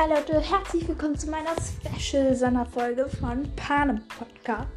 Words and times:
Hi 0.00 0.08
Leute, 0.08 0.40
herzlich 0.40 0.88
willkommen 0.88 1.18
zu 1.18 1.28
meiner 1.28 1.54
Special-Sonderfolge 1.60 3.06
von 3.20 3.42
Panem 3.54 4.00
Podcast. 4.08 4.70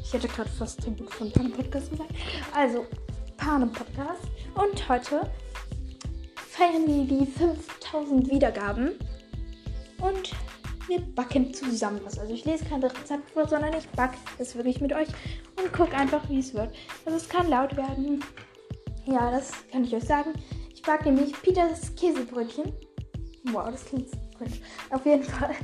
Ich 0.00 0.12
hätte 0.12 0.28
gerade 0.28 0.48
fast 0.48 0.80
Tribut 0.80 1.12
von 1.12 1.32
Panem 1.32 1.50
Podcast 1.50 1.90
gesagt. 1.90 2.12
Also, 2.54 2.86
Panem 3.36 3.72
Podcast. 3.72 4.22
Und 4.54 4.88
heute 4.88 5.28
feiern 6.36 6.86
wir 6.86 7.04
die 7.04 7.26
5000 7.26 8.30
Wiedergaben. 8.30 8.92
Und 10.00 10.30
wir 10.86 11.00
backen 11.00 11.52
zusammen 11.52 12.00
was. 12.04 12.16
Also, 12.16 12.32
ich 12.32 12.44
lese 12.44 12.64
kein 12.64 12.80
Rezept 12.80 13.28
vor, 13.32 13.48
sondern 13.48 13.72
ich 13.76 13.88
backe 13.88 14.18
es 14.38 14.54
wirklich 14.54 14.80
mit 14.80 14.92
euch 14.92 15.08
und 15.56 15.72
gucke 15.72 15.96
einfach, 15.96 16.28
wie 16.30 16.38
es 16.38 16.54
wird. 16.54 16.72
Also, 17.04 17.16
es 17.16 17.28
kann 17.28 17.50
laut 17.50 17.76
werden. 17.76 18.22
Ja, 19.04 19.32
das 19.32 19.50
kann 19.72 19.82
ich 19.82 19.96
euch 19.96 20.04
sagen. 20.04 20.32
Ich 20.72 20.82
backe 20.82 21.10
nämlich 21.10 21.32
Peters 21.42 21.92
Käsebrötchen. 21.96 22.72
Wow, 23.52 23.70
das 23.70 23.84
klingt 23.84 24.08
cringe. 24.38 24.58
Auf 24.90 25.04
jeden 25.04 25.24
Fall, 25.24 25.54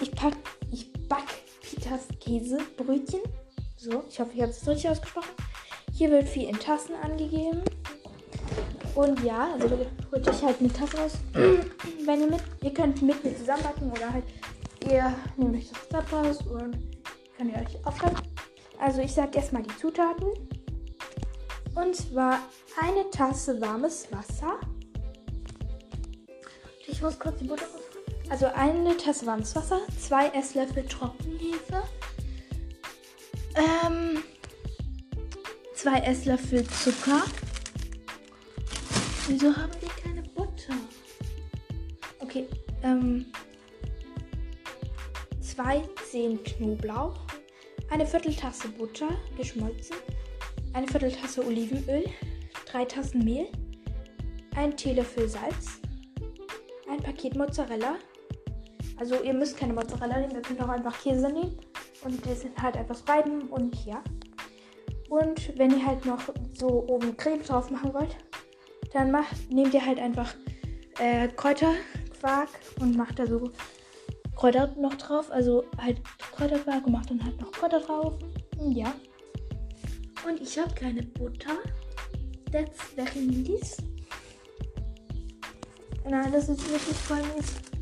ich 0.00 0.10
pack, 0.12 0.34
ich 0.70 0.92
back 1.08 1.26
Peters 1.62 2.08
Käsebrötchen. 2.20 3.20
So, 3.76 4.04
ich 4.08 4.18
hoffe, 4.18 4.30
ich 4.34 4.42
habe 4.42 4.50
es 4.50 4.66
richtig 4.66 4.88
ausgesprochen. 4.90 5.30
Hier 5.92 6.10
wird 6.10 6.28
viel 6.28 6.48
in 6.48 6.58
Tassen 6.58 6.94
angegeben. 7.02 7.62
Und 8.94 9.22
ja, 9.24 9.52
also 9.52 9.78
holt 10.12 10.28
euch 10.28 10.42
halt 10.42 10.60
eine 10.60 10.72
Tasse 10.72 10.96
raus, 10.96 11.12
wenn 11.32 12.20
ihr 12.20 12.30
mit. 12.30 12.40
Ihr 12.62 12.72
könnt 12.72 13.02
mit 13.02 13.24
mir 13.24 13.36
zusammenbacken 13.36 13.90
oder 13.90 14.12
halt 14.12 14.24
ihr 14.90 15.14
nehmt 15.36 15.56
euch 15.56 15.70
das 15.70 15.84
Rezept 15.84 16.12
raus 16.12 16.38
und 16.46 16.78
könnt 17.36 17.52
ihr 17.52 17.58
euch 17.58 17.86
aufschreiben. 17.86 18.18
Also 18.78 19.00
ich 19.00 19.12
sage 19.12 19.38
erstmal 19.38 19.62
die 19.62 19.76
Zutaten. 19.76 20.28
Und 21.74 21.96
zwar 21.96 22.38
eine 22.80 23.10
Tasse 23.10 23.60
warmes 23.60 24.06
Wasser. 24.12 24.60
Ich 26.86 27.02
muss 27.02 27.18
kurz 27.18 27.38
die 27.38 27.46
Butter 27.46 27.66
raus. 27.66 27.83
Also 28.30 28.46
eine 28.46 28.96
Tasse 28.96 29.26
warmes 29.26 29.54
Wasser, 29.54 29.80
zwei 30.00 30.28
Esslöffel 30.28 30.84
Trockenhefe, 30.86 31.82
ähm, 33.54 34.22
zwei 35.74 36.00
Esslöffel 36.00 36.66
Zucker. 36.66 37.22
Wieso 39.28 39.54
haben 39.54 39.72
wir 39.80 39.88
keine 40.02 40.22
Butter? 40.22 40.74
Okay, 42.20 42.48
ähm, 42.82 43.26
zwei 45.40 45.82
Zehen 46.10 46.42
Knoblauch, 46.42 47.20
eine 47.90 48.06
Vierteltasse 48.06 48.68
Butter 48.68 49.10
geschmolzen, 49.36 49.96
eine 50.72 50.88
Vierteltasse 50.88 51.46
Olivenöl, 51.46 52.04
drei 52.66 52.84
Tassen 52.84 53.22
Mehl, 53.24 53.46
ein 54.56 54.76
Teelöffel 54.76 55.28
Salz, 55.28 55.80
ein 56.90 57.00
Paket 57.02 57.36
Mozzarella, 57.36 57.96
also 58.96 59.22
ihr 59.22 59.34
müsst 59.34 59.56
keine 59.56 59.72
Mozzarella 59.72 60.18
nehmen, 60.18 60.34
ihr 60.34 60.42
könnt 60.42 60.62
auch 60.62 60.68
einfach 60.68 60.98
Käse 61.00 61.28
nehmen 61.32 61.56
und 62.04 62.24
das 62.26 62.44
halt 62.60 62.76
etwas 62.76 63.06
reiben 63.08 63.48
und 63.48 63.84
ja. 63.84 64.02
Und 65.08 65.56
wenn 65.58 65.70
ihr 65.70 65.86
halt 65.86 66.04
noch 66.06 66.20
so 66.54 66.84
oben 66.88 67.16
Creme 67.16 67.42
drauf 67.42 67.70
machen 67.70 67.92
wollt, 67.92 68.16
dann 68.92 69.10
macht, 69.10 69.50
nehmt 69.50 69.74
ihr 69.74 69.84
halt 69.84 69.98
einfach 69.98 70.34
äh, 70.98 71.28
Kräuterquark 71.28 72.48
und 72.80 72.96
macht 72.96 73.18
da 73.18 73.26
so 73.26 73.50
Kräuter 74.36 74.74
noch 74.78 74.94
drauf. 74.94 75.30
Also 75.30 75.64
halt 75.78 76.00
Kräuterquark 76.32 76.86
und 76.86 76.92
macht 76.92 77.10
dann 77.10 77.22
halt 77.22 77.40
noch 77.40 77.52
Kräuter 77.52 77.80
drauf. 77.80 78.14
Ja. 78.60 78.94
Und 80.26 80.40
ich 80.40 80.58
habe 80.58 80.74
keine 80.74 81.02
Butter. 81.02 81.58
That's 82.50 82.82
very 82.94 83.26
nice. 83.26 83.76
Nein, 86.08 86.32
das 86.32 86.48
ist 86.48 86.68
wirklich 86.70 86.96
voll 86.96 87.22
mies. 87.36 87.73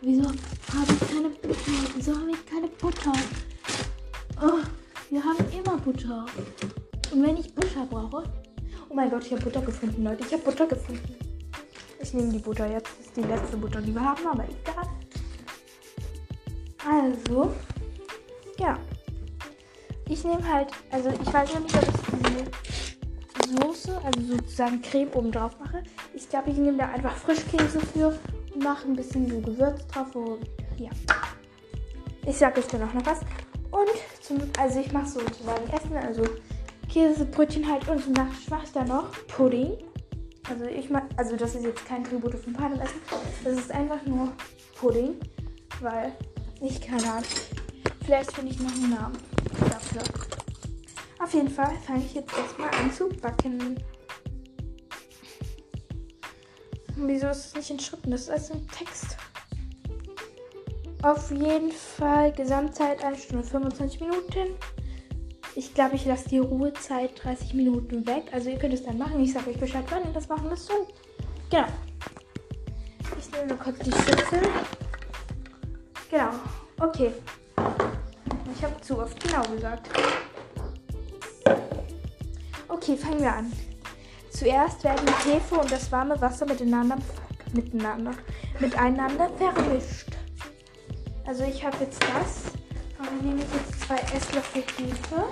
Wieso 0.00 0.22
habe 0.22 0.92
ich 0.92 1.08
keine 1.08 1.28
Butter? 1.28 1.72
Wieso 1.96 2.14
habe 2.14 2.30
ich 2.30 2.46
keine 2.46 2.68
Butter? 2.68 3.12
Oh, 4.40 4.60
wir 5.10 5.24
haben 5.24 5.44
immer 5.52 5.76
Butter. 5.78 6.26
Und 7.10 7.22
wenn 7.26 7.36
ich 7.36 7.52
Butter 7.52 7.84
brauche. 7.90 8.22
Oh 8.88 8.94
mein 8.94 9.10
Gott, 9.10 9.26
ich 9.26 9.32
habe 9.32 9.42
Butter 9.42 9.60
gefunden, 9.60 10.04
Leute. 10.04 10.24
Ich 10.24 10.32
habe 10.32 10.42
Butter 10.44 10.66
gefunden. 10.66 11.16
Ich 12.00 12.14
nehme 12.14 12.32
die 12.32 12.38
Butter 12.38 12.70
jetzt. 12.70 12.90
Das 12.96 13.06
ist 13.06 13.16
die 13.16 13.22
letzte 13.22 13.56
Butter, 13.56 13.80
die 13.82 13.92
wir 13.92 14.00
haben, 14.00 14.24
aber 14.24 14.44
egal. 14.44 14.88
Also, 16.88 17.52
ja. 18.60 18.78
Ich 20.08 20.22
nehme 20.22 20.46
halt, 20.48 20.68
also 20.92 21.10
ich 21.10 21.32
weiß 21.32 21.54
noch 21.54 21.60
nicht, 21.60 21.76
ob 21.76 21.82
ich 21.82 22.98
diese 23.42 23.62
Soße, 23.62 24.00
also 24.04 24.20
sozusagen 24.36 24.80
Creme 24.80 25.10
oben 25.14 25.32
drauf 25.32 25.58
mache. 25.58 25.82
Ich 26.14 26.28
glaube, 26.28 26.50
ich 26.50 26.56
nehme 26.56 26.78
da 26.78 26.88
einfach 26.88 27.16
Frischkäse 27.16 27.80
für 27.80 28.16
mache 28.58 28.86
ein 28.86 28.96
bisschen 28.96 29.28
so 29.28 29.40
Gewürz 29.40 29.86
drauf. 29.86 30.14
Und 30.14 30.46
ja. 30.78 30.90
Ich 32.26 32.36
sage 32.36 32.60
euch 32.60 32.66
dann 32.66 32.82
auch 32.82 32.94
noch 32.94 33.06
was. 33.06 33.20
Und 33.70 33.88
zum, 34.20 34.38
also 34.58 34.80
ich 34.80 34.92
mache 34.92 35.06
sozusagen 35.06 35.68
Essen, 35.70 35.96
also 35.96 36.24
Käsebrötchen 36.88 37.70
halt 37.70 37.86
und 37.88 38.02
zum 38.02 38.12
Nachtisch 38.12 38.48
mache 38.48 38.64
ich 38.64 38.72
dann 38.72 38.88
noch 38.88 39.10
Pudding. 39.26 39.76
Also 40.48 40.64
ich 40.64 40.88
mache, 40.88 41.06
also 41.16 41.36
das 41.36 41.54
ist 41.54 41.64
jetzt 41.64 41.84
kein 41.84 42.02
Tribute 42.02 42.36
von 42.36 42.54
Panem 42.54 42.80
Essen. 42.80 43.00
Das 43.44 43.58
ist 43.58 43.70
einfach 43.70 44.04
nur 44.06 44.32
Pudding, 44.80 45.16
weil 45.80 46.12
ich 46.62 46.80
keine 46.80 47.04
Ahnung. 47.04 47.24
Vielleicht 48.04 48.32
finde 48.32 48.52
ich 48.52 48.60
noch 48.60 48.72
einen 48.72 48.90
Namen 48.90 49.18
dafür. 49.60 50.02
Auf 51.18 51.34
jeden 51.34 51.50
Fall 51.50 51.72
fange 51.86 52.04
ich 52.04 52.14
jetzt 52.14 52.32
erstmal 52.36 52.70
an 52.70 52.90
zu 52.92 53.08
backen. 53.08 53.76
Wieso 57.00 57.28
ist 57.28 57.46
es 57.46 57.54
nicht 57.54 57.70
in 57.70 57.78
Schriften? 57.78 58.10
Das 58.10 58.22
ist 58.22 58.30
alles 58.30 58.50
ein 58.50 58.66
Text. 58.68 59.16
Auf 61.02 61.30
jeden 61.30 61.70
Fall 61.70 62.32
Gesamtzeit 62.32 63.04
1 63.04 63.22
Stunde 63.22 63.44
25 63.44 64.00
Minuten. 64.00 64.56
Ich 65.54 65.74
glaube, 65.74 65.94
ich 65.94 66.04
lasse 66.06 66.28
die 66.28 66.38
Ruhezeit 66.38 67.22
30 67.22 67.54
Minuten 67.54 68.04
weg. 68.06 68.24
Also 68.32 68.50
ihr 68.50 68.58
könnt 68.58 68.74
es 68.74 68.82
dann 68.82 68.98
machen. 68.98 69.20
Ich 69.20 69.32
sage 69.32 69.50
euch 69.50 69.60
Bescheid, 69.60 69.84
wann 69.90 70.04
ihr 70.04 70.12
das 70.12 70.28
machen 70.28 70.48
müsst. 70.48 70.70
Und 70.70 70.88
genau. 71.50 71.66
Ich 73.16 73.30
nehme 73.30 73.46
nur 73.46 73.58
kurz 73.58 73.78
die 73.78 73.92
Schüssel. 73.92 74.48
Genau. 76.10 76.30
Okay. 76.80 77.12
Ich 78.56 78.64
habe 78.64 78.80
zu 78.80 78.98
oft 79.00 79.22
genau 79.22 79.42
gesagt. 79.42 79.88
Okay, 82.66 82.96
fangen 82.96 83.20
wir 83.20 83.32
an. 83.32 83.52
Zuerst 84.38 84.84
werden 84.84 85.04
Hefe 85.24 85.56
und 85.56 85.72
das 85.72 85.90
warme 85.90 86.20
Wasser 86.20 86.46
miteinander, 86.46 86.96
miteinander, 87.52 88.12
miteinander 88.60 89.28
vermischt. 89.30 90.12
Also 91.26 91.42
ich 91.42 91.64
habe 91.64 91.76
jetzt 91.80 92.00
das. 92.00 92.52
Und 93.00 93.06
dann 93.06 93.26
nehme 93.26 93.40
ich 93.42 93.52
jetzt 93.52 93.80
zwei 93.80 93.96
Esslöffel 93.96 94.62
Hefe. 94.62 95.24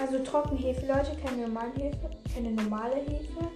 Also 0.00 0.18
Trockenhefe, 0.24 0.86
Leute, 0.86 1.18
keine 1.22 1.48
normale 1.48 1.72
Hefe. 1.74 2.10
Keine 2.34 2.52
normale 2.52 2.96
Hefe. 2.96 3.50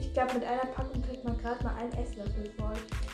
Ich 0.00 0.14
glaube, 0.14 0.32
mit 0.32 0.44
einer 0.44 0.64
Packung 0.72 1.02
kriegt 1.02 1.22
man 1.22 1.36
gerade 1.36 1.62
mal 1.64 1.74
einen 1.74 1.92
Esslöffel 1.92 2.50
voll. 2.56 3.07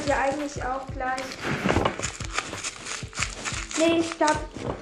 Könnt 0.00 0.08
ihr 0.08 0.18
eigentlich 0.18 0.64
auch 0.64 0.86
gleich. 0.86 1.22
Nee, 3.78 4.00
ich 4.00 4.16
glaube, 4.16 4.38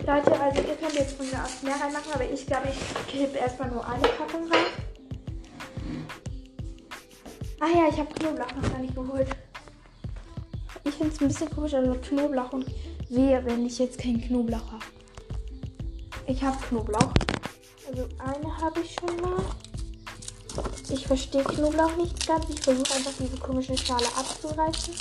Leute, 0.06 0.40
also 0.40 0.62
ihr 0.62 0.76
könnt 0.76 0.94
jetzt 0.94 1.16
von 1.16 1.28
mir 1.28 1.42
aus 1.42 1.62
mehr 1.62 1.74
reinmachen, 1.74 2.12
aber 2.12 2.24
ich 2.30 2.46
glaube, 2.46 2.68
ich 2.68 3.06
kippe 3.12 3.38
erstmal 3.38 3.70
nur 3.70 3.86
eine 3.86 4.02
Packung 4.02 4.50
rein. 4.50 4.66
Ah 7.60 7.66
ja, 7.66 7.88
ich 7.90 7.98
habe 7.98 8.12
Knoblauch 8.14 8.54
noch 8.54 8.70
gar 8.70 8.78
nicht 8.78 8.94
geholt. 8.94 9.28
Ich 10.84 10.94
finde 10.94 11.14
es 11.14 11.20
ein 11.20 11.28
bisschen 11.28 11.50
komisch, 11.50 11.74
also 11.74 11.94
Knoblauch 11.94 12.52
und 12.52 12.66
wehe, 13.08 13.44
wenn 13.44 13.66
ich 13.66 13.78
jetzt 13.78 13.98
keinen 13.98 14.20
Knoblauch 14.20 14.72
habe. 14.72 14.84
Ich 16.26 16.42
habe 16.42 16.56
Knoblauch. 16.68 17.12
Also 17.88 18.08
eine 18.18 18.56
habe 18.58 18.80
ich 18.80 18.94
schon 18.94 19.20
mal. 19.20 19.42
Ich 20.90 21.06
verstehe 21.06 21.44
Knoblauch 21.44 21.96
nicht 21.96 22.26
ganz. 22.26 22.46
Ich 22.48 22.60
versuche 22.60 22.94
einfach 22.94 23.12
diese 23.18 23.36
komische 23.36 23.76
Schale 23.76 24.06
abzureißen 24.16 24.94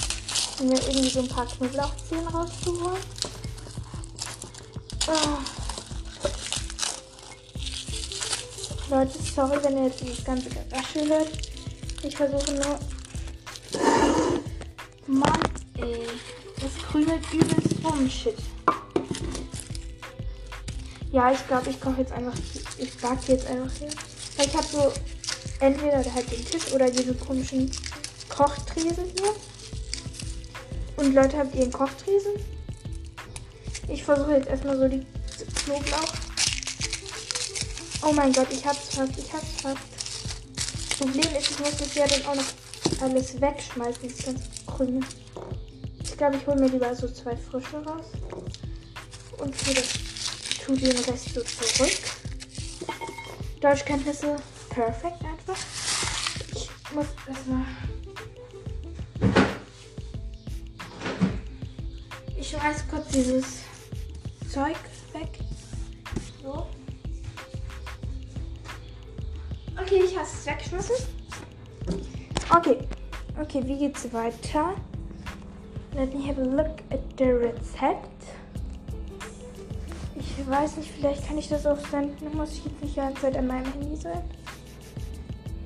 und 0.59 0.69
mir 0.69 0.79
irgendwie 0.81 1.09
so 1.09 1.19
ein 1.19 1.27
paar 1.29 1.45
Knoblauchzehen 1.45 2.27
rauszuholen. 2.27 2.97
Oh. 5.07 5.37
Leute, 8.89 9.19
sorry, 9.35 9.57
wenn 9.63 9.77
ihr 9.77 9.85
jetzt 9.85 10.01
dieses 10.01 10.23
ganze 10.23 10.49
Geraschel 10.49 11.09
hört. 11.09 11.29
Ich 12.03 12.15
versuche 12.15 12.53
nur. 12.53 12.79
Mann, 15.07 15.39
ey. 15.77 16.07
Das 16.61 16.71
krümelt 16.89 17.33
übelst 17.33 17.83
rum. 17.83 18.09
Shit. 18.09 18.37
Ja, 21.11 21.31
ich 21.31 21.47
glaube, 21.47 21.69
ich 21.69 21.79
koche 21.79 22.01
jetzt 22.01 22.11
einfach. 22.11 22.37
Ich 22.77 22.97
backe 22.97 23.31
jetzt 23.31 23.47
einfach 23.47 23.71
hier. 23.77 23.89
Ich 24.39 24.55
habe 24.55 24.67
so 24.67 24.93
entweder 25.59 25.97
halt 26.13 26.31
den 26.31 26.45
Tisch 26.45 26.71
oder 26.73 26.89
diese 26.89 27.13
komischen 27.13 27.71
Kochtresen 28.29 29.05
hier. 29.17 29.33
Und 30.97 31.13
Leute, 31.13 31.37
habt 31.37 31.55
ihr 31.55 31.63
einen 31.63 31.71
Kochtresen? 31.71 32.33
Ich 33.87 34.03
versuche 34.03 34.33
jetzt 34.33 34.47
erstmal 34.47 34.77
so 34.77 34.87
die 34.87 35.05
Knoblauch. 35.63 36.13
Oh 38.03 38.11
mein 38.13 38.33
Gott, 38.33 38.47
ich 38.51 38.65
hab's 38.65 38.95
fast, 38.95 39.17
ich 39.17 39.31
hab's 39.33 39.61
fast. 39.61 40.97
Problem 40.99 41.35
ist, 41.37 41.51
ich 41.51 41.59
muss 41.59 41.77
das 41.77 41.93
ja 41.95 42.07
dann 42.07 42.25
auch 42.25 42.35
noch 42.35 43.01
alles 43.01 43.39
wegschmeißen, 43.39 44.09
das 44.09 44.25
ganze 44.25 44.43
Grüne. 44.65 44.99
Ich 46.03 46.17
glaube, 46.17 46.37
ich 46.37 46.47
hole 46.47 46.59
mir 46.59 46.69
lieber 46.69 46.95
so 46.95 47.07
zwei 47.07 47.35
frische 47.35 47.77
raus. 47.83 48.05
Und 49.37 49.55
für 49.55 49.73
das 49.73 49.85
tue 50.65 50.77
den 50.77 50.97
Rest 50.97 51.33
so 51.33 51.41
zurück. 51.41 51.97
Deutschkenntnisse 53.61 54.35
perfekt 54.69 55.23
einfach. 55.23 55.36
Ich 55.47 56.69
muss 56.93 57.07
erstmal. 57.27 57.65
Ich 62.37 62.49
schmeiß 62.49 62.87
kurz 62.89 63.07
dieses 63.09 63.45
Zeug 64.51 64.77
weg. 65.13 65.39
So. 66.41 66.67
Okay, 69.81 70.03
ich 70.05 70.15
habe 70.15 70.27
es 70.27 70.45
weggeschmissen. 70.45 70.95
Okay. 72.49 72.77
Okay, 73.39 73.61
wie 73.65 73.77
geht's 73.77 74.11
weiter? 74.11 74.73
Let 75.93 76.13
me 76.13 76.27
have 76.27 76.41
a 76.41 76.45
look 76.45 76.81
at 76.89 76.99
the 77.17 77.25
Rezept. 77.25 78.07
Ich 80.15 80.47
weiß 80.47 80.77
nicht, 80.77 80.91
vielleicht 80.91 81.27
kann 81.27 81.37
ich 81.37 81.47
das 81.47 81.65
auch 81.65 81.79
senden. 81.89 82.35
Muss 82.35 82.53
ich 82.53 82.65
jetzt 82.65 82.81
nicht 82.81 82.95
die 82.95 82.99
ganze 82.99 83.21
Zeit 83.21 83.37
an 83.37 83.47
meinem 83.47 83.71
Handy 83.73 83.95
sein. 83.95 84.23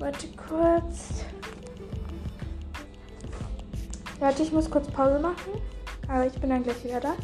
Warte 0.02 0.26
kurz. 0.30 1.22
Warte, 4.18 4.42
ich 4.42 4.50
muss 4.50 4.68
kurz 4.68 4.88
Pause 4.88 5.20
machen. 5.20 5.52
Aber 6.08 6.26
ich 6.26 6.32
bin 6.32 6.50
dann 6.50 6.64
gleich 6.64 6.82
wieder 6.82 6.98
da. 6.98 7.14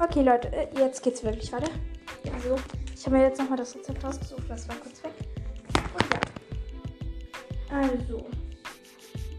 Okay, 0.00 0.22
Leute, 0.22 0.52
äh, 0.52 0.66
jetzt 0.76 1.04
geht's 1.04 1.22
wirklich 1.22 1.52
weiter. 1.52 1.70
Also, 2.34 2.56
ich 2.92 3.06
habe 3.06 3.18
mir 3.18 3.22
jetzt 3.22 3.38
nochmal 3.38 3.58
das 3.58 3.76
Rezept 3.76 4.02
rausgesucht. 4.02 4.42
Das 4.48 4.68
war 4.68 4.74
kurz 4.74 5.04
weg. 5.04 5.12
Und 5.94 6.12
ja. 6.12 7.78
Also. 7.78 8.26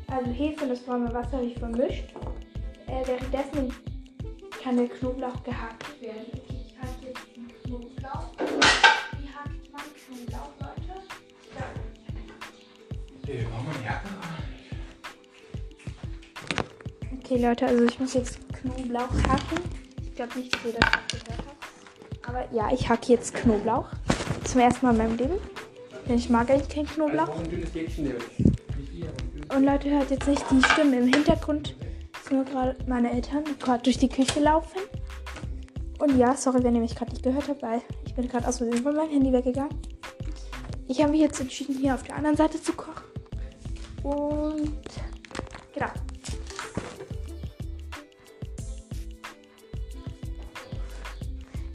Also 0.08 0.32
Hefe 0.32 0.64
und 0.64 0.70
das 0.70 0.80
braune 0.80 1.14
Wasser 1.14 1.34
habe 1.34 1.46
ich 1.46 1.60
vermischt. 1.60 2.06
Äh, 2.88 3.06
währenddessen 3.06 3.74
kann 4.64 4.78
der 4.78 4.88
Knoblauch 4.88 5.44
gehackt 5.44 6.02
werden. 6.02 6.47
Okay, 17.20 17.42
Leute, 17.42 17.66
also 17.68 17.84
ich 17.84 18.00
muss 18.00 18.14
jetzt 18.14 18.40
Knoblauch 18.54 19.12
hacken. 19.28 19.60
Ich 20.02 20.16
glaube 20.16 20.40
nicht, 20.40 20.56
dass 20.56 20.66
ihr 20.66 20.74
das 20.80 20.90
gehört 21.12 21.40
habt. 21.46 22.28
Aber 22.28 22.48
ja, 22.54 22.72
ich 22.72 22.88
hacke 22.88 23.12
jetzt 23.12 23.34
Knoblauch. 23.34 23.90
Zum 24.46 24.62
ersten 24.62 24.86
Mal 24.86 24.94
in 24.94 24.98
meinem 24.98 25.18
Leben. 25.18 25.40
Denn 26.08 26.16
ich 26.16 26.30
mag 26.30 26.50
eigentlich 26.50 26.70
keinen 26.70 26.88
Knoblauch. 26.88 27.38
Und 29.54 29.64
Leute, 29.66 29.90
hört 29.90 30.10
jetzt 30.10 30.28
nicht 30.28 30.46
die 30.50 30.64
Stimmen 30.64 30.94
im 30.94 31.14
Hintergrund. 31.14 31.76
Das 32.14 32.26
sind 32.26 32.38
nur 32.38 32.46
gerade 32.46 32.78
meine 32.88 33.12
Eltern, 33.12 33.44
die 33.44 33.58
gerade 33.60 33.84
durch 33.84 33.98
die 33.98 34.10
Küche 34.10 34.40
laufen. 34.40 34.80
Und 36.00 36.18
ja, 36.18 36.36
sorry, 36.36 36.64
wenn 36.64 36.76
ihr 36.76 36.82
mich 36.82 36.96
gerade 36.96 37.12
nicht 37.12 37.24
gehört 37.24 37.50
habt, 37.50 37.62
weil 37.62 37.82
ich 38.06 38.16
bin 38.16 38.28
gerade 38.30 38.48
aus 38.48 38.60
Versehen 38.60 38.84
von 38.84 38.96
meinem 38.96 39.10
Handy 39.10 39.34
weggegangen. 39.34 39.76
Ich 40.88 41.02
habe 41.02 41.12
mich 41.12 41.22
jetzt 41.22 41.42
entschieden, 41.42 41.76
hier 41.78 41.94
auf 41.94 42.04
der 42.04 42.16
anderen 42.16 42.38
Seite 42.38 42.62
zu 42.62 42.72
kochen. 42.72 43.07
Und 44.08 44.86
genau. 45.74 45.92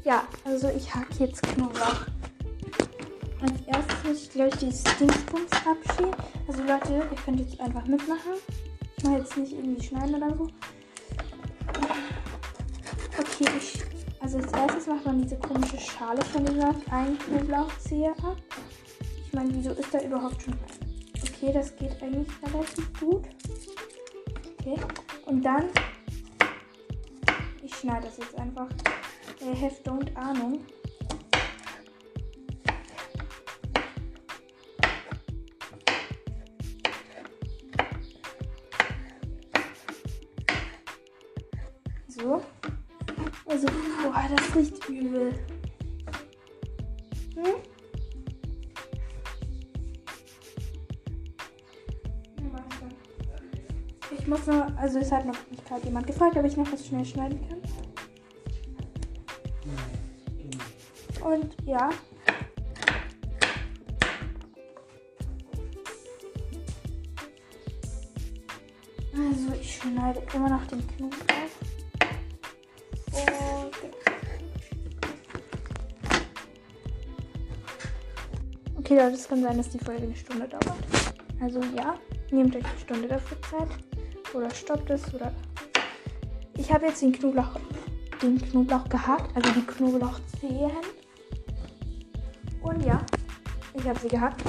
Ja, 0.03 0.27
also 0.45 0.71
ich 0.71 0.95
hacke 0.95 1.13
jetzt 1.19 1.43
Knoblauch. 1.43 2.07
Als 3.43 3.61
erstes 3.67 4.05
muss 4.05 4.23
ich, 4.23 4.31
glaube 4.31 4.49
ich, 4.49 4.57
die 4.57 4.71
Dingsbums 4.71 5.51
abschälen. 5.53 6.15
Also 6.49 6.63
Leute, 6.63 6.95
ihr 6.95 7.17
könnt 7.23 7.41
jetzt 7.41 7.61
einfach 7.61 7.85
mitmachen. 7.85 8.33
Ich 8.97 9.05
mache 9.05 9.19
jetzt 9.19 9.37
nicht 9.37 9.53
irgendwie 9.53 9.83
schneiden 9.85 10.15
oder 10.15 10.35
so. 10.35 10.49
Okay, 13.19 13.51
ich, 13.59 13.79
also 14.21 14.39
als 14.39 14.53
erstes 14.53 14.87
macht 14.87 15.05
man 15.05 15.21
diese 15.21 15.37
komische 15.37 15.79
Schale 15.79 16.25
von 16.25 16.47
dieser 16.47 16.73
kleinen 16.73 17.19
Knoblauchzehe 17.19 18.13
ab. 18.23 18.37
Ich 19.27 19.33
meine, 19.35 19.53
wieso 19.53 19.73
ist 19.73 19.93
da 19.93 20.01
überhaupt 20.01 20.41
schon... 20.43 20.55
Okay, 21.43 21.53
das 21.53 21.75
geht 21.75 22.01
eigentlich 22.01 22.29
relativ 22.41 23.01
gut. 23.01 23.25
Okay, 24.61 24.81
und 25.27 25.43
dann... 25.43 25.71
Ich 27.65 27.75
schneide 27.75 28.07
das 28.07 28.19
jetzt 28.19 28.39
einfach. 28.39 28.69
I 29.41 29.61
have 29.61 29.75
don't 29.83 30.15
Ahnung. 30.15 30.65
So. 42.07 42.41
Also, 43.47 43.67
boah, 44.01 44.29
das 44.31 44.55
riecht 44.55 44.89
übel. 44.89 45.35
Also 54.95 55.07
es 55.07 55.11
hat 55.11 55.25
noch 55.25 55.51
nicht 55.51 55.67
gerade 55.67 55.83
jemand 55.87 56.07
gefragt, 56.07 56.37
ob 56.37 56.45
ich 56.45 56.55
noch 56.55 56.71
was 56.71 56.87
schnell 56.87 57.03
schneiden 57.03 57.41
kann. 57.49 57.63
Und 61.33 61.57
ja. 61.65 61.89
Also 69.15 69.53
ich 69.59 69.77
schneide 69.77 70.23
immer 70.35 70.51
noch 70.51 70.67
den 70.67 70.87
Knoblauch. 70.89 71.17
Und 73.13 73.73
Okay, 78.77 78.97
Leute, 78.97 79.15
es 79.15 79.27
kann 79.27 79.43
sein, 79.43 79.57
dass 79.57 79.71
die 79.71 79.79
Folge 79.79 80.03
eine 80.03 80.17
Stunde 80.17 80.47
dauert. 80.49 80.77
Also 81.41 81.61
ja, 81.75 81.99
nehmt 82.31 82.55
euch 82.55 82.65
eine 82.67 82.79
Stunde 82.79 83.09
dafür 83.09 83.41
Zeit. 83.41 83.69
Oder 84.35 84.51
stoppt 84.55 84.91
es 84.91 85.13
oder. 85.15 85.33
Ich 86.57 86.73
habe 86.73 86.87
jetzt 86.87 87.03
den 87.03 87.13
Knoblauch, 87.13 87.59
den 88.23 88.41
Knoblauch 88.41 88.89
gehackt, 88.89 89.35
also 89.37 89.51
die 89.53 89.67
Knoblauchzehen. 89.67 90.71
Und 92.63 92.85
ja, 92.85 93.05
ich 93.75 93.85
habe 93.87 93.99
sie 93.99 94.09
gehackt. 94.09 94.43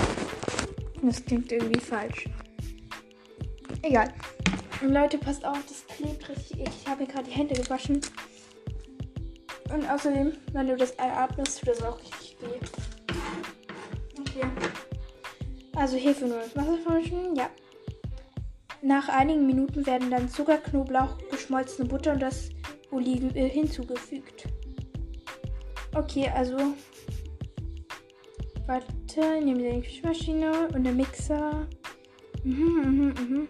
Das 1.01 1.25
klingt 1.25 1.51
irgendwie 1.51 1.79
falsch. 1.79 2.29
Egal. 3.81 4.13
Und 4.81 4.93
Leute, 4.93 5.17
passt 5.17 5.45
auf, 5.45 5.59
das 5.67 5.85
klebt 5.87 6.29
richtig. 6.29 6.67
Ich 6.67 6.87
habe 6.87 7.05
gerade 7.05 7.25
die 7.25 7.31
Hände 7.31 7.55
gewaschen. 7.55 8.01
Und 9.73 9.89
außerdem, 9.89 10.33
wenn 10.53 10.67
du 10.67 10.77
das 10.77 10.91
eratmest, 10.91 11.59
tut 11.59 11.69
das 11.69 11.83
auch 11.83 11.99
richtig 11.99 12.37
weh. 12.41 12.59
Okay. 14.19 14.47
Also 15.75 15.97
Hefe 15.97 16.25
nur 16.25 16.37
das 16.37 16.55
Wasser 16.55 16.77
vermischen, 16.77 17.35
ja. 17.35 17.49
Nach 18.83 19.07
einigen 19.07 19.47
Minuten 19.47 19.85
werden 19.85 20.11
dann 20.11 20.29
Zucker, 20.29 20.57
Knoblauch, 20.57 21.17
geschmolzene 21.31 21.87
Butter 21.87 22.13
und 22.13 22.21
das 22.21 22.49
Olivenöl 22.91 23.49
hinzugefügt. 23.49 24.47
Okay, 25.95 26.29
also 26.35 26.57
Warte, 28.65 29.41
nehmen 29.43 29.59
wir 29.59 29.73
die 29.73 29.81
Küchenmaschine 29.81 30.69
und 30.73 30.85
der 30.85 30.93
Mixer. 30.93 31.67
Mhm, 32.43 32.81
mhm, 32.81 33.13
mhm. 33.29 33.47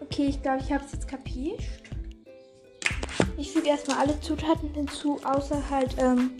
Okay, 0.00 0.26
ich 0.26 0.40
glaube, 0.40 0.62
ich 0.62 0.72
habe 0.72 0.84
es 0.84 0.92
jetzt 0.92 1.08
kapiert. 1.08 1.60
Ich 3.36 3.50
füge 3.50 3.68
erstmal 3.68 3.98
alle 3.98 4.20
Zutaten 4.20 4.72
hinzu, 4.72 5.18
außer 5.24 5.68
halt, 5.68 5.96
ähm, 5.98 6.30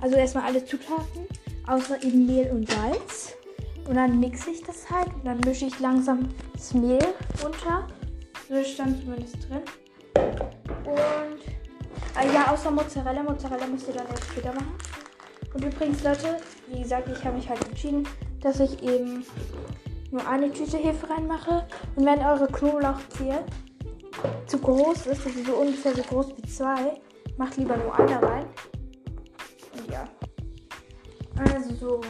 also 0.00 0.16
erstmal 0.16 0.44
alle 0.44 0.64
Zutaten, 0.64 1.26
außer 1.68 2.02
eben 2.02 2.26
Mehl 2.26 2.50
und 2.50 2.70
Salz. 2.70 3.34
Und 3.86 3.96
dann 3.96 4.20
mixe 4.20 4.50
ich 4.50 4.62
das 4.62 4.90
halt 4.90 5.08
und 5.14 5.24
dann 5.24 5.40
mische 5.40 5.66
ich 5.66 5.78
langsam 5.80 6.28
das 6.52 6.74
Mehl 6.74 6.98
runter. 7.42 7.86
So 8.48 8.62
stand 8.62 9.00
zumindest 9.00 9.36
drin. 9.48 9.62
Und 10.84 11.40
äh, 12.18 12.34
ja, 12.34 12.52
außer 12.52 12.70
Mozzarella. 12.70 13.22
Mozzarella 13.22 13.66
müsst 13.66 13.88
ihr 13.88 13.94
dann 13.94 14.06
erst 14.08 14.24
später 14.24 14.52
machen. 14.52 14.74
Und 15.54 15.64
übrigens, 15.64 16.02
Leute, 16.02 16.38
wie 16.68 16.82
gesagt, 16.82 17.08
ich 17.08 17.24
habe 17.24 17.36
mich 17.36 17.48
halt 17.48 17.66
entschieden, 17.66 18.06
dass 18.40 18.60
ich 18.60 18.82
eben 18.82 19.24
nur 20.10 20.26
eine 20.26 20.50
Tüte 20.52 20.76
Hefe 20.76 21.08
reinmache. 21.08 21.66
Und 21.96 22.04
wenn 22.04 22.18
eure 22.18 22.46
Knoblauchzehe 22.46 23.44
zu 24.46 24.58
groß 24.58 25.06
ist, 25.06 25.26
also 25.26 25.44
so 25.44 25.52
ungefähr 25.54 25.94
so 25.94 26.02
groß 26.02 26.34
wie 26.36 26.48
zwei, 26.48 27.00
macht 27.36 27.56
lieber 27.56 27.76
nur 27.76 27.98
eine 27.98 28.22
rein. 28.22 28.46
Also 31.38 31.74
so. 31.74 32.00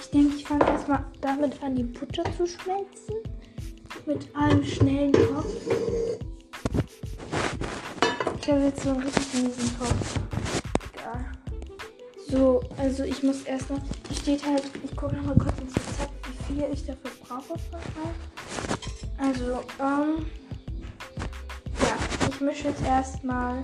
Ich 0.00 0.10
denke, 0.10 0.36
ich 0.36 0.46
fange 0.46 0.66
erstmal 0.66 1.04
damit 1.20 1.62
an, 1.62 1.74
die 1.76 1.84
Butter 1.84 2.24
zu 2.36 2.46
schmelzen. 2.46 3.16
mit 4.06 4.34
einem 4.34 4.64
schnellen 4.64 5.12
Kopf. 5.12 5.54
Ich 8.40 8.50
habe 8.50 8.60
jetzt 8.64 8.82
so 8.82 8.90
einen 8.90 9.02
richtig 9.02 9.34
miesen 9.34 9.78
Kopf. 9.78 10.18
Egal. 10.94 11.24
So, 12.28 12.60
also 12.78 13.04
ich 13.04 13.22
muss 13.22 13.42
erstmal. 13.42 13.80
Hier 14.08 14.16
steht 14.16 14.46
halt, 14.46 14.64
ich 14.82 14.96
gucke 14.96 15.14
nochmal 15.16 15.36
kurz 15.36 15.58
ins 15.60 15.74
Rezept, 15.76 16.12
wie 16.26 16.54
viel 16.54 16.64
ich 16.72 16.86
dafür 16.86 17.10
brauche. 17.22 17.54
Also, 19.18 19.62
ähm. 19.78 20.26
Ja, 21.80 22.28
ich 22.28 22.40
mische 22.40 22.68
jetzt 22.68 22.82
erstmal 22.84 23.60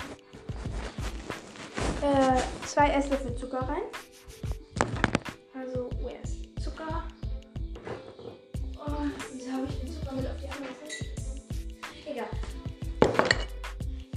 äh, 2.03 2.41
zwei 2.67 2.91
Esslöffel 2.91 3.35
Zucker 3.37 3.61
rein. 3.61 3.83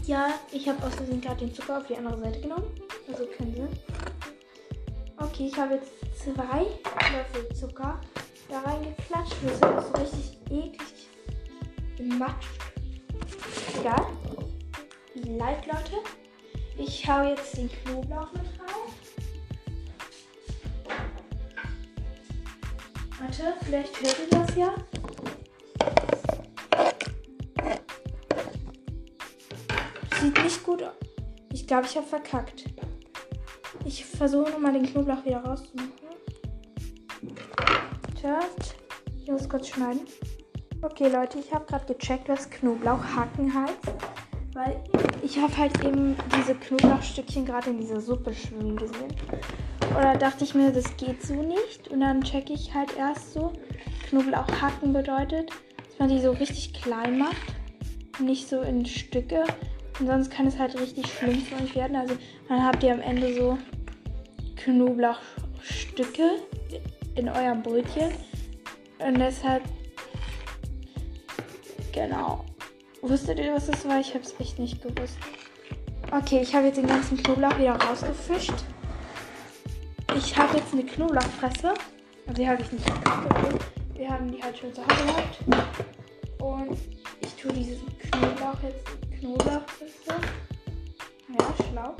Ja, 0.09 0.33
ich 0.51 0.67
habe 0.67 0.83
aus 0.87 0.95
Versehen 0.95 1.21
gerade 1.21 1.45
den 1.45 1.53
Zucker 1.53 1.77
auf 1.77 1.85
die 1.85 1.95
andere 1.95 2.17
Seite 2.17 2.41
genommen. 2.41 2.65
Also 3.07 3.27
keinen 3.27 3.53
Sinn. 3.53 3.69
Okay, 5.17 5.45
ich 5.45 5.55
habe 5.55 5.75
jetzt 5.75 5.91
zwei 6.17 6.65
Löffel 7.11 7.55
Zucker 7.55 8.01
da 8.49 8.59
reingeklatscht. 8.61 9.35
Das 9.43 9.51
ist 9.51 9.59
so 9.59 10.01
richtig 10.01 10.39
eklig 10.49 11.09
gematscht. 11.95 12.49
Egal. 13.79 14.07
Leid, 15.13 15.67
Leute. 15.67 16.01
Ich 16.75 17.07
hau 17.07 17.21
jetzt 17.29 17.55
den 17.55 17.69
Knoblauch 17.69 18.33
mit 18.33 18.41
rein. 18.41 18.89
Warte, 23.19 23.53
vielleicht 23.63 24.01
hört 24.01 24.17
ihr 24.17 24.39
das 24.39 24.55
ja. 24.55 24.73
Nicht 30.49 30.63
gut. 30.63 30.83
Ich 31.53 31.67
glaube, 31.67 31.85
ich 31.85 31.95
habe 31.95 32.07
verkackt. 32.07 32.65
Ich 33.85 34.03
versuche 34.03 34.49
nochmal 34.49 34.73
den 34.73 34.83
Knoblauch 34.83 35.23
wieder 35.23 35.43
rauszumachen. 35.43 35.91
Tört. 38.19 38.75
Ich 39.21 39.29
muss 39.29 39.47
kurz 39.47 39.67
schneiden. 39.67 40.01
Okay, 40.81 41.07
Leute, 41.09 41.37
ich 41.37 41.53
habe 41.53 41.65
gerade 41.65 41.93
gecheckt, 41.93 42.29
was 42.29 42.49
Knoblauchhacken 42.49 43.53
heißt. 43.53 43.93
Weil 44.53 44.83
ich 45.21 45.37
habe 45.37 45.55
halt 45.55 45.85
eben 45.85 46.15
diese 46.35 46.55
Knoblauchstückchen 46.55 47.45
gerade 47.45 47.69
in 47.69 47.77
dieser 47.77 48.01
Suppe 48.01 48.33
schwimmen 48.33 48.75
gesehen. 48.75 49.13
Oder 49.95 50.17
dachte 50.17 50.45
ich 50.45 50.55
mir, 50.55 50.71
das 50.71 50.97
geht 50.97 51.21
so 51.21 51.35
nicht. 51.35 51.89
Und 51.89 51.99
dann 51.99 52.23
checke 52.23 52.53
ich 52.53 52.73
halt 52.73 52.97
erst 52.97 53.33
so. 53.33 53.53
Knoblauchhacken 54.09 54.93
bedeutet, 54.93 55.51
dass 55.77 55.99
man 55.99 56.09
die 56.09 56.19
so 56.19 56.31
richtig 56.31 56.73
klein 56.73 57.19
macht. 57.19 57.53
Nicht 58.19 58.49
so 58.49 58.61
in 58.61 58.83
Stücke. 58.87 59.43
Und 59.99 60.07
sonst 60.07 60.31
kann 60.31 60.47
es 60.47 60.57
halt 60.57 60.79
richtig 60.79 61.07
schlimm 61.07 61.41
für 61.41 61.61
euch 61.61 61.75
werden. 61.75 61.95
Also 61.95 62.15
dann 62.47 62.63
habt 62.63 62.83
ihr 62.83 62.93
am 62.93 63.01
Ende 63.01 63.33
so 63.33 63.57
Knoblauchstücke 64.55 66.39
in 67.15 67.27
eurem 67.27 67.61
Brötchen. 67.61 68.11
Und 68.99 69.19
deshalb. 69.19 69.63
Genau. 71.91 72.45
Wusstet 73.01 73.39
ihr, 73.39 73.53
was 73.53 73.67
das 73.67 73.87
war? 73.87 73.99
Ich 73.99 74.13
habe 74.13 74.23
es 74.23 74.39
echt 74.39 74.59
nicht 74.59 74.81
gewusst. 74.81 75.17
Okay, 76.11 76.41
ich 76.41 76.55
habe 76.55 76.67
jetzt 76.67 76.77
den 76.77 76.87
ganzen 76.87 77.17
Knoblauch 77.17 77.57
wieder 77.57 77.75
rausgefischt. 77.75 78.53
Ich 80.15 80.37
habe 80.37 80.57
jetzt 80.57 80.73
eine 80.73 80.83
Knoblauchfresse. 80.83 81.73
Aber 82.25 82.33
die 82.33 82.47
habe 82.47 82.61
ich 82.61 82.71
nicht 82.71 82.85
gekauft. 82.85 83.65
Wir 83.95 84.09
haben 84.09 84.31
die 84.31 84.41
halt 84.41 84.57
schon 84.57 84.73
zu 84.73 84.81
Hause 84.81 85.05
gehabt. 85.05 86.41
Und 86.41 86.77
ich 87.21 87.33
tue 87.35 87.51
diesen 87.51 87.87
Knoblauch 87.99 88.57
jetzt 88.63 89.08
in 89.21 89.35
Knoblauchfresse. 89.35 90.13
Ja, 91.27 91.65
schlau. 91.69 91.95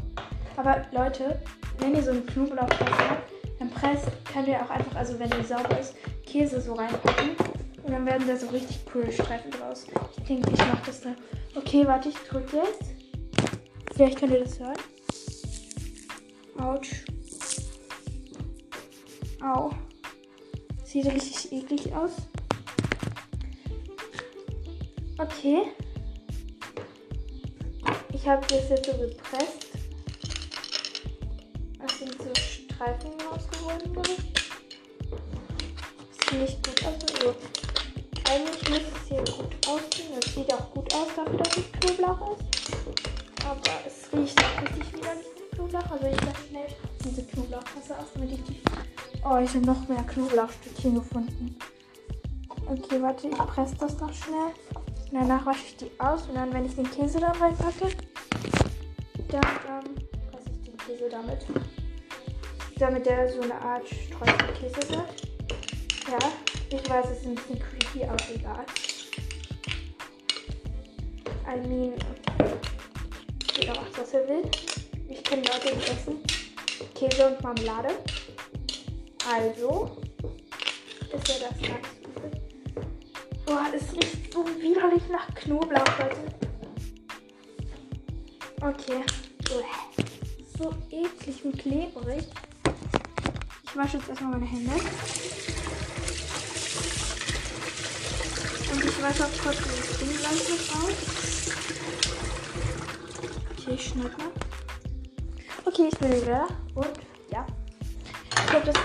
Aber 0.56 0.86
Leute, 0.92 1.42
wenn 1.80 1.96
ihr 1.96 2.04
so 2.04 2.12
eine 2.12 2.22
Knoblauchfresse 2.22 3.10
habt, 3.10 3.32
dann 3.60 3.70
presst, 3.70 4.08
könnt 4.32 4.48
ihr 4.48 4.62
auch 4.62 4.70
einfach, 4.70 4.96
also 4.96 5.20
wenn 5.20 5.30
die 5.30 5.44
sauber 5.44 5.80
ist, 5.80 5.96
Käse 6.26 6.62
so 6.62 6.74
reinpacken. 6.74 7.32
Und 7.84 7.92
dann 7.92 8.06
werden 8.06 8.28
da 8.28 8.36
so 8.36 8.48
richtig 8.48 8.86
coole 8.92 9.12
Streifen 9.12 9.52
draus. 9.52 9.88
Ich 10.18 10.24
denke, 10.24 10.52
ich 10.52 10.60
mache 10.60 10.86
das 10.86 11.02
dann. 11.02 11.16
Okay, 11.56 11.86
warte, 11.88 12.10
ich 12.10 12.16
drücke 12.16 12.58
jetzt. 12.58 12.84
Vielleicht 13.94 14.20
könnt 14.20 14.34
ihr 14.34 14.44
das 14.44 14.60
hören. 14.60 14.78
Autsch. 16.58 17.06
Au. 19.42 19.72
Sieht 20.84 21.06
richtig 21.06 21.52
eklig 21.52 21.94
aus. 21.94 22.12
Okay. 25.18 25.64
Ich 28.22 28.28
habe 28.28 28.46
das 28.48 28.70
jetzt 28.70 28.86
so 28.86 28.92
gepresst. 28.98 29.68
Das 31.80 32.00
sind 32.00 32.22
so 32.22 32.36
Streifen 32.36 33.12
rausgeworden, 33.22 33.94
glaube 33.94 34.10
ich. 34.10 34.18
Sieht 36.30 36.42
nicht 36.42 36.68
gut 36.68 36.86
aus. 36.86 36.96
Also, 37.14 37.36
eigentlich 38.30 38.70
müsste 38.70 38.92
es 38.94 39.08
hier 39.08 39.24
gut 39.24 39.68
aussehen. 39.68 40.12
Das 40.20 40.34
sieht 40.34 40.54
auch 40.54 40.70
gut 40.72 40.94
aus 40.94 41.08
dafür, 41.16 41.38
dass 41.38 41.58
es 41.58 41.72
Knoblauch 41.72 42.38
ist. 42.38 42.44
Aber 43.46 43.72
es 43.88 44.12
riecht 44.14 44.38
auch 44.44 44.62
richtig 44.64 44.94
widerlich 44.94 45.26
nach 45.40 45.56
Knoblauch. 45.56 45.92
Also 45.92 46.06
ich 46.08 46.22
lasse 46.22 46.48
schnell 46.50 46.68
diese 47.06 47.24
Knoblauchfasse 47.24 47.98
aus, 47.98 48.08
damit 48.16 48.32
ich 48.34 48.44
die... 48.44 48.62
Oh, 49.24 49.38
ich 49.38 49.50
habe 49.50 49.66
noch 49.66 49.88
mehr 49.88 50.04
Knoblauchstückchen 50.04 50.96
gefunden. 50.96 51.56
Okay, 52.68 53.02
warte, 53.02 53.30
ich 53.30 53.38
presse 53.38 53.76
das 53.80 53.98
noch 53.98 54.14
schnell. 54.14 54.52
Danach 55.12 55.46
wasche 55.46 55.66
ich 55.66 55.78
die 55.78 55.92
aus. 56.00 56.28
Und 56.28 56.36
dann, 56.36 56.54
wenn 56.54 56.66
ich 56.66 56.76
den 56.76 56.90
Käse 56.90 57.20
da 57.20 57.32
reinpacke, 57.32 57.90
dann 59.30 59.44
ähm, 59.68 59.96
presse 60.32 60.50
ich 60.52 60.70
den 60.70 60.78
Käse 60.78 61.10
damit. 61.10 61.46
Damit 62.78 63.06
der 63.06 63.32
so 63.32 63.42
eine 63.42 63.60
Art 63.60 63.84
Streuselkäse 63.88 64.90
wird. 64.90 65.28
Ja, 66.10 66.32
ich 66.70 66.90
weiß, 66.90 67.06
es 67.12 67.20
ist 67.20 67.26
ein 67.26 67.36
bisschen 67.36 67.60
creepy, 67.60 68.04
aber 68.06 68.24
egal. 68.34 68.66
I 71.48 71.68
mean, 71.68 71.94
jeder 73.56 73.76
macht, 73.76 74.00
was 74.00 74.14
er 74.14 74.28
will. 74.28 74.50
Ich 75.08 75.24
kenne 75.24 75.42
Leute, 75.42 75.76
die 75.76 75.92
essen 75.92 76.24
Käse 76.94 77.30
und 77.30 77.42
Marmelade. 77.42 77.90
Also 79.32 79.98
ist 81.14 81.28
ja 81.28 81.50
das 81.50 81.62
ganz. 81.62 81.99
Boah, 83.50 83.66
das 83.74 83.92
riecht 83.94 84.32
so 84.32 84.46
widerlich 84.46 85.02
nach 85.10 85.34
Knoblauch, 85.34 85.84
Leute. 85.98 86.18
Okay. 88.62 89.04
So 90.56 90.72
eklig 90.92 91.44
und 91.44 91.58
klebrig. 91.58 92.28
Ich 93.64 93.76
wasche 93.76 93.98
jetzt 93.98 94.08
erstmal 94.08 94.34
meine 94.34 94.46
Hände. 94.46 94.72
Und 98.72 98.86
ich 98.86 99.02
wasche 99.02 99.26
auch 99.26 99.44
kurz 99.44 99.58
das 99.58 99.98
Ding 99.98 100.16
gleich 100.16 100.50
noch 100.50 100.84
aus. 100.84 101.00
Okay, 103.58 103.74
ich 103.74 103.88
schneide 103.88 104.10
mal. 104.10 104.32
Okay, 105.66 105.88
ich 105.92 105.98
bin 105.98 106.22
wieder. 106.22 106.48
Und 106.76 106.92
ja. 107.32 107.48
Ich 108.30 108.46
glaube, 108.46 108.66
das. 108.68 108.76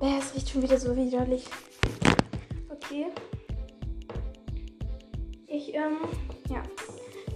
Äh, 0.00 0.20
riecht 0.34 0.48
schon 0.48 0.62
wieder 0.62 0.80
so 0.80 0.96
widerlich. 0.96 1.44
Okay. 2.70 3.12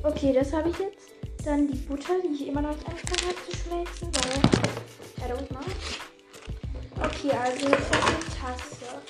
Okay, 0.09 0.33
das 0.33 0.55
habe 0.55 0.71
ich 0.71 0.79
jetzt. 0.79 1.11
Dann 1.45 1.69
die 1.69 1.77
Butter, 1.77 2.15
die 2.25 2.33
ich 2.33 2.49
immer 2.49 2.63
noch 2.63 2.75
nicht 2.75 2.89
angefangen 2.89 3.29
habe 3.29 3.51
zu 3.51 3.57
schmelzen, 3.59 4.09
weil. 4.15 4.39
I 5.19 5.31
don't 5.31 5.47
know. 5.49 5.61
Okay, 7.05 7.31
also 7.37 7.69
jetzt 7.69 7.95
habe 7.95 8.09
ich 8.09 8.17
eine 8.17 8.57
Tasse. 8.57 9.03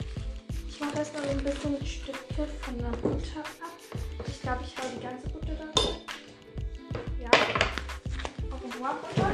Ich 0.69 0.81
mache 0.81 0.99
erstmal 0.99 1.23
so 1.23 1.28
ein 1.31 1.45
bisschen 1.45 1.73
mit 1.73 1.87
Stücke 1.87 2.49
von 2.62 2.78
der 2.78 2.90
Butter 2.99 3.40
ab. 3.40 3.73
Ich 4.26 4.43
glaube, 4.43 4.64
ich 4.64 4.76
hau 4.76 4.83
die 4.93 5.00
ganze 5.00 5.28
Butter 5.28 5.55
da 5.55 5.83
rein. 5.83 6.00
Ja. 7.23 7.31
Auf 8.50 8.61
den 8.61 8.71
Butter. 8.71 9.31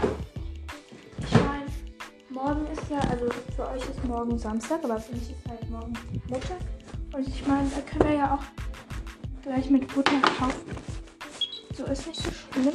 Ich 1.19 1.33
meine, 1.33 1.67
morgen 2.29 2.67
ist 2.73 2.91
ja, 2.91 2.99
also 3.11 3.27
für 3.57 3.69
euch 3.71 3.89
ist 3.89 4.05
morgen 4.05 4.39
Samstag, 4.39 4.85
aber 4.85 5.01
für 5.01 5.15
mich 5.15 5.31
ist 5.31 5.49
halt 5.49 5.71
morgen 5.71 5.95
Montag. 6.29 6.61
Und 7.15 7.27
ich 7.27 7.47
meine, 7.47 7.71
da 7.71 7.81
können 7.81 8.11
wir 8.11 8.17
ja 8.19 8.35
auch 8.35 9.43
gleich 9.43 9.71
mit 9.71 9.93
Butter 9.95 10.21
kaufen. 10.21 10.94
So 11.85 11.93
ist 11.93 12.07
nicht 12.07 12.23
so 12.23 12.31
schlimm. 12.53 12.73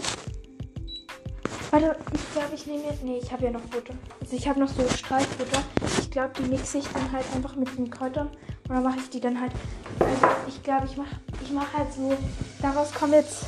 Warte, 1.71 1.95
ich 2.13 2.33
glaube, 2.33 2.53
ich 2.53 2.65
nehme 2.67 2.83
jetzt. 2.83 3.03
Nee, 3.03 3.19
ich 3.21 3.31
habe 3.31 3.45
ja 3.45 3.51
noch 3.51 3.61
Butter. 3.61 3.93
Also 4.21 4.35
ich 4.35 4.47
habe 4.47 4.59
noch 4.59 4.69
so 4.69 4.87
Streichbutter. 4.87 5.63
Ich 5.99 6.11
glaube, 6.11 6.31
die 6.37 6.43
mixe 6.43 6.77
ich 6.79 6.87
dann 6.87 7.11
halt 7.11 7.25
einfach 7.35 7.55
mit 7.55 7.75
den 7.75 7.89
Kräutern. 7.89 8.27
Und 8.27 8.75
dann 8.75 8.83
mache 8.83 8.99
ich 8.99 9.09
die 9.09 9.19
dann 9.19 9.39
halt. 9.39 9.51
Also 9.99 10.27
ich 10.47 10.61
glaube, 10.61 10.85
ich 10.85 10.97
mache 10.97 11.19
ich 11.41 11.51
mach 11.51 11.73
halt 11.73 11.91
so. 11.93 12.15
Daraus 12.61 12.93
kommen 12.93 13.13
jetzt. 13.13 13.45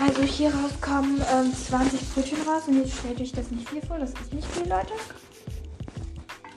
Also 0.00 0.22
hier 0.22 0.54
raus 0.54 0.72
kommen 0.80 1.24
ähm, 1.32 1.52
20 1.52 2.14
Brötchen 2.14 2.42
raus. 2.42 2.62
Und 2.68 2.84
jetzt 2.84 2.98
stellt 2.98 3.20
euch 3.20 3.32
das 3.32 3.50
nicht 3.50 3.68
viel 3.68 3.82
vor. 3.82 3.98
Das 3.98 4.10
ist 4.10 4.32
nicht 4.32 4.46
viel, 4.48 4.68
Leute. 4.68 4.92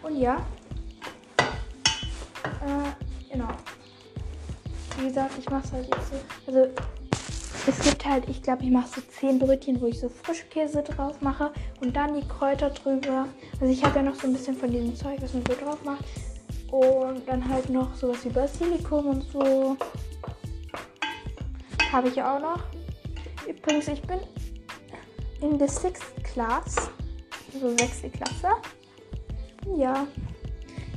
Und 0.03 0.17
ja. 0.17 0.37
Äh, 1.37 3.31
genau. 3.31 3.49
Wie 4.97 5.07
gesagt, 5.07 5.31
ich 5.37 5.49
mache 5.49 5.65
es 5.65 5.71
halt 5.71 5.87
jetzt 5.87 6.09
so. 6.09 6.15
Also 6.47 6.73
es 7.67 7.79
gibt 7.79 8.05
halt, 8.05 8.29
ich 8.29 8.41
glaube, 8.41 8.63
ich 8.63 8.69
mache 8.69 8.87
so 8.87 9.01
10 9.01 9.39
Brötchen, 9.39 9.81
wo 9.81 9.87
ich 9.87 9.99
so 9.99 10.09
Frischkäse 10.09 10.83
drauf 10.83 11.21
mache 11.21 11.51
und 11.81 11.95
dann 11.95 12.13
die 12.13 12.27
Kräuter 12.27 12.69
drüber. 12.69 13.27
Also 13.59 13.73
ich 13.73 13.83
habe 13.83 13.97
ja 13.97 14.03
noch 14.03 14.15
so 14.15 14.27
ein 14.27 14.33
bisschen 14.33 14.55
von 14.55 14.71
diesem 14.71 14.95
Zeug, 14.95 15.17
was 15.21 15.33
man 15.33 15.43
so 15.47 15.53
drauf 15.53 15.83
macht. 15.83 16.03
Und 16.71 17.27
dann 17.27 17.47
halt 17.47 17.69
noch 17.69 17.93
sowas 17.95 18.23
wie 18.23 18.29
Basilikum 18.29 19.07
und 19.07 19.23
so. 19.31 19.77
Habe 21.91 22.09
ich 22.09 22.21
auch 22.21 22.39
noch. 22.39 22.59
Übrigens, 23.47 23.87
ich 23.87 24.01
bin 24.01 24.19
in 25.41 25.57
der 25.57 25.69
6th 25.69 26.21
Class. 26.23 26.75
Also 27.53 27.69
6. 27.69 28.11
Klasse. 28.11 28.49
Ja. 29.77 30.07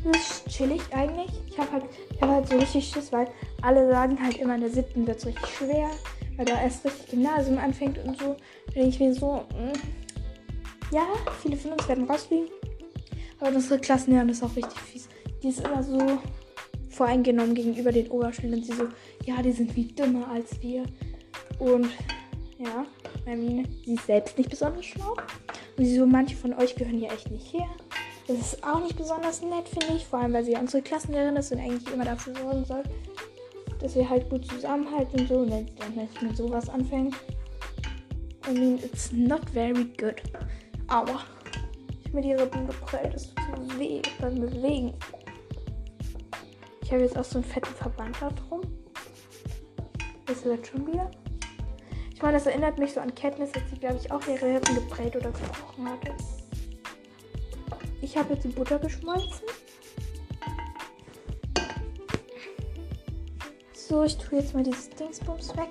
Das 0.04 0.16
ist 0.16 0.48
chillig 0.48 0.82
eigentlich. 0.92 1.30
Ich 1.48 1.58
habe 1.58 1.72
halt, 1.72 1.84
hab 2.20 2.30
halt 2.30 2.48
so 2.48 2.56
richtig 2.56 2.88
Schiss, 2.88 3.12
weil 3.12 3.28
alle 3.62 3.88
sagen 3.88 4.22
halt 4.22 4.38
immer, 4.38 4.54
in 4.54 4.60
der 4.60 4.70
7. 4.70 5.06
wird 5.06 5.18
es 5.18 5.26
richtig 5.26 5.46
schwer. 5.48 5.90
Weil 6.36 6.46
da 6.46 6.62
erst 6.62 6.84
richtig 6.84 7.10
Gymnasium 7.10 7.58
anfängt 7.58 7.98
und 7.98 8.18
so. 8.18 8.36
Da 8.66 8.72
denke 8.74 8.88
ich 8.88 9.00
mir 9.00 9.12
so, 9.12 9.44
mh, 9.56 9.72
mm, 9.72 10.92
ja, 10.92 11.04
viele 11.42 11.56
von 11.56 11.72
uns 11.72 11.88
werden 11.88 12.04
rausfliegen. 12.04 12.48
Aber 13.40 13.54
unsere 13.54 13.80
Klassenlehrerin 13.80 14.30
ist 14.30 14.42
auch 14.42 14.54
richtig 14.54 14.78
fies. 14.80 15.08
Die 15.42 15.48
ist 15.48 15.60
immer 15.60 15.82
so 15.82 15.98
voreingenommen 16.90 17.54
gegenüber 17.54 17.92
den 17.92 18.08
Oberschülern. 18.08 18.62
Sie 18.62 18.72
so, 18.72 18.88
ja, 19.24 19.42
die 19.42 19.52
sind 19.52 19.72
viel 19.72 19.92
dümmer 19.92 20.28
als 20.28 20.62
wir. 20.62 20.84
Und 21.58 21.88
ja, 22.58 22.86
mean, 23.24 23.68
sie 23.84 23.94
ist 23.94 24.06
selbst 24.06 24.38
nicht 24.38 24.50
besonders 24.50 24.86
schlau. 24.86 25.16
Und 25.76 25.84
sie 25.84 25.96
so, 25.96 26.06
manche 26.06 26.36
von 26.36 26.54
euch 26.54 26.74
gehören 26.74 27.00
ja 27.00 27.12
echt 27.12 27.30
nicht 27.30 27.52
her. 27.52 27.68
Das 28.26 28.38
ist 28.38 28.64
auch 28.64 28.80
nicht 28.80 28.96
besonders 28.96 29.42
nett, 29.42 29.68
finde 29.68 29.96
ich. 29.96 30.06
Vor 30.06 30.18
allem, 30.18 30.32
weil 30.32 30.44
sie 30.44 30.52
ja 30.52 30.60
unsere 30.60 30.82
Klassenlehrerin 30.82 31.36
ist 31.36 31.52
und 31.52 31.60
eigentlich 31.60 31.92
immer 31.92 32.04
dafür 32.04 32.34
sorgen 32.34 32.64
soll, 32.64 32.82
dass 33.80 33.94
wir 33.94 34.08
halt 34.08 34.28
gut 34.30 34.46
zusammenhalten 34.46 35.20
und 35.20 35.28
so. 35.28 35.38
Und 35.38 35.50
wenn 35.50 35.66
sie 35.66 35.74
dann 35.76 35.94
nicht 35.94 36.22
mit 36.22 36.36
sowas 36.36 36.68
anfängt. 36.68 37.14
I 38.48 38.52
mean, 38.52 38.78
it's 38.78 39.12
not 39.12 39.48
very 39.50 39.84
good. 39.98 40.22
Aua. 40.88 41.24
Ich 42.04 42.12
mir 42.12 42.22
die 42.22 42.32
Rippen 42.32 42.66
geprellt. 42.66 43.14
Das 43.14 43.34
tut 43.34 43.78
weh 43.78 44.02
beim 44.20 44.36
Bewegen. 44.36 44.94
Ich 46.82 46.92
habe 46.92 47.02
jetzt 47.02 47.18
auch 47.18 47.24
so 47.24 47.38
einen 47.38 47.44
fetten 47.44 47.74
Verband 47.74 48.16
da 48.20 48.30
drum. 48.30 48.62
Das 50.24 50.44
wird 50.44 50.66
schon 50.66 50.86
wieder. 50.86 51.10
Ich 52.14 52.22
meine, 52.22 52.34
das 52.34 52.46
erinnert 52.46 52.78
mich 52.78 52.94
so 52.94 53.00
an 53.00 53.14
Kenntnis, 53.14 53.52
dass 53.52 53.62
sie, 53.70 53.78
glaube 53.78 53.98
ich, 54.02 54.10
auch 54.10 54.26
ihre 54.26 54.54
Rippen 54.54 54.74
geprellt 54.74 55.14
oder 55.14 55.30
gebrochen 55.30 55.88
hatte. 55.88 56.14
Ich 58.00 58.16
habe 58.16 58.34
jetzt 58.34 58.44
die 58.44 58.48
Butter 58.48 58.78
geschmolzen. 58.78 59.46
So, 63.88 64.04
ich 64.04 64.18
tue 64.18 64.40
jetzt 64.40 64.52
mal 64.52 64.62
dieses 64.62 64.90
Dingsbums 64.90 65.56
weg. 65.56 65.70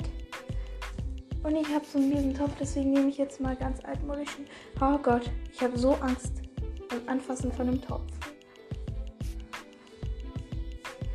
Und 1.44 1.56
ich 1.56 1.68
habe 1.68 1.86
so 1.86 2.00
einen 2.00 2.10
miesen 2.10 2.34
Topf, 2.34 2.54
deswegen 2.60 2.92
nehme 2.92 3.10
ich 3.10 3.20
jetzt 3.20 3.40
mal 3.40 3.56
ganz 3.56 3.86
altmodischen. 3.86 4.46
Oh 4.82 4.98
Gott, 4.98 5.30
ich 5.54 5.62
habe 5.62 5.78
so 5.78 5.94
Angst 6.02 6.42
beim 6.90 7.08
Anfassen 7.08 7.52
von 7.52 7.68
dem 7.68 7.80
Topf. 7.80 8.12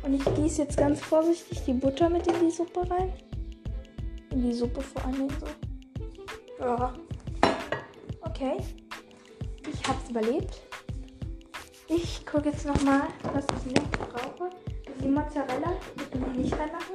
Und 0.03 0.13
ich 0.13 0.23
gieße 0.35 0.61
jetzt 0.61 0.77
ganz 0.77 1.01
vorsichtig 1.01 1.65
die 1.65 1.73
Butter 1.73 2.09
mit 2.09 2.25
in 2.27 2.39
die 2.39 2.51
Suppe 2.51 2.89
rein. 2.89 3.11
In 4.31 4.41
die 4.43 4.53
Suppe 4.53 4.79
vor 4.79 5.03
allem 5.03 5.27
so. 5.41 6.63
Ja. 6.63 6.93
Okay. 8.21 8.57
Ich 9.69 9.87
habe 9.89 9.99
es 10.01 10.09
überlebt. 10.09 10.61
Ich 11.89 12.25
gucke 12.25 12.47
jetzt 12.47 12.65
nochmal, 12.65 13.09
was 13.33 13.45
ich 13.65 13.73
noch 13.73 13.89
brauche 13.91 14.49
die 15.03 15.09
Mozzarella 15.09 15.73
bitte 15.95 16.17
noch 16.17 16.33
nicht 16.33 16.53
reinmachen 16.53 16.92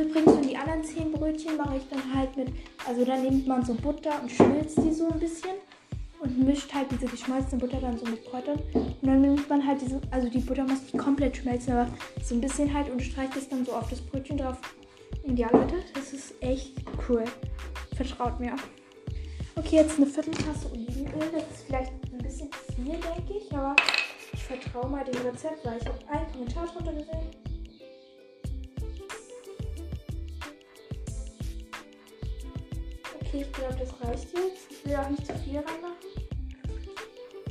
übrigens, 0.00 0.32
und 0.32 0.48
die 0.48 0.56
anderen 0.56 0.84
10 0.84 1.12
Brötchen 1.12 1.56
mache 1.56 1.76
ich 1.76 1.88
dann 1.88 2.14
halt 2.14 2.36
mit, 2.36 2.48
also 2.86 3.04
da 3.04 3.16
nimmt 3.16 3.46
man 3.46 3.64
so 3.64 3.74
Butter 3.74 4.20
und 4.22 4.30
schmilzt 4.30 4.78
die 4.78 4.92
so 4.92 5.08
ein 5.08 5.18
bisschen 5.18 5.56
und 6.20 6.38
mischt 6.38 6.72
halt 6.72 6.90
diese 6.90 7.06
geschmolzene 7.06 7.60
Butter 7.60 7.80
dann 7.80 7.98
so 7.98 8.06
mit 8.06 8.24
Kräutern. 8.24 8.58
Und 8.72 8.96
dann 9.02 9.20
nimmt 9.20 9.48
man 9.48 9.66
halt 9.66 9.80
diese, 9.80 10.00
also 10.10 10.28
die 10.28 10.38
Butter 10.38 10.64
muss 10.64 10.82
nicht 10.82 10.98
komplett 10.98 11.36
schmelzen, 11.36 11.74
aber 11.74 11.88
so 12.22 12.34
ein 12.34 12.40
bisschen 12.40 12.72
halt 12.72 12.90
und 12.90 13.02
streicht 13.02 13.36
es 13.36 13.48
dann 13.48 13.64
so 13.64 13.72
auf 13.72 13.88
das 13.90 14.00
Brötchen 14.00 14.38
drauf. 14.38 14.58
Und 15.22 15.38
ja, 15.38 15.48
Leute, 15.52 15.76
das 15.94 16.12
ist 16.12 16.34
echt 16.40 16.72
cool. 17.08 17.24
Vertraut 17.96 18.38
mir. 18.40 18.54
Okay, 19.56 19.76
jetzt 19.76 19.96
eine 19.96 20.06
Vierteltasse 20.06 20.70
Olivenöl. 20.72 21.30
Das 21.32 21.42
ist 21.42 21.66
vielleicht 21.66 21.92
ein 22.12 22.18
bisschen 22.18 22.48
viel, 22.74 22.92
denke 22.92 23.38
ich, 23.38 23.52
aber 23.52 23.74
vertraue 24.46 24.88
mal 24.88 25.04
dem 25.04 25.20
Rezept, 25.22 25.64
weil 25.64 25.78
ich 25.78 25.86
habe 25.86 25.98
einen 26.08 26.32
Kommentar 26.32 26.66
drunter 26.66 26.92
gesehen. 26.92 27.45
Okay, 33.28 33.42
ich 33.42 33.52
glaube, 33.52 33.74
das 33.74 33.88
reicht 34.00 34.32
jetzt. 34.34 34.70
Ich 34.70 34.84
will 34.84 34.96
auch 34.96 35.08
nicht 35.08 35.26
zu 35.26 35.34
viel 35.38 35.56
reinmachen. 35.56 35.96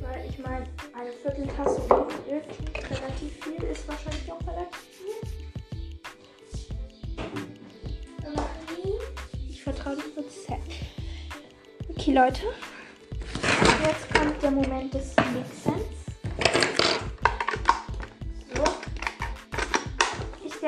Weil 0.00 0.28
ich 0.28 0.38
meine, 0.38 0.66
eine 0.94 1.12
Vierteltasse 1.12 1.82
Öl 2.28 2.42
relativ 2.90 3.44
viel, 3.44 3.62
ist 3.64 3.88
wahrscheinlich 3.88 4.32
auch 4.32 4.40
relativ 4.46 4.76
viel. 4.78 5.14
Ich 9.48 9.62
vertraue 9.62 9.96
dem 9.96 10.24
Rezept. 10.24 10.72
Okay, 11.88 12.12
Leute. 12.12 12.42
Jetzt 13.84 14.14
kommt 14.14 14.42
der 14.42 14.50
Moment 14.50 14.94
des 14.94 15.14
Mixens. 15.34 15.96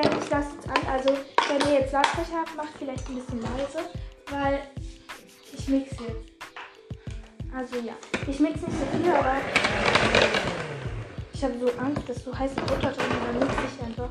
denke, 0.02 0.18
ich 0.22 0.30
lasse 0.30 0.50
es 0.58 0.68
an. 0.68 0.86
Also, 0.90 1.10
wenn 1.48 1.72
ihr 1.72 1.80
jetzt 1.80 1.92
Lautsprecher 1.92 2.40
habt, 2.40 2.56
macht 2.56 2.70
vielleicht 2.78 3.08
ein 3.08 3.14
bisschen 3.16 3.40
leise, 3.42 3.90
weil 4.30 4.60
ich 5.68 5.74
mixe 5.74 6.04
jetzt. 6.04 6.32
Also 7.54 7.76
ja, 7.76 7.92
ich 8.26 8.40
mixe 8.40 8.64
nicht 8.64 8.78
so 8.78 8.96
viel, 8.96 9.10
aber 9.10 9.36
ich 11.32 11.44
habe 11.44 11.54
so 11.58 11.66
Angst, 11.78 12.08
dass 12.08 12.24
so 12.24 12.36
heiße 12.36 12.54
Butter 12.54 12.90
drin 12.90 12.90
ist, 12.90 13.26
dann 13.26 13.38
mixe 13.38 13.62
ich 13.76 13.86
einfach. 13.86 14.10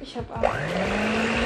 Ich 0.00 0.16
habe 0.16 0.34
Angst. 0.34 1.39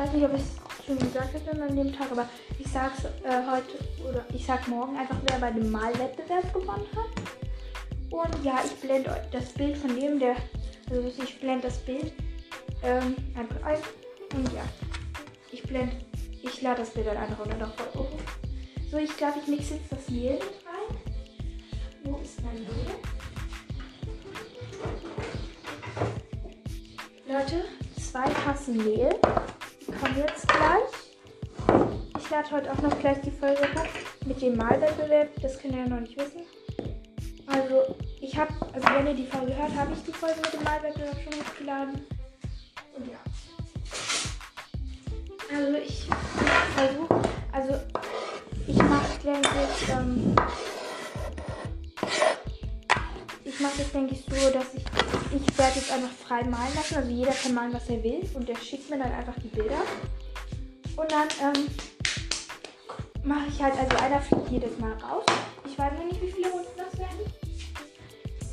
Weiß 0.00 0.12
nicht, 0.12 0.24
ob 0.24 0.34
ich 0.34 0.40
es 0.40 0.86
schon 0.86 0.98
gesagt 0.98 1.34
habe 1.34 1.62
an 1.62 1.76
dem 1.76 1.92
Tag, 1.92 2.10
aber 2.10 2.28
ich 2.58 2.66
sag's 2.66 3.04
äh, 3.04 3.42
heute 3.50 4.08
oder 4.08 4.24
ich 4.32 4.46
sag 4.46 4.66
morgen 4.68 4.96
einfach, 4.96 5.16
wer 5.28 5.38
bei 5.38 5.50
dem 5.50 5.70
Malwettbewerb 5.70 6.52
gewonnen 6.52 6.86
hat. 6.96 8.10
Und 8.10 8.44
ja, 8.44 8.60
ich 8.64 8.74
blende 8.80 9.22
das 9.30 9.52
Bild 9.52 9.76
von 9.76 9.94
dem, 9.94 10.18
der, 10.18 10.36
also 10.90 11.12
ich 11.22 11.38
blende 11.38 11.68
das 11.68 11.78
Bild 11.78 12.12
ähm, 12.82 13.14
einfach 13.36 13.62
ein. 13.64 13.78
Und 14.34 14.52
ja, 14.54 14.64
ich 15.52 15.62
blende, 15.62 15.96
ich 16.42 16.62
lade 16.62 16.80
das 16.80 16.90
Bild 16.90 17.06
dann 17.06 17.18
einfach 17.18 17.44
unter 17.44 17.68
hoch. 17.94 18.08
So, 18.90 18.96
ich 18.96 19.16
glaube, 19.16 19.34
ich 19.42 19.48
mixe 19.48 19.74
jetzt 19.74 19.92
das 19.92 20.08
Mehl 20.08 20.38
zwei 28.10 28.28
Tassen 28.44 28.76
Mehl 28.78 29.10
kommen 30.00 30.16
jetzt 30.16 30.48
gleich. 30.48 30.90
Ich 32.18 32.30
lade 32.30 32.50
heute 32.50 32.72
auch 32.72 32.82
noch 32.82 32.98
gleich 32.98 33.20
die 33.20 33.30
Folge 33.30 33.62
hoch 33.74 33.86
mit 34.26 34.42
dem 34.42 34.56
Malwettbewerb. 34.56 35.28
Das 35.40 35.58
könnt 35.60 35.74
ihr 35.74 35.82
ja 35.82 35.88
noch 35.88 36.00
nicht 36.00 36.16
wissen. 36.16 36.40
Also, 37.46 37.94
ich 38.20 38.36
habe, 38.36 38.52
also 38.72 38.88
wenn 38.96 39.06
ihr 39.06 39.14
die 39.14 39.26
Folge 39.26 39.56
hört, 39.56 39.74
habe 39.76 39.92
ich 39.92 40.02
die 40.04 40.12
Folge 40.12 40.40
mit 40.40 40.52
dem 40.52 40.64
Malwettbewerb 40.64 41.16
schon 41.22 41.40
hochgeladen. 41.40 42.06
Und 42.96 43.08
ja. 43.08 43.18
Also, 45.54 45.78
ich 45.78 46.08
versuche, 46.74 47.20
also, 47.52 47.74
ich 48.66 48.76
mache, 48.76 49.18
denke 49.24 49.48
ich, 49.48 49.88
ähm, 49.88 50.34
mache 53.60 53.78
das, 53.78 53.92
denke 53.92 54.14
ich, 54.14 54.24
so, 54.24 54.50
dass 54.50 54.74
ich 54.74 54.84
ich 55.32 55.58
werde 55.58 55.76
jetzt 55.76 55.92
einfach 55.92 56.10
frei 56.10 56.42
malen 56.44 56.74
lassen. 56.74 56.96
Also 56.96 57.10
jeder 57.10 57.32
kann 57.32 57.54
malen, 57.54 57.72
was 57.72 57.88
er 57.88 58.02
will. 58.02 58.28
Und 58.34 58.48
der 58.48 58.56
schickt 58.56 58.90
mir 58.90 58.98
dann 58.98 59.12
einfach 59.12 59.34
die 59.42 59.48
Bilder. 59.48 59.80
Und 60.96 61.12
dann 61.12 61.28
ähm, 61.40 61.68
mache 63.22 63.46
ich 63.48 63.62
halt, 63.62 63.74
also 63.78 63.96
einer 63.96 64.20
fliegt 64.20 64.50
jedes 64.50 64.78
Mal 64.78 64.92
raus. 64.94 65.24
Ich 65.64 65.78
weiß 65.78 65.92
noch 65.92 66.04
nicht, 66.04 66.20
wie 66.20 66.32
viele 66.32 66.50
Runden 66.50 66.70
das 66.76 66.98
werden. 66.98 67.20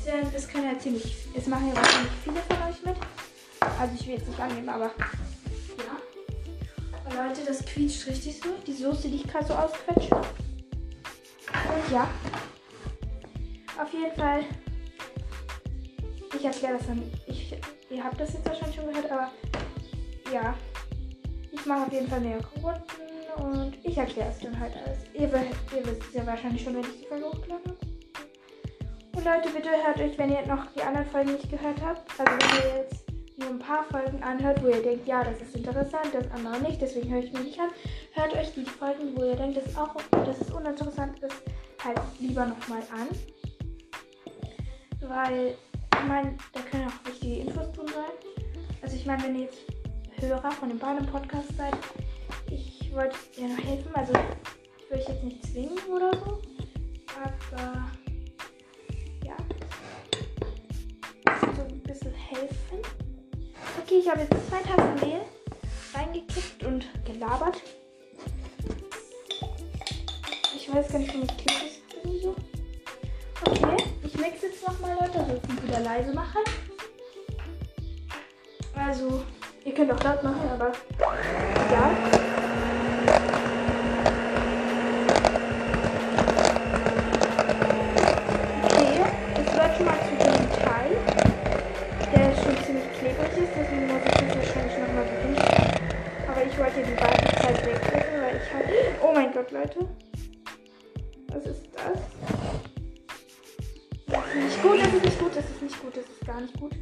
denn 0.06 0.34
es 0.34 0.48
können 0.48 0.72
ja 0.72 0.78
ziemlich, 0.78 1.16
es 1.34 1.46
machen 1.46 1.68
ja 1.68 1.76
wahrscheinlich 1.76 2.12
viele 2.22 2.40
von 2.42 2.56
euch 2.68 2.84
mit. 2.84 2.96
Also 3.80 3.94
ich 3.98 4.06
will 4.06 4.14
jetzt 4.14 4.28
nicht 4.28 4.40
annehmen, 4.40 4.68
aber 4.68 4.86
ja. 4.86 5.96
Aber 7.04 7.28
Leute, 7.28 7.40
das 7.44 7.64
quietscht 7.64 8.06
richtig 8.06 8.40
so. 8.40 8.50
Die 8.66 8.72
Soße, 8.72 9.08
die 9.08 9.16
ich 9.16 9.26
gerade 9.26 9.46
so 9.46 9.54
ausquetsche. 9.54 10.14
Und 10.14 11.92
ja. 11.92 12.08
Auf 13.80 13.92
jeden 13.92 14.14
Fall. 14.14 14.44
Ich 16.38 16.44
erkläre 16.44 16.78
das 16.78 16.86
dann. 16.86 17.02
Ich, 17.26 17.52
ihr 17.90 18.04
habt 18.04 18.20
das 18.20 18.32
jetzt 18.32 18.46
wahrscheinlich 18.46 18.76
schon 18.76 18.86
gehört, 18.86 19.10
aber 19.10 19.30
ja. 20.32 20.54
Ich 21.50 21.66
mache 21.66 21.86
auf 21.86 21.92
jeden 21.92 22.06
Fall 22.06 22.20
mehrere 22.20 22.46
Runden 22.62 23.42
und 23.42 23.76
ich 23.82 23.96
erkläre 23.96 24.30
es 24.30 24.38
dann 24.38 24.58
halt 24.58 24.72
alles. 24.76 24.98
Ihr, 25.14 25.22
ihr 25.22 25.86
wisst 25.86 26.02
es 26.08 26.14
ja 26.14 26.26
wahrscheinlich 26.26 26.62
schon, 26.62 26.74
wenn 26.74 26.82
ich 26.82 27.00
die 27.00 27.06
Folge 27.06 27.26
hochlade. 27.26 27.76
Und 29.16 29.24
Leute, 29.24 29.48
bitte 29.52 29.70
hört 29.84 29.98
euch, 29.98 30.16
wenn 30.16 30.30
ihr 30.30 30.46
noch 30.46 30.66
die 30.76 30.82
anderen 30.82 31.06
Folgen 31.08 31.32
nicht 31.32 31.50
gehört 31.50 31.80
habt, 31.84 32.08
also 32.20 32.32
wenn 32.32 32.58
ihr 32.58 32.82
jetzt 32.82 33.04
nur 33.36 33.48
ein 33.50 33.58
paar 33.58 33.84
Folgen 33.84 34.22
anhört, 34.22 34.62
wo 34.62 34.68
ihr 34.68 34.82
denkt, 34.82 35.08
ja, 35.08 35.24
das 35.24 35.40
ist 35.40 35.56
interessant, 35.56 36.10
das 36.12 36.30
andere 36.30 36.60
nicht, 36.60 36.80
deswegen 36.80 37.10
höre 37.10 37.24
ich 37.24 37.32
mir 37.32 37.40
nicht 37.40 37.58
an, 37.58 37.70
hört 38.12 38.36
euch 38.36 38.52
die 38.54 38.64
Folgen, 38.64 39.16
wo 39.16 39.24
ihr 39.24 39.34
denkt, 39.34 39.56
dass, 39.56 39.76
auch, 39.76 39.96
dass 40.12 40.40
es 40.40 40.50
uninteressant 40.52 41.18
ist, 41.20 41.42
halt 41.84 42.00
lieber 42.20 42.46
nochmal 42.46 42.82
an. 42.92 43.08
Weil, 45.00 45.56
ich 46.00 46.08
meine, 46.08 46.36
da 46.52 46.60
können 46.60 46.86
auch 46.86 47.08
wichtige 47.08 47.40
Infos 47.40 47.72
drin 47.72 47.88
sein. 47.88 48.44
Also 48.82 48.96
ich 48.96 49.06
meine, 49.06 49.22
wenn 49.24 49.36
ihr 49.36 49.42
jetzt 49.42 49.58
Hörer 50.20 50.50
von 50.52 50.68
dem 50.68 50.78
beiden 50.78 51.06
Podcast 51.06 51.56
seid, 51.56 51.76
ich 52.50 52.92
wollte 52.94 53.16
dir 53.36 53.48
noch 53.48 53.64
helfen. 53.64 53.90
Also 53.94 54.12
ich 54.78 54.90
will 54.90 54.98
euch 54.98 55.08
jetzt 55.08 55.24
nicht 55.24 55.46
zwingen 55.46 55.78
oder 55.88 56.12
so. 56.18 56.42
Aber 57.16 57.90
ja. 59.24 59.36
So 61.54 61.62
ein 61.62 61.80
bisschen 61.82 62.14
helfen. 62.14 62.78
Okay, 63.82 63.98
ich 63.98 64.08
habe 64.08 64.20
jetzt 64.20 64.48
zwei 64.48 64.60
Tassen 64.62 65.08
Mehl 65.08 65.20
reingekippt 65.94 66.64
und 66.64 66.86
gelabert. 67.04 67.62
Ich 70.54 70.72
weiß 70.72 70.88
gar 70.88 70.98
nicht, 70.98 71.14
wie 71.14 71.26
Klick 71.26 71.64
ist 71.64 71.82
irgendwie 71.94 72.20
so. 72.20 72.34
Ich 74.18 74.24
mixe 74.24 74.46
jetzt 74.46 74.66
nochmal, 74.66 74.96
Leute. 75.00 75.20
Also 75.20 75.34
ich 75.36 75.62
wieder 75.62 75.78
leise 75.78 76.12
machen. 76.12 76.42
Also, 78.74 79.22
ihr 79.64 79.72
könnt 79.72 79.92
auch 79.92 80.02
laut 80.02 80.24
machen, 80.24 80.50
aber 80.54 80.72
ja. 81.70 81.90
Okay, 88.64 89.04
es 89.34 89.54
wird 89.54 89.76
schon 89.76 89.86
mal 89.86 89.98
zu 90.00 90.14
dem 90.24 90.50
Teil, 90.64 90.96
der 92.12 92.34
schon 92.42 92.64
ziemlich 92.64 92.92
klebrig 92.98 93.36
ist, 93.36 93.52
deswegen 93.56 93.86
muss 93.86 94.02
ich 94.04 94.14
das 94.14 94.36
wahrscheinlich 94.36 94.78
nochmal 94.78 95.04
benutzen. 95.04 95.58
Aber 96.28 96.42
ich 96.44 96.58
wollte 96.58 96.82
die 96.82 97.00
Wartezeit 97.00 97.66
wegdrücken, 97.66 98.20
weil 98.20 98.36
ich 98.42 98.52
habe. 98.52 98.64
Oh 99.00 99.12
mein 99.14 99.32
Gott, 99.32 99.52
Leute. 99.52 100.07
Nicht 105.68 105.82
gut, 105.82 105.96
das 105.96 106.04
ist 106.04 106.20
das 106.20 106.26
gar 106.26 106.40
nicht 106.40 106.58
gut. 106.58 106.72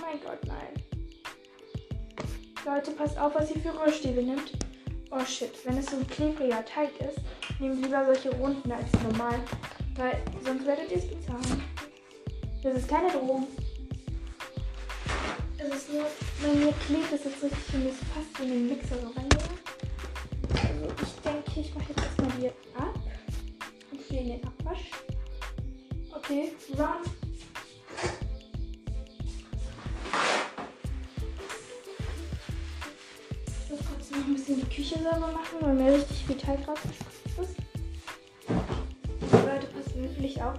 Mein 0.00 0.20
Gott, 0.20 0.38
nein. 0.46 0.72
Leute, 2.64 2.92
passt 2.92 3.18
auf, 3.18 3.34
was 3.34 3.50
ihr 3.50 3.60
für 3.60 3.74
Rührstäbe 3.74 4.22
nimmt. 4.22 4.52
Oh 5.10 5.24
shit, 5.24 5.52
wenn 5.64 5.78
es 5.78 5.86
so 5.86 5.96
ein 5.96 6.06
klebriger 6.06 6.64
Teig 6.64 6.90
ist, 7.00 7.18
nehmt 7.58 7.82
lieber 7.82 8.04
solche 8.06 8.30
runden 8.36 8.70
als 8.70 8.92
normal. 9.02 9.40
Weil 9.96 10.22
sonst 10.44 10.66
werdet 10.66 10.90
ihr 10.90 10.98
es 10.98 11.08
bezahlen. 11.08 11.62
Das 12.62 12.76
ist 12.76 12.88
keine 12.88 13.10
Drohung. 13.10 13.48
Es 15.58 15.74
ist 15.74 15.92
nur, 15.92 16.06
wenn 16.42 16.64
mir 16.64 16.72
klebt, 16.86 17.12
ist 17.12 17.26
es 17.26 17.42
richtig 17.42 17.74
und 17.74 17.86
es 17.86 17.96
passt 18.14 18.40
in 18.40 18.50
den 18.50 18.68
Mixer 18.68 19.00
so 19.00 19.08
rein. 19.08 19.28
Also 20.50 20.92
ich 21.02 21.22
denke, 21.22 21.60
ich 21.60 21.74
mache 21.74 21.88
jetzt 21.88 22.04
erstmal 22.04 22.30
die 22.40 22.48
ab. 22.78 22.94
Und 23.90 24.00
hier 24.08 24.20
in 24.20 24.28
den 24.28 24.44
Abwasch. 24.44 25.05
Okay, 26.28 26.50
run. 26.76 26.88
Ich 33.46 33.70
muss 33.70 33.80
kurz 33.88 34.10
noch 34.10 34.26
ein 34.26 34.34
bisschen 34.34 34.56
die 34.56 34.74
Küche 34.74 34.98
sauber 34.98 35.28
machen, 35.28 35.58
weil 35.60 35.74
mir 35.74 35.92
richtig 35.92 36.24
viel 36.26 36.36
Teig 36.36 36.66
rausgespritzt 36.66 37.38
ist. 37.40 37.56
Leute, 39.30 39.66
passt 39.68 39.94
wirklich 39.94 40.42
auf. 40.42 40.58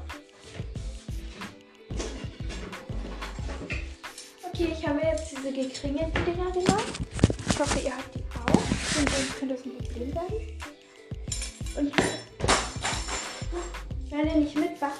Okay, 4.53 4.69
ich 4.71 4.87
habe 4.87 5.01
jetzt 5.01 5.31
diese 5.31 5.51
gekringelten 5.51 6.23
Dinger 6.23 6.49
genommen. 6.49 6.93
Ich 7.49 7.59
hoffe, 7.59 7.79
ihr 7.79 7.91
habt 7.91 8.15
die 8.15 8.23
auch. 8.39 8.55
Und 8.55 9.09
sonst 9.09 9.37
könnte 9.37 9.55
es 9.55 9.65
ein 9.65 9.77
Problem 9.79 10.15
werden. 10.15 10.56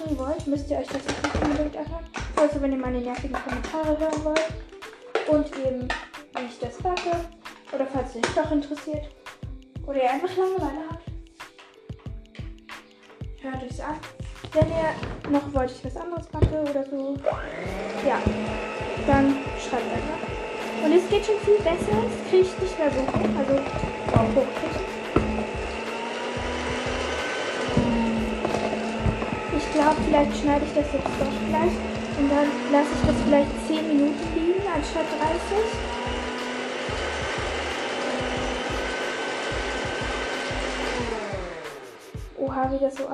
Mitbacken 0.08 0.18
wollt, 0.18 0.48
müsst 0.48 0.70
ihr 0.70 0.78
euch 0.78 0.88
das 0.88 1.04
nicht 1.06 1.44
unbedingt 1.44 1.78
anhören. 1.78 2.06
Also 2.36 2.62
wenn 2.62 2.72
ihr 2.72 2.78
meine 2.78 3.00
nervigen 3.00 3.36
Kommentare 3.36 4.00
hören 4.00 4.24
wollt. 4.24 4.48
Und 5.28 5.48
eben, 5.58 5.88
wie 6.36 6.46
ich 6.46 6.60
das 6.60 6.78
backe. 6.78 7.12
Oder 7.74 7.86
falls 7.88 8.16
es 8.16 8.18
euch 8.18 8.36
doch 8.36 8.52
interessiert. 8.52 9.10
Oder 9.86 10.04
ihr 10.04 10.12
einfach 10.12 10.36
Langeweile 10.38 10.80
habt. 10.90 11.04
Hört 13.42 13.64
euch's 13.64 13.80
an. 13.80 13.96
Wenn 14.54 14.70
ihr 14.70 15.32
noch 15.32 15.54
wollt, 15.54 15.72
ich 15.72 15.84
was 15.84 15.98
anderes 15.98 16.28
backe 16.28 16.62
oder 16.62 16.84
so. 16.86 17.16
Ja. 18.06 18.20
Dann 19.06 19.36
schreibt 19.60 19.92
einfach. 19.94 20.86
Und 20.86 20.92
es 20.94 21.10
geht 21.10 21.26
schon 21.26 21.40
viel 21.40 21.58
besser. 21.58 21.98
Es 22.06 22.30
kriegt 22.30 22.62
nicht 22.62 22.80
mehr 22.80 22.92
so 22.92 23.00
hoch. 23.00 23.30
Also 23.40 23.54
auch 24.14 24.30
hochkriegen. 24.36 24.72
Ich 24.72 24.77
vielleicht 30.18 30.42
schneide 30.42 30.66
ich 30.66 30.74
das 30.74 30.94
jetzt 30.94 31.06
doch 31.06 31.48
gleich. 31.50 31.72
Und 32.18 32.30
dann 32.30 32.48
lasse 32.72 32.90
ich 32.94 33.08
das 33.08 33.16
vielleicht 33.24 33.68
10 33.68 33.88
Minuten 33.88 34.36
liegen 34.36 34.68
anstatt 34.68 35.06
30. 35.20 35.58
Oha, 42.38 42.66
das 42.80 42.96
so 42.96 43.04
ist. 43.04 43.10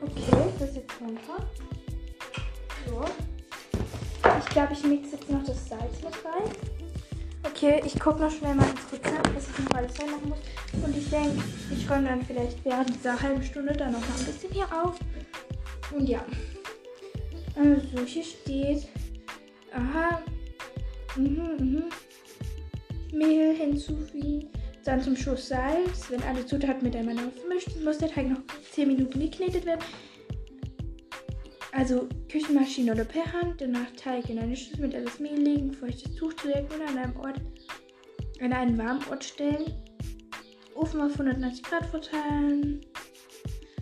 Okay, 0.00 0.24
das 0.58 0.68
ist 0.68 0.76
jetzt 0.76 1.00
runter. 1.00 1.46
So. 2.86 3.04
Ich 4.38 4.46
glaube, 4.46 4.72
ich 4.72 4.84
mixe 4.84 5.16
jetzt 5.16 5.30
noch 5.30 5.44
das 5.44 5.68
Salz 5.68 6.02
mit 6.02 6.14
rein. 6.24 6.50
Okay, 7.44 7.82
ich 7.84 7.98
gucke 8.00 8.20
noch 8.20 8.30
schnell 8.30 8.54
mal 8.54 8.68
ins 8.68 8.86
Was 9.42 9.58
ich 9.58 9.64
noch 9.64 9.76
alles 9.76 10.00
reinmachen 10.00 10.28
muss. 10.28 10.38
Und 10.84 10.96
ich 10.96 11.10
denke, 11.10 11.42
ich 11.70 11.90
räume 11.90 12.08
dann 12.08 12.24
vielleicht 12.24 12.64
während 12.64 12.94
dieser 12.94 13.20
halben 13.20 13.42
Stunde 13.42 13.72
dann 13.72 13.92
noch 13.92 14.00
mal 14.00 14.18
ein 14.18 14.26
bisschen 14.26 14.52
hier 14.52 14.66
auf. 14.66 14.98
Und 15.90 16.08
ja. 16.08 16.24
Also, 17.56 18.04
hier 18.06 18.24
steht. 18.24 18.88
Aha. 19.72 20.22
Mhm, 21.16 21.56
mhm. 21.58 21.84
Mehl 23.12 23.54
hinzufügen. 23.54 24.48
Dann 24.84 25.02
zum 25.02 25.16
Schuss 25.16 25.48
Salz. 25.48 26.10
Wenn 26.10 26.22
alle 26.22 26.46
Zutaten 26.46 26.82
miteinander 26.82 27.30
vermischt 27.38 27.70
sind, 27.72 27.84
muss 27.84 27.98
der 27.98 28.10
Teig 28.10 28.28
noch 28.28 28.40
10 28.72 28.88
Minuten 28.88 29.20
geknetet 29.20 29.66
werden. 29.66 29.80
Also 31.72 32.06
Küchenmaschine 32.30 32.92
oder 32.92 33.04
per 33.04 33.32
Hand, 33.32 33.60
danach 33.60 33.90
Teig 33.96 34.28
in 34.28 34.38
eine 34.38 34.54
Schüssel 34.54 34.82
mit 34.82 34.94
etwas 34.94 35.18
Mehl 35.18 35.38
legen, 35.38 35.72
feuchtes 35.72 36.14
Tuch 36.14 36.34
drücken 36.34 36.66
und 36.74 36.82
an 36.86 36.98
einem 36.98 37.16
Ort, 37.16 37.40
an 38.42 38.52
einen 38.52 38.78
warmen 38.78 39.02
Ort 39.10 39.24
stellen. 39.24 39.72
Ofen 40.74 41.00
auf 41.00 41.12
190 41.12 41.62
Grad 41.62 41.86
verteilen. 41.86 42.80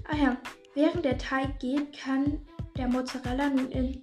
Ah 0.04 0.16
ja, 0.16 0.36
während 0.74 1.04
der 1.04 1.18
Teig 1.18 1.58
geht, 1.60 1.96
kann 1.96 2.40
der 2.76 2.88
Mozzarella 2.88 3.48
nun 3.48 3.70
in, 3.70 4.02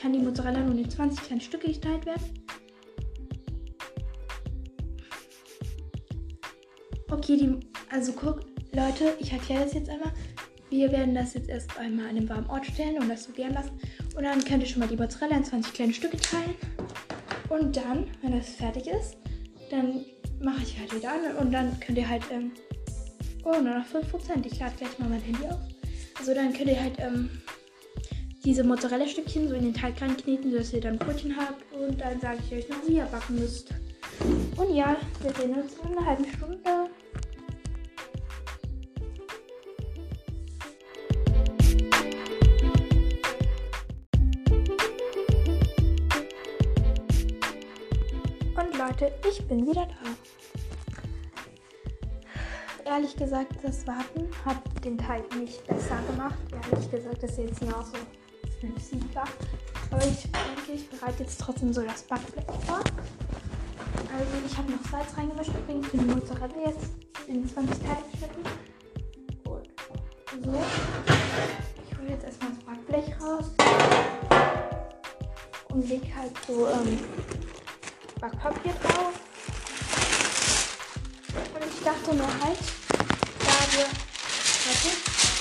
kann 0.00 0.12
die 0.12 0.18
Mozzarella 0.18 0.60
nun 0.60 0.78
in 0.78 0.88
20 0.88 1.24
kleine 1.24 1.40
Stücke 1.40 1.72
geteilt 1.72 2.06
werden. 2.06 2.22
Okay, 7.10 7.36
die, 7.36 7.60
also 7.90 8.12
guck, 8.12 8.40
Leute, 8.72 9.14
ich 9.18 9.32
erkläre 9.32 9.64
das 9.64 9.74
jetzt 9.74 9.88
einmal. 9.88 10.12
Wir 10.68 10.90
werden 10.90 11.14
das 11.14 11.34
jetzt 11.34 11.48
erst 11.48 11.78
einmal 11.78 12.06
an 12.06 12.16
einem 12.16 12.28
warmen 12.28 12.50
Ort 12.50 12.66
stellen 12.66 12.98
und 12.98 13.08
das 13.08 13.24
so 13.24 13.32
gern 13.32 13.54
lassen. 13.54 13.78
Und 14.16 14.24
dann 14.24 14.44
könnt 14.44 14.62
ihr 14.62 14.68
schon 14.68 14.80
mal 14.80 14.88
die 14.88 14.96
Mozzarella 14.96 15.36
in 15.36 15.44
20 15.44 15.72
kleine 15.72 15.94
Stücke 15.94 16.16
teilen. 16.16 16.54
Und 17.48 17.76
dann, 17.76 18.06
wenn 18.22 18.32
das 18.32 18.50
fertig 18.50 18.88
ist, 18.88 19.16
dann 19.70 20.04
mache 20.40 20.62
ich 20.62 20.78
halt 20.78 20.94
wieder 20.94 21.12
an 21.12 21.36
und 21.38 21.52
dann 21.52 21.78
könnt 21.80 21.98
ihr 21.98 22.08
halt, 22.08 22.22
ähm, 22.30 22.52
oh, 23.44 23.52
nur 23.52 23.78
noch 23.78 23.86
5%. 23.86 24.44
Ich 24.44 24.58
lade 24.58 24.74
gleich 24.76 24.98
mal 24.98 25.08
mein 25.08 25.20
Handy 25.20 25.46
auf. 25.46 25.60
Also 26.18 26.34
dann 26.34 26.52
könnt 26.52 26.68
ihr 26.68 26.80
halt, 26.80 26.98
ähm, 26.98 27.30
diese 28.46 28.62
Mozzarella-Stückchen 28.62 29.48
so 29.48 29.54
in 29.56 29.64
den 29.64 29.74
Teig 29.74 30.00
reinkneten, 30.00 30.52
sodass 30.52 30.72
ihr 30.72 30.80
dann 30.80 30.98
Brötchen 30.98 31.36
habt. 31.36 31.64
Und 31.72 32.00
dann 32.00 32.20
sage 32.20 32.38
ich 32.46 32.56
euch 32.56 32.68
noch, 32.68 32.86
wie 32.86 32.98
ihr 32.98 33.04
backen 33.06 33.34
müsst. 33.34 33.74
Und 34.56 34.74
ja, 34.74 34.96
wir 35.20 35.34
sehen 35.34 35.54
uns 35.54 35.74
in 35.74 35.96
einer 35.96 36.06
halben 36.06 36.24
Stunde. 36.24 36.88
Leute, 48.98 49.12
ich 49.28 49.46
bin 49.46 49.66
wieder 49.66 49.86
da. 49.86 49.94
Ehrlich 52.90 53.14
gesagt, 53.14 53.52
das 53.62 53.86
Warten 53.86 54.30
hat 54.42 54.56
den 54.84 54.96
Teig 54.96 55.22
nicht 55.36 55.66
besser 55.66 55.98
gemacht. 56.08 56.38
Ehrlich 56.70 56.90
gesagt, 56.90 57.22
das 57.22 57.32
ist 57.32 57.38
jetzt 57.38 57.60
nur 57.60 57.84
so 57.84 57.92
flüssiger. 58.58 59.24
Aber 59.90 60.02
ich 60.02 60.22
denke, 60.22 60.72
ich 60.72 60.88
bereite 60.88 61.24
jetzt 61.24 61.38
trotzdem 61.38 61.74
so 61.74 61.82
das 61.82 62.04
Backblech 62.04 62.46
vor. 62.64 62.78
Also 62.78 64.32
ich 64.46 64.56
habe 64.56 64.72
noch 64.72 64.82
Salz 64.90 65.14
reingemischt, 65.14 65.50
übrigens 65.50 65.88
für 65.88 65.98
die 65.98 66.04
Mozzarella 66.06 66.54
jetzt 66.64 66.90
in 67.26 67.46
20 67.46 67.78
Teile 67.78 68.02
geschnitten. 68.10 68.40
Und 69.44 69.68
so. 70.42 70.64
Ich 71.90 71.98
hole 71.98 72.08
jetzt 72.08 72.24
erstmal 72.24 72.50
das 72.52 72.64
Backblech 72.64 73.20
raus 73.20 73.50
und 75.68 75.86
lege 75.86 76.16
halt 76.16 76.32
so 76.46 76.66
ähm, 76.68 76.98
Backpapier 78.26 78.72
drauf. 78.82 79.12
Und 81.54 81.64
ich 81.64 81.84
dachte 81.84 82.12
mir 82.12 82.26
halt, 82.42 82.58
da 83.38 83.76
wir. 83.76 83.86
Warte. 84.66 85.35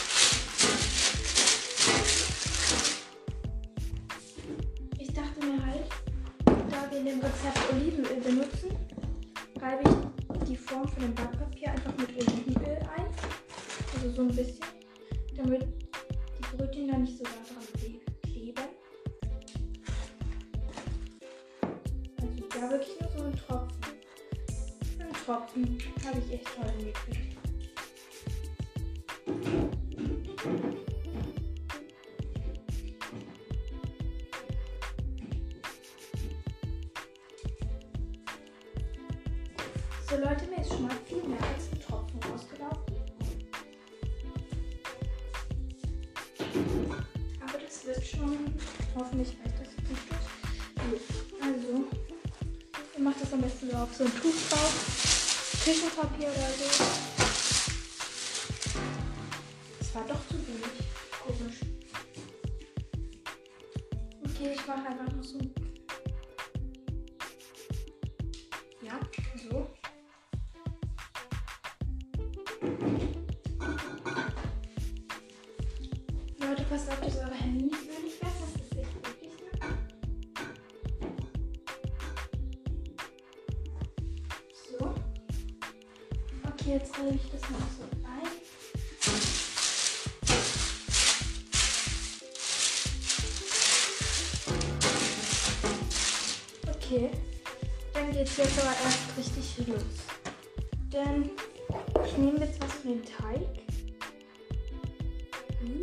Hoffentlich 49.18 49.38
reicht 49.46 49.60
das 49.60 49.68
jetzt 49.78 49.90
nicht 49.90 50.02
durch. 50.90 51.02
Also, 51.42 51.86
ihr 52.98 53.04
macht 53.04 53.22
das 53.22 53.32
am 53.32 53.42
besten 53.42 53.72
so 53.72 53.78
auf 53.78 53.96
so 53.96 54.04
ein 54.04 54.12
Tuch 54.12 54.34
drauf. 54.50 55.62
Küchenpapier 55.64 56.28
oder 56.28 56.50
so. 56.58 57.05
Okay, 96.86 97.10
dann 97.96 98.12
geht's 98.12 98.38
jetzt 98.38 98.60
aber 98.60 98.76
erst 98.84 99.18
richtig 99.18 99.68
los. 99.68 99.82
Denn 100.94 101.32
ich 102.06 102.18
nehme 102.18 102.46
jetzt 102.46 102.62
was 102.62 102.74
von 102.74 102.92
dem 102.92 103.04
Teig. 103.04 103.48
Hm, 105.62 105.82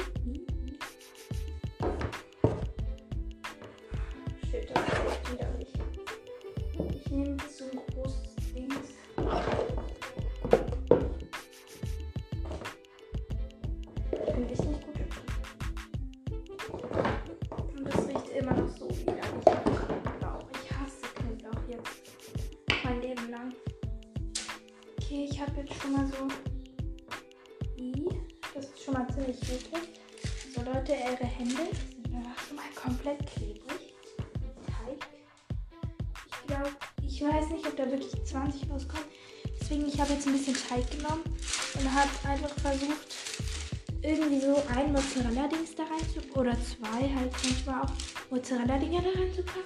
Mozzarella-Dinger 48.42 49.02
da 49.02 49.20
reinzupacken. 49.20 49.62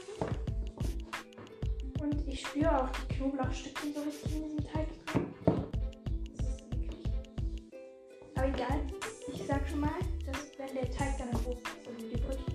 Und 1.99 2.29
ich 2.29 2.43
spüre 2.43 2.83
auch 2.83 2.91
die 2.91 3.15
Knoblauchstückchen 3.15 3.95
so 3.95 4.03
richtig 4.03 4.37
in 4.37 4.43
diesem 4.43 4.65
Teig 4.71 4.87
drin. 5.07 5.35
Das 6.37 6.47
ist 6.47 6.63
eklig. 6.71 7.11
Aber 8.35 8.49
egal, 8.49 8.87
ich 9.33 9.47
sag 9.47 9.67
schon 9.67 9.81
mal, 9.81 9.99
dass 10.27 10.51
wenn 10.59 10.75
der 10.75 10.91
Teig 10.91 11.17
dann 11.17 11.31
Ofen 11.31 11.57
ist, 11.57 11.89
also 11.89 12.07
die 12.07 12.21
Brötchen, 12.21 12.55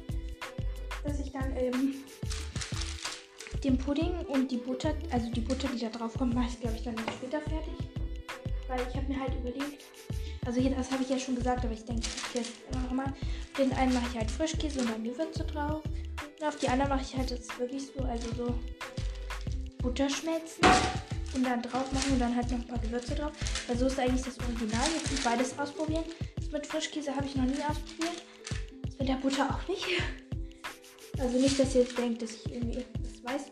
dass 1.03 1.19
ich 1.19 1.31
dann 1.31 1.57
ähm, 1.57 1.95
den 3.63 3.79
Pudding 3.79 4.13
und 4.27 4.51
die 4.51 4.57
Butter, 4.57 4.93
also 5.09 5.31
die 5.31 5.41
Butter, 5.41 5.69
die 5.73 5.79
da 5.79 5.89
drauf 5.89 6.13
kommt, 6.15 6.35
mache 6.35 6.49
ich 6.49 6.61
glaube 6.61 6.75
ich 6.75 6.83
dann 6.83 6.95
später 7.17 7.41
fertig. 7.41 7.73
Weil 8.67 8.81
ich 8.87 8.95
habe 8.95 9.07
mir 9.07 9.19
halt 9.19 9.33
überlegt, 9.39 9.85
also 10.45 10.59
hier, 10.59 10.71
das 10.71 10.91
habe 10.91 11.03
ich 11.03 11.09
ja 11.09 11.19
schon 11.19 11.35
gesagt, 11.35 11.63
aber 11.63 11.73
ich 11.73 11.85
denke 11.85 12.07
jetzt 12.33 12.51
immer 12.71 12.81
noch 12.83 12.91
mal, 12.91 13.13
den 13.57 13.71
einen 13.73 13.93
mache 13.93 14.05
ich 14.11 14.17
halt 14.17 14.31
Frischkäse 14.31 14.79
und 14.79 14.89
dann 14.89 15.03
Gewürze 15.03 15.43
drauf. 15.43 15.83
Und 16.39 16.47
auf 16.47 16.57
die 16.57 16.67
anderen 16.67 16.89
mache 16.89 17.03
ich 17.03 17.15
halt 17.15 17.29
jetzt 17.29 17.57
wirklich 17.59 17.83
so, 17.95 18.03
also 18.03 18.27
so 18.35 18.55
Butterschmelzen 19.77 20.65
und 21.35 21.45
dann 21.45 21.61
drauf 21.61 21.91
machen 21.91 22.13
und 22.13 22.19
dann 22.19 22.35
halt 22.35 22.49
noch 22.51 22.59
ein 22.59 22.67
paar 22.67 22.79
Gewürze 22.79 23.15
drauf. 23.15 23.31
Weil 23.67 23.77
so 23.77 23.85
ist 23.85 23.99
eigentlich 23.99 24.23
das 24.23 24.39
Original. 24.39 24.87
Jetzt 24.95 25.11
muss 25.11 25.21
beides 25.21 25.59
ausprobieren. 25.59 26.03
Das 26.35 26.51
mit 26.51 26.65
Frischkäse 26.65 27.15
habe 27.15 27.25
ich 27.25 27.35
noch 27.35 27.45
nie 27.45 27.63
ausprobiert. 27.67 28.23
Das 28.83 28.97
mit 28.97 29.09
der 29.09 29.15
Butter 29.15 29.49
auch 29.49 29.67
nicht. 29.67 29.85
Also 31.19 31.37
nicht, 31.37 31.59
dass 31.59 31.75
ihr 31.75 31.81
jetzt 31.81 31.95
denkt, 31.95 32.19
dass 32.23 32.31
ich 32.31 32.51
irgendwie 32.51 32.83
das 33.03 33.23
weiß. 33.23 33.51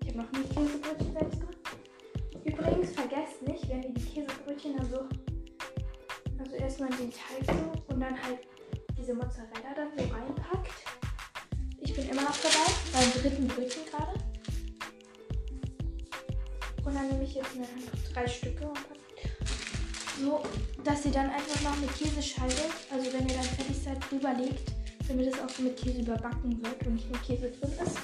Ich 0.00 0.08
habe 0.08 0.18
noch 0.18 0.32
nie 0.32 0.44
Käsebrötchen 0.44 1.12
selbst 1.12 1.40
gemacht. 1.40 1.58
Übrigens, 2.44 2.90
vergesst 2.92 3.42
nicht, 3.46 3.68
wenn 3.68 3.82
ihr 3.82 3.90
die 3.90 4.00
Käsebrötchen 4.02 4.76
dann 4.78 4.88
so, 4.88 5.35
also 6.46 6.56
erstmal 6.56 6.90
den 6.90 7.10
Teig 7.10 7.44
so 7.46 7.92
und 7.92 8.00
dann 8.00 8.22
halt 8.22 8.38
diese 8.96 9.14
Mozzarella 9.14 9.74
dann 9.74 9.90
so 9.96 10.04
reinpackt. 10.14 10.72
Ich 11.80 11.94
bin 11.94 12.08
immer 12.08 12.22
noch 12.22 12.36
dabei, 12.36 12.72
beim 12.92 13.22
dritten 13.22 13.48
Brötchen 13.48 13.82
gerade. 13.90 14.12
Und 16.84 16.94
dann 16.94 17.08
nehme 17.08 17.24
ich 17.24 17.34
jetzt 17.34 17.56
mir 17.56 17.66
drei 18.12 18.28
Stücke 18.28 18.66
und 18.66 18.74
pack 18.74 18.96
so, 20.20 20.42
dass 20.84 21.04
ihr 21.04 21.12
dann 21.12 21.30
einfach 21.30 21.60
noch 21.62 21.76
eine 21.76 21.86
Käsescheibe, 21.88 22.72
also 22.90 23.12
wenn 23.12 23.28
ihr 23.28 23.34
dann 23.34 23.44
fertig 23.44 23.76
seid, 23.76 23.98
drüber 24.10 24.32
legt, 24.32 24.72
damit 25.08 25.26
es 25.26 25.40
auch 25.40 25.48
so 25.48 25.62
mit 25.62 25.76
Käse 25.76 26.00
überbacken 26.00 26.62
wird 26.62 26.86
und 26.86 26.94
nicht 26.94 27.10
nur 27.10 27.20
Käse 27.22 27.50
drin 27.50 27.72
ist. 27.84 27.98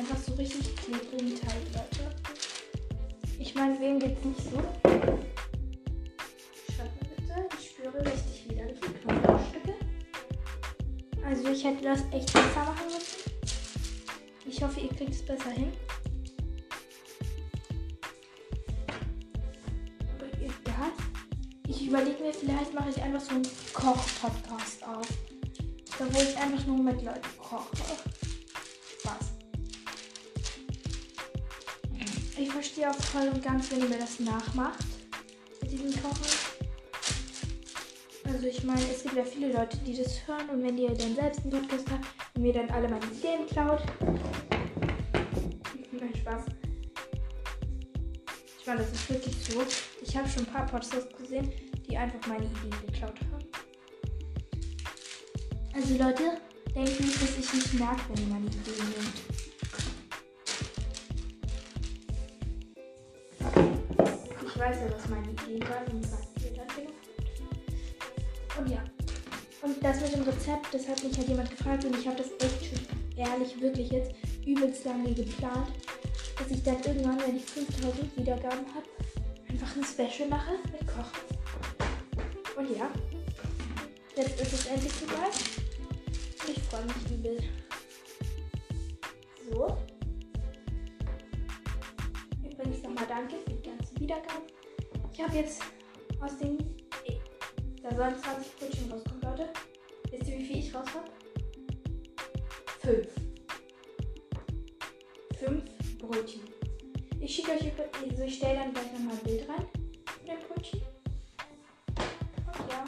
Einfach 0.00 0.16
so 0.16 0.32
richtig 0.34 0.74
klebrigen 0.76 1.38
Teig, 1.38 1.60
Leute. 1.74 2.14
Ich 3.38 3.54
meine, 3.54 3.78
wem 3.78 3.98
geht's 4.00 4.24
nicht 4.24 4.40
so? 4.40 4.56
Schreibt 6.72 7.02
mir 7.02 7.08
bitte, 7.16 7.48
ich 7.58 7.70
spüre 7.70 7.98
richtig 7.98 8.48
widerliche 8.48 8.80
Knoblauchstücke. 8.80 9.74
Also 11.22 11.48
ich 11.48 11.64
hätte 11.64 11.84
das 11.84 12.00
echt 12.12 12.32
besser 12.32 12.64
machen 12.64 12.86
müssen. 12.86 13.30
Ich 14.46 14.62
hoffe, 14.62 14.80
ihr 14.80 14.88
kriegt 14.88 15.10
es 15.10 15.22
besser 15.22 15.50
hin. 15.50 15.70
Aber 20.16 20.26
egal. 20.38 20.92
vielleicht 22.40 22.72
mache 22.72 22.88
ich 22.88 23.02
einfach 23.02 23.20
so 23.20 23.34
einen 23.34 23.46
Koch-Podcast 23.74 24.82
auf. 24.82 25.06
Da 25.98 26.06
wo 26.10 26.22
ich 26.22 26.38
einfach 26.38 26.66
nur 26.66 26.78
mit 26.78 27.02
Leuten 27.02 27.28
koche. 27.38 28.09
Verstehe 32.80 32.90
auch 32.90 33.04
voll 33.10 33.28
und 33.28 33.42
ganz, 33.42 33.70
wenn 33.70 33.80
ihr 33.80 33.88
mir 33.88 33.98
das 33.98 34.20
nachmacht. 34.20 34.84
Mit 35.60 35.70
diesem 35.70 35.92
Kochen. 36.02 36.24
Also 38.24 38.46
ich 38.46 38.64
meine, 38.64 38.80
es 38.80 39.02
gibt 39.02 39.16
ja 39.16 39.24
viele 39.24 39.52
Leute, 39.52 39.76
die 39.78 39.94
das 39.96 40.26
hören 40.26 40.48
und 40.48 40.62
wenn 40.62 40.78
ihr 40.78 40.88
dann 40.94 41.14
selbst 41.14 41.42
einen 41.42 41.50
Podcast 41.50 41.90
habt 41.90 42.06
und 42.34 42.42
mir 42.42 42.54
dann 42.54 42.70
alle 42.70 42.88
meine 42.88 43.04
Ideen 43.04 43.46
klaut. 43.46 43.82
Nein, 45.92 46.14
Spaß. 46.20 46.44
Ich 48.60 48.66
meine, 48.66 48.80
das 48.80 48.92
ist 48.92 49.10
wirklich 49.10 49.36
so. 49.44 49.62
Ich 50.00 50.16
habe 50.16 50.28
schon 50.28 50.46
ein 50.46 50.52
paar 50.52 50.64
Podcasts 50.64 51.14
gesehen, 51.18 51.52
die 51.86 51.98
einfach 51.98 52.26
meine 52.28 52.46
Ideen 52.46 52.86
geklaut 52.86 53.20
haben. 53.30 53.44
Also 55.74 55.98
Leute, 56.02 56.38
denkt 56.74 57.00
nicht, 57.00 57.22
dass 57.22 57.38
ich 57.38 57.52
nicht 57.52 57.74
merke, 57.74 58.00
wenn 58.08 58.22
ihr 58.22 58.28
meine 58.32 58.46
Ideen 58.46 58.88
nehmt. 58.88 59.49
Weiß 64.60 64.76
ja, 64.76 64.94
was 64.94 65.08
meine 65.08 65.30
Ideen 65.30 65.62
waren 65.62 65.86
und 65.90 66.04
sagt 66.04 66.28
ihr 66.44 66.52
dann 66.52 66.66
genau. 66.76 66.90
Und 68.58 68.70
ja. 68.70 68.84
Und 69.62 69.82
das 69.82 70.00
mit 70.00 70.14
dem 70.14 70.22
Rezept, 70.22 70.72
das 70.72 70.88
hat 70.88 71.02
mich 71.02 71.16
halt 71.16 71.28
jemand 71.28 71.50
gefragt 71.50 71.84
und 71.84 71.96
ich 71.96 72.06
habe 72.06 72.16
das 72.16 72.30
echt 72.40 72.66
schon 72.66 72.78
ehrlich 73.16 73.60
wirklich 73.60 73.90
jetzt 73.90 74.12
übelst 74.46 74.84
lange 74.84 75.12
geplant, 75.12 75.68
dass 76.38 76.50
ich 76.50 76.62
dann 76.62 76.82
irgendwann, 76.82 77.20
wenn 77.20 77.36
ich 77.36 77.44
5000 77.44 78.16
Wiedergaben 78.16 78.66
habe, 78.74 78.86
einfach 79.48 79.76
ein 79.76 79.84
Special 79.84 80.28
mache 80.28 80.52
mit 80.72 80.86
Kochen. 80.86 81.20
Und 82.56 82.76
ja, 82.76 82.90
jetzt 84.16 84.40
ist 84.40 84.52
es 84.52 84.66
endlich 84.66 84.92
soweit. 84.92 85.34
Ich 86.48 86.62
freue 86.64 86.84
mich 86.84 87.18
übel. 87.18 87.38
So. 89.50 89.76
Übrigens 92.44 92.82
nochmal 92.82 93.06
danke 93.08 93.36
für 93.44 93.50
die 93.50 93.62
ganzen 93.62 94.00
Wiedergaben. 94.00 94.49
Ich 95.20 95.26
habe 95.26 95.36
jetzt 95.36 95.62
aus 96.22 96.38
den. 96.38 96.56
Da 97.82 97.94
sollen 97.94 98.14
20 98.18 98.56
Brötchen 98.56 98.90
rauskommen, 98.90 99.20
Leute. 99.20 99.50
Wisst 100.10 100.30
ihr, 100.30 100.38
wie 100.38 100.44
viel 100.46 100.58
ich 100.60 100.74
raus 100.74 100.86
habe? 100.94 101.10
Fünf. 102.80 103.08
Fünf 105.38 105.98
Brötchen. 105.98 106.40
Ich 107.20 107.36
schicke 107.36 107.50
euch, 107.50 107.70
also 108.10 108.22
ich 108.22 108.34
stelle 108.34 108.60
dann 108.60 108.72
gleich 108.72 108.92
nochmal 108.94 109.14
ein 109.14 109.24
Bild 109.24 109.46
rein 109.46 109.66
von 110.06 110.26
den 110.26 110.38
Brötchen. 110.48 110.80
Und 112.46 112.70
ja. 112.70 112.84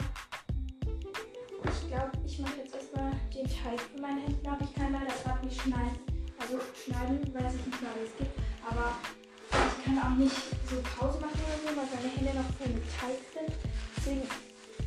Ich 1.69 1.87
glaube, 1.87 2.11
ich 2.25 2.39
mache 2.39 2.61
jetzt 2.63 2.73
erstmal 2.73 3.11
den 3.31 3.45
Teig 3.45 3.79
für 3.79 4.01
meine 4.01 4.21
Hände. 4.21 4.57
Ich 4.59 4.73
kann 4.73 4.91
leider 4.91 5.13
gerade 5.23 5.45
nicht 5.45 5.61
schneiden. 5.61 5.99
Also 6.39 6.57
schneiden 6.83 7.31
weiß 7.31 7.53
ich 7.53 7.65
nicht 7.67 7.79
mehr, 7.79 7.91
wie 7.95 8.07
es 8.07 8.17
geht. 8.17 8.31
Aber 8.67 8.95
kann 9.83 9.99
auch 9.99 10.17
nicht 10.17 10.35
so 10.69 10.81
Pause 10.97 11.19
machen 11.19 11.39
oder 11.43 11.57
so, 11.61 11.67
weil 11.75 11.87
meine 11.93 12.09
Hände 12.15 12.33
noch 12.39 12.49
voll 12.57 12.69
mit 12.73 12.83
Teig 12.99 13.19
sind. 13.33 13.51
Deswegen 13.97 14.23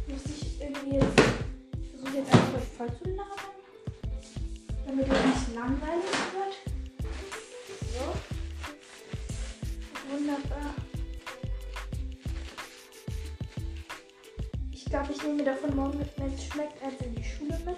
muss 0.09 0.25
ich 0.25 0.61
irgendwie 0.61 0.97
jetzt, 0.97 1.21
ich 1.81 1.91
versuche 1.91 2.17
jetzt 2.17 2.33
einfach 2.33 2.55
euch 2.55 2.69
voll 2.77 2.91
zu 2.99 3.11
labern. 3.11 3.57
Damit 4.87 5.07
es 5.07 5.25
nicht 5.25 5.55
langweilig 5.55 6.05
wird. 6.33 6.55
So. 7.93 8.05
Wunderbar. 10.11 10.75
Ich 14.73 14.85
glaube, 14.85 15.13
ich 15.13 15.23
nehme 15.23 15.35
mir 15.35 15.45
davon 15.45 15.77
morgen 15.77 15.99
mit, 15.99 16.09
wenn 16.17 16.33
es 16.33 16.45
schmeckt, 16.45 16.83
als 16.83 17.01
in 17.03 17.15
die 17.15 17.25
Schule 17.25 17.59
mit. 17.67 17.77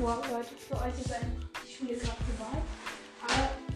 Morgen, 0.00 0.30
Leute, 0.30 0.54
für 0.68 0.76
euch 0.76 1.00
ist 1.00 1.12
einfach 1.12 1.48
die 1.64 1.72
Schule 1.72 1.94
gerade 1.94 2.24
vorbei. 2.36 2.62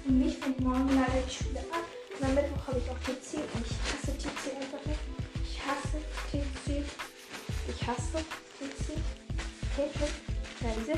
Mich 0.08 0.36
fängt 0.38 0.60
morgen 0.60 0.88
leider 0.88 1.22
die 1.26 1.32
Schule 1.32 1.60
an. 1.70 1.84
Und 2.18 2.24
am 2.26 2.34
Mittwoch 2.34 2.66
habe 2.68 2.78
ich 2.78 2.90
auch 2.90 2.98
TC 2.98 3.38
und 3.54 3.64
ich 3.66 3.76
hasse 3.92 4.16
TC 4.16 4.56
einfach 4.56 4.84
nicht. 4.86 5.00
Ich 5.44 5.60
hasse 5.64 5.98
TC. 6.30 6.82
Ich 7.68 7.86
hasse 7.86 8.24
TC. 8.58 8.96
TC. 9.76 10.00
Ja, 10.60 10.68
diese. 10.80 10.92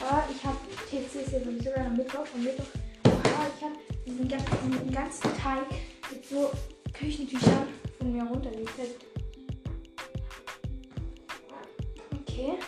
Aber 0.00 0.24
ich 0.30 0.44
habe 0.44 0.58
TC 0.88 1.24
ist 1.24 1.32
ja 1.32 1.40
sowieso 1.40 1.72
am 1.74 1.96
Mittwoch 1.96 2.26
und 2.34 2.44
Mittwoch. 2.44 2.66
Aber 3.04 3.46
ich 3.56 3.64
habe 3.64 3.74
diesen, 4.06 4.28
ganzen- 4.28 4.70
diesen 4.70 4.92
ganzen 4.92 5.22
Teig 5.38 5.66
mit 6.12 6.26
so 6.26 6.50
Küchentüchern 6.92 7.66
von 7.98 8.12
mir 8.12 8.22
runtergekriegt. 8.24 9.04
Okay. 12.20 12.58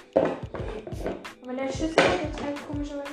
Aber 1.42 1.52
der 1.54 1.68
Schüssel 1.68 1.96
hat 1.98 2.22
der 2.22 2.32
Teig 2.32 2.66
komischerweise 2.68 3.11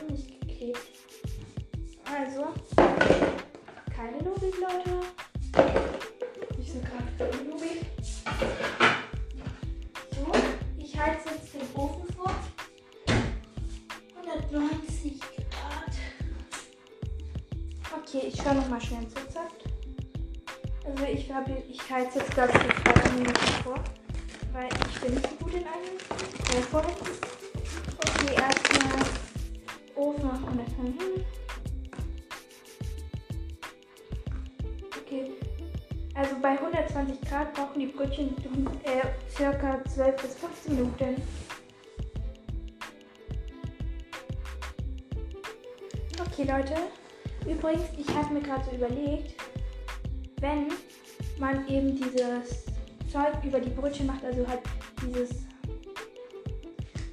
über 53.45 53.59
die 53.59 53.69
Brötchen 53.69 54.07
macht, 54.07 54.23
also 54.23 54.47
halt 54.47 54.61
dieses, 55.01 55.29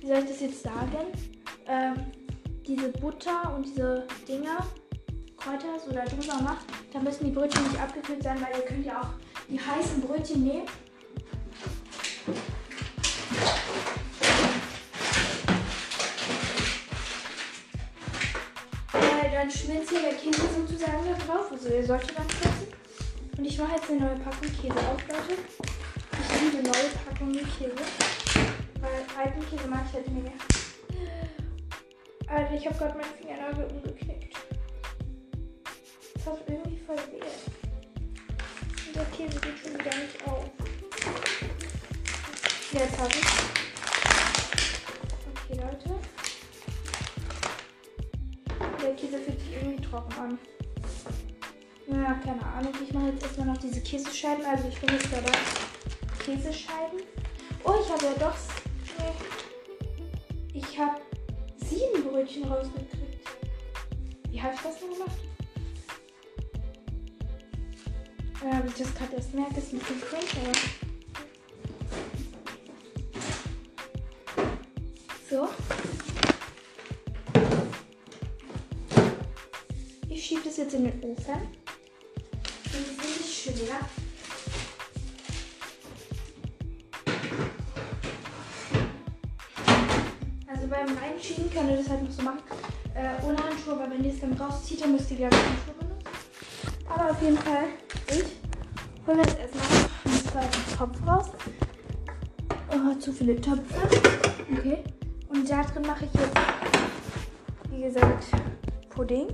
wie 0.01 0.07
soll 0.07 0.19
ich 0.19 0.29
das 0.29 0.41
jetzt 0.41 0.63
sagen, 0.63 1.13
ähm, 1.67 1.95
diese 2.67 2.89
Butter 2.89 3.55
und 3.55 3.67
diese 3.67 4.07
Dinger, 4.29 4.67
Kräuter 5.37 5.79
so 5.85 5.93
da 5.93 6.05
drüber 6.05 6.43
macht, 6.43 6.67
dann 6.93 7.05
müssen 7.05 7.25
die 7.25 7.31
Brötchen 7.31 7.63
nicht 7.65 7.81
abgekühlt 7.81 8.23
sein, 8.23 8.41
weil 8.41 8.59
ihr 8.59 8.67
könnt 8.67 8.85
ja 8.87 9.01
auch 9.01 9.11
die 9.49 9.61
heißen 9.61 10.01
Brötchen 10.01 10.43
nehmen. 10.43 10.67
Dann 19.47 19.51
schmilzt 19.55 19.91
hier 19.91 20.01
der 20.01 20.15
Käse 20.15 20.43
sozusagen 20.57 21.05
da 21.07 21.25
drauf, 21.25 21.53
also 21.53 21.69
ihr 21.69 21.87
solltet 21.87 22.19
dann 22.19 22.29
schwitzen. 22.29 22.67
Und 23.39 23.45
ich 23.45 23.57
mache 23.57 23.77
jetzt 23.77 23.89
eine 23.91 24.01
neue 24.01 24.17
Packung 24.17 24.49
Käse 24.61 24.75
auf, 24.75 25.01
Leute. 25.07 25.41
Liebe 26.41 26.63
neue 26.63 26.91
Packungen 27.05 27.47
Käse. 27.59 27.73
Weil 28.81 29.05
alten 29.19 29.41
Käse 29.49 29.69
mag 29.69 29.85
ich 29.89 29.95
halt 29.95 30.09
nicht 30.11 30.23
mehr. 30.23 30.33
Alter, 32.27 32.55
ich 32.55 32.67
habe 32.67 32.77
gerade 32.77 32.99
meinen 32.99 33.15
Fingernagel 33.19 33.65
umgeknickt. 33.71 34.37
Das 36.15 36.27
hat 36.27 36.39
irgendwie 36.47 36.79
voll 36.87 36.97
weh. 36.97 37.23
Und 38.87 38.97
der 38.97 39.05
Käse 39.07 39.41
geht 39.41 39.59
schon 39.59 39.75
wieder 39.75 39.97
nicht 39.97 40.27
auf. 40.27 40.45
Jetzt 42.73 42.99
habe 42.99 43.11
ich. 43.11 43.27
Okay, 45.33 45.61
Leute. 45.63 45.91
Der 48.83 48.95
Käse 48.95 49.19
fühlt 49.19 49.41
sich 49.41 49.53
irgendwie 49.55 49.83
trocken 49.83 50.13
an. 50.21 50.39
Ja, 51.87 52.15
keine 52.23 52.45
Ahnung. 52.45 52.75
Ich 52.83 52.93
mache 52.93 53.07
jetzt 53.07 53.23
erstmal 53.23 53.47
noch 53.47 53.59
diese 53.59 53.81
Käsescheiben. 53.81 54.45
Also 54.45 54.69
ich 54.69 54.79
bin 54.81 54.91
jetzt 54.91 55.13
dabei. 55.13 55.33
Käsescheiben. 56.27 57.03
Oh, 57.63 57.75
ich 57.81 57.89
habe 57.89 58.05
ja 58.05 58.13
doch. 58.19 58.35
Ich 60.53 60.77
habe 60.77 61.01
sieben 61.59 62.03
Brötchen 62.03 62.45
rausgekriegt. 62.45 63.29
Wie 64.31 64.43
habe 64.43 64.55
ich 64.55 64.61
das 64.61 64.81
denn 64.81 64.93
gemacht? 64.93 65.19
Ja, 68.43 68.65
wie 68.65 68.69
ich 68.69 68.75
das 68.75 68.95
gerade 68.95 69.15
erst 69.15 69.35
merke, 69.35 69.59
ist 69.59 69.73
ein 69.73 69.79
bisschen 69.79 70.01
cringe. 70.01 70.53
So. 75.31 75.49
Ich 80.09 80.25
schiebe 80.27 80.43
das 80.45 80.57
jetzt 80.57 80.75
in 80.75 80.85
den 80.87 81.05
Ofen. 81.05 81.49
Das 82.65 82.75
ist 82.75 83.45
ziemlich 83.45 84.06
beim 91.37 91.47
Reinschieben 91.47 91.51
könnt 91.53 91.71
ihr 91.71 91.77
das 91.77 91.89
halt 91.89 92.03
noch 92.03 92.11
so 92.11 92.23
machen. 92.23 92.41
Äh, 92.95 93.25
ohne 93.27 93.37
Handschuhe, 93.37 93.75
aber 93.75 93.91
wenn 93.91 94.05
ihr 94.05 94.13
es 94.13 94.21
dann 94.21 94.33
rauszieht, 94.33 94.83
dann 94.83 94.93
müsst 94.93 95.11
ihr 95.11 95.19
wieder 95.19 95.31
Handschuhe 95.31 95.75
benutzen. 95.79 96.09
Aber 96.89 97.11
auf 97.11 97.23
jeden 97.23 97.39
Fall, 97.39 97.65
ich 98.09 99.07
hole 99.07 99.19
jetzt 99.19 99.39
erstmal 99.39 99.91
einen 100.05 100.25
zweiten 100.25 100.77
Topf 100.77 101.07
raus. 101.07 101.27
Oh, 102.71 102.95
zu 102.99 103.13
viele 103.13 103.41
Töpfe. 103.41 103.89
Okay. 104.57 104.85
Und 105.29 105.51
da 105.51 105.63
drin 105.63 105.83
mache 105.87 106.07
ich 106.07 106.21
jetzt, 106.21 106.37
wie 107.71 107.83
gesagt, 107.83 108.25
Pudding. 108.91 109.29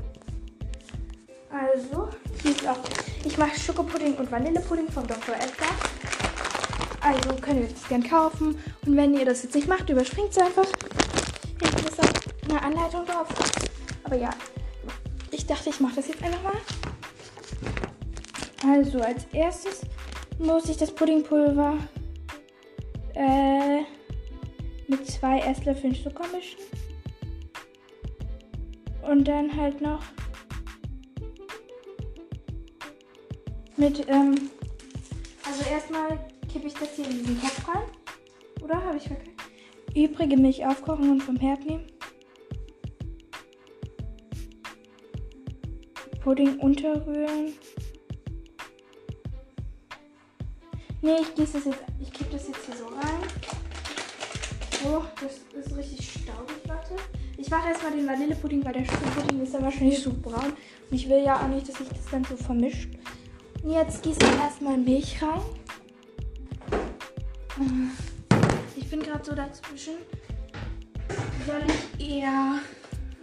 Also, 1.51 2.09
hier 2.43 2.51
ist 2.51 2.67
auch. 2.67 2.79
Ich 3.25 3.39
mache 3.39 3.59
Schokopudding 3.59 4.17
und 4.17 4.31
Vanillepudding 4.31 4.89
von 4.91 5.07
Dr. 5.07 5.35
Edgar. 5.37 5.69
Also 7.01 7.35
könnt 7.41 7.61
ihr 7.61 7.69
das 7.69 7.89
gerne 7.89 8.09
kaufen. 8.09 8.59
Und 8.87 8.97
wenn 8.97 9.15
ihr 9.15 9.25
das 9.25 9.43
jetzt 9.43 9.55
nicht 9.55 9.69
macht, 9.69 9.89
überspringt 9.91 10.31
es 10.31 10.39
einfach. 10.39 10.67
Eine 12.53 12.65
Anleitung 12.65 13.07
drauf. 13.07 13.29
Aber 14.05 14.15
ja, 14.15 14.29
ich 15.31 15.47
dachte, 15.47 15.71
ich 15.71 15.81
mache 15.81 15.97
das 15.97 16.09
jetzt 16.09 16.23
einfach 16.23 16.43
mal. 16.43 16.53
Also 18.71 19.01
als 19.01 19.25
erstes 19.33 19.81
muss 20.39 20.69
ich 20.69 20.77
das 20.77 20.95
Puddingpulver 20.95 21.79
äh, 23.15 23.81
mit 24.87 25.07
zwei 25.07 25.39
Esslöffeln 25.41 25.95
Zucker 25.95 26.27
mischen. 26.31 26.59
Und 29.01 29.27
dann 29.27 29.57
halt 29.57 29.81
noch 29.81 30.03
mit, 33.79 34.07
ähm, 34.11 34.51
also 35.47 35.71
erstmal 35.71 36.19
kippe 36.53 36.67
ich 36.67 36.75
das 36.75 36.97
hier 36.97 37.07
in 37.07 37.13
diesen 37.13 37.41
Topf 37.41 37.67
rein. 37.67 37.85
Oder 38.63 38.75
habe 38.85 38.99
ich 38.99 39.05
verkackt? 39.05 39.31
Übrige 39.97 40.37
Milch 40.37 40.67
aufkochen 40.67 41.13
und 41.13 41.23
vom 41.23 41.37
Herd 41.37 41.65
nehmen. 41.65 41.92
Pudding 46.23 46.59
unterrühren. 46.61 47.53
Nee, 51.01 51.17
ich 51.21 51.35
gieße 51.35 51.55
das 51.55 51.65
jetzt, 51.65 51.83
ich 52.01 52.13
kippe 52.13 52.33
das 52.33 52.47
jetzt 52.47 52.65
hier 52.65 52.77
so 52.77 52.87
rein. 52.87 53.23
So, 54.83 55.05
das 55.21 55.65
ist 55.65 55.77
richtig 55.77 56.23
staubig, 56.23 56.57
Leute. 56.67 57.03
Ich 57.37 57.51
mache 57.51 57.69
erstmal 57.71 57.93
den 57.93 58.07
Vanillepudding, 58.07 58.65
weil 58.65 58.73
der 58.73 58.85
Schokopudding 58.85 59.43
ist 59.43 59.55
ja 59.55 59.63
wahrscheinlich 59.63 60.01
so 60.01 60.13
braun. 60.13 60.53
Und 60.53 60.97
ich 60.97 61.09
will 61.09 61.25
ja 61.25 61.41
auch 61.41 61.49
nicht, 61.49 61.69
dass 61.69 61.77
sich 61.77 61.89
das 61.89 62.07
dann 62.11 62.25
so 62.25 62.37
vermischt. 62.37 62.91
Und 63.65 63.73
jetzt 63.73 64.03
gieße 64.03 64.21
ich 64.21 64.41
erstmal 64.41 64.79
Milch 64.79 65.21
rein. 65.21 65.43
Ich 68.77 68.89
bin 68.89 69.03
gerade 69.03 69.25
so 69.25 69.35
dazwischen. 69.35 69.95
Soll 71.47 71.63
ich 71.99 72.19
eher. 72.19 72.61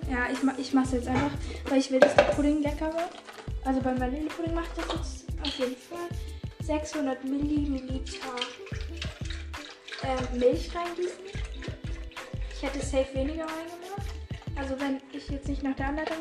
Ja, 0.09 0.27
ich, 0.31 0.39
ich 0.57 0.73
mache 0.73 0.85
es 0.85 0.91
jetzt 0.93 1.07
einfach, 1.07 1.31
weil 1.65 1.77
ich 1.77 1.91
will, 1.91 1.99
dass 1.99 2.15
der 2.15 2.23
Pudding 2.23 2.63
lecker 2.63 2.91
wird. 2.93 3.11
Also 3.63 3.79
beim 3.79 3.99
Vanillepudding 3.99 4.55
mache 4.55 4.65
ich 4.65 4.83
das 4.83 4.95
jetzt 4.95 5.39
auf 5.39 5.59
jeden 5.59 5.75
Fall. 5.75 6.09
600 6.63 7.23
Milliliter 7.25 8.35
äh, 10.01 10.37
Milch 10.37 10.71
reingießen. 10.75 11.25
Ich 12.55 12.63
hätte 12.63 12.79
safe 12.79 13.13
weniger 13.13 13.43
reingemacht. 13.43 14.09
Also 14.55 14.79
wenn 14.79 14.99
ich 15.13 15.29
jetzt 15.29 15.47
nicht 15.47 15.61
nach 15.61 15.75
der 15.75 15.89
Anleitung. 15.89 16.17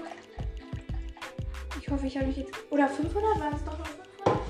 Ich 1.80 1.89
hoffe, 1.89 2.07
ich 2.07 2.16
habe 2.16 2.26
mich 2.26 2.36
jetzt. 2.36 2.53
Oder 2.70 2.89
500? 2.89 3.41
Waren 3.41 3.55
es 3.55 3.64
doch 3.64 3.78
noch 3.78 3.86
500? 3.86 4.41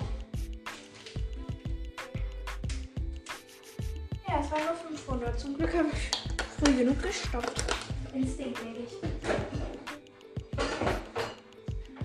Ja, 4.27 4.41
es 4.41 4.51
waren 4.51 4.65
nur 4.65 4.99
500. 4.99 5.41
Zum 5.41 5.57
Glück 5.57 5.75
habe 5.75 5.89
ich 5.93 6.11
früh 6.59 6.77
genug 6.77 7.01
gestoppt. 7.01 7.78
Instinktmäßig. 8.15 8.99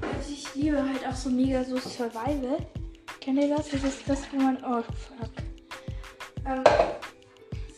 Also 0.02 0.32
ich 0.32 0.56
liebe 0.56 0.78
halt 0.78 1.06
auch 1.08 1.16
so 1.16 1.30
mega 1.30 1.64
so 1.64 1.78
Survival. 1.78 2.58
Kennt 3.20 3.40
ihr 3.40 3.56
das? 3.56 3.70
Das 3.70 3.84
ist 3.84 4.02
das, 4.08 4.22
wo 4.32 4.38
man. 4.38 4.58
Oh, 4.66 4.82
fuck. 4.82 5.32
Ähm, 6.46 6.64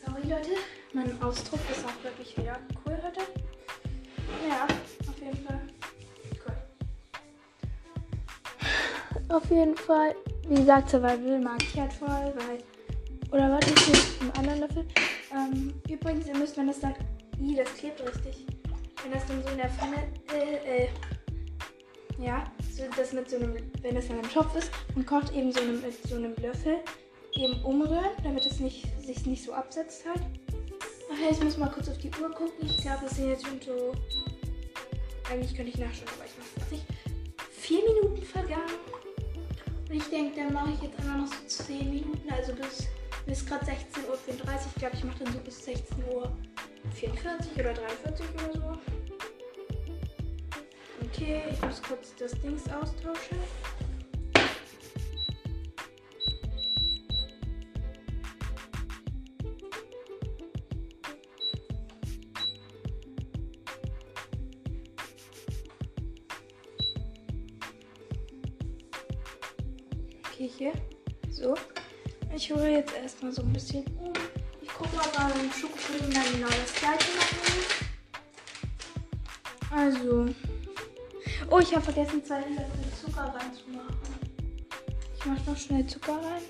sorry, 0.04 0.28
Leute. 0.28 0.52
Mein 0.94 1.22
Ausdruck 1.22 1.60
ist 1.70 1.86
auch 1.86 2.04
wirklich 2.04 2.36
wieder 2.38 2.58
cool 2.86 2.98
heute. 3.04 3.22
Ja, 4.48 4.66
auf 5.08 5.20
jeden 5.22 5.46
Fall. 5.46 5.62
Cool. 6.46 6.56
Auf 9.30 9.50
jeden 9.50 9.76
Fall, 9.76 10.16
wie 10.48 10.56
gesagt, 10.56 10.90
Survival 10.90 11.40
mag 11.40 11.62
ich 11.62 11.80
halt 11.80 11.94
voll, 11.94 12.34
weil. 12.38 12.58
Oder 13.32 13.52
warte, 13.52 13.72
ich 13.72 13.88
nehme 13.88 14.00
einen 14.20 14.32
anderen 14.32 14.60
Löffel. 14.62 14.86
Ähm, 15.32 15.74
übrigens, 15.90 16.28
ihr 16.28 16.38
müsst, 16.38 16.58
wenn 16.58 16.68
das 16.68 16.80
dann. 16.80 16.96
Ih, 17.40 17.56
das 17.56 17.74
klebt 17.76 18.02
richtig. 18.02 18.46
Wenn 19.04 19.12
das 19.12 19.26
dann 19.28 19.44
so 19.44 19.50
in 19.50 19.58
der 19.58 19.70
Pfanne. 19.70 20.12
Äh, 20.34 20.84
äh, 20.84 20.90
ja, 22.18 22.46
so 22.72 22.84
das 22.96 23.14
mit 23.14 23.30
so 23.30 23.36
einem, 23.36 23.58
wenn 23.82 23.96
das 23.96 24.08
dann 24.08 24.20
im 24.20 24.30
Topf 24.30 24.56
ist 24.56 24.72
und 24.96 25.06
kocht 25.06 25.34
eben 25.34 25.52
so 25.52 25.60
einem, 25.60 25.82
mit 25.82 26.08
so 26.08 26.16
einem 26.16 26.34
Löffel 26.38 26.78
eben 27.34 27.62
umrühren, 27.64 28.12
damit 28.24 28.46
es 28.46 28.60
nicht, 28.60 28.88
sich 29.02 29.26
nicht 29.26 29.44
so 29.44 29.54
absetzt 29.54 30.06
halt. 30.08 30.22
Ach, 31.12 31.32
ich 31.32 31.44
muss 31.44 31.58
mal 31.58 31.70
kurz 31.70 31.90
auf 31.90 31.98
die 31.98 32.10
Uhr 32.22 32.32
gucken. 32.32 32.54
Ich 32.62 32.78
glaube, 32.78 33.06
es 33.06 33.16
sind 33.16 33.30
jetzt 33.30 33.46
schon 33.46 33.62
so. 33.62 33.94
Eigentlich 35.30 35.56
könnte 35.56 35.72
ich 35.72 35.78
nachschauen, 35.78 36.10
aber 36.16 36.26
ich 36.26 36.38
mache 36.38 36.66
es 36.66 36.72
nicht. 36.72 36.86
Vier 37.52 37.82
Minuten 37.84 38.24
vergangen. 38.24 38.80
Und 39.90 39.96
ich 39.96 40.04
denke, 40.06 40.36
dann 40.36 40.54
mache 40.54 40.72
ich 40.72 40.82
jetzt 40.82 40.98
einfach 41.00 41.18
noch 41.18 41.28
so 41.28 41.64
10 41.64 41.90
Minuten, 41.90 42.30
also 42.32 42.54
bis, 42.54 42.88
bis 43.26 43.46
gerade 43.46 43.66
16.34 43.66 44.08
Uhr. 44.08 44.18
Ich 44.68 44.76
glaube, 44.76 44.96
ich 44.96 45.04
mache 45.04 45.24
dann 45.24 45.34
so 45.34 45.40
bis 45.40 45.68
16.44 45.68 46.14
Uhr 46.14 46.38
oder 47.60 47.74
43 47.74 48.26
oder 48.36 48.54
so. 48.54 48.78
Okay, 51.04 51.43
ich 51.52 51.62
muss 51.62 51.82
kurz 51.82 52.16
das 52.18 52.32
Dings 52.41 52.64
austauschen. 52.70 53.38
Okay, 70.32 70.50
hier. 70.58 70.74
So. 71.30 71.56
Ich 72.36 72.52
hole 72.52 72.72
jetzt 72.72 72.93
erstmal 72.96 73.32
so 73.32 73.41
ein 73.41 73.54
bisschen 73.54 73.86
um. 73.98 74.14
Beim 75.46 75.54
Schokopudding 75.54 76.12
dann 76.12 76.26
genau 76.34 76.48
das 76.48 76.74
gleiche 76.74 77.12
machen. 77.18 77.38
Also. 79.70 80.26
Oh, 81.52 81.60
ich 81.60 81.72
habe 81.76 81.84
vergessen, 81.84 82.26
zwei 82.26 82.39
Löffel 82.39 82.66
Zucker 83.00 83.36
reinzumachen. 83.36 83.96
Ich 85.16 85.26
mache 85.26 85.48
noch 85.48 85.56
schnell 85.56 85.86
Zucker 85.86 86.14
rein. 86.14 86.41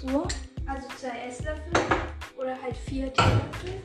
So, 0.00 0.26
also 0.66 0.88
zwei 0.98 1.28
Esslöffel 1.28 1.72
oder 2.36 2.60
halt 2.60 2.76
vier 2.76 3.12
Teelöffel. 3.12 3.82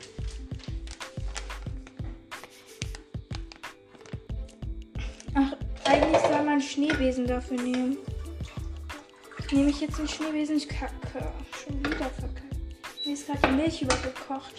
Ach, 5.34 5.52
eigentlich 5.84 6.22
soll 6.22 6.42
man 6.44 6.60
Schneebesen 6.60 7.28
dafür 7.28 7.62
nehmen. 7.62 7.98
Nehme 9.52 9.68
ich 9.68 9.82
jetzt 9.82 9.98
einen 9.98 10.08
Schneebesen? 10.08 10.56
Ich 10.56 10.66
kacke. 10.66 11.30
Schon 11.62 11.78
wieder 11.80 12.08
verkackt. 12.08 13.04
Mir 13.04 13.12
ist 13.12 13.26
gerade 13.26 13.48
die 13.48 13.52
Milch 13.52 13.82
übergekocht. 13.82 14.54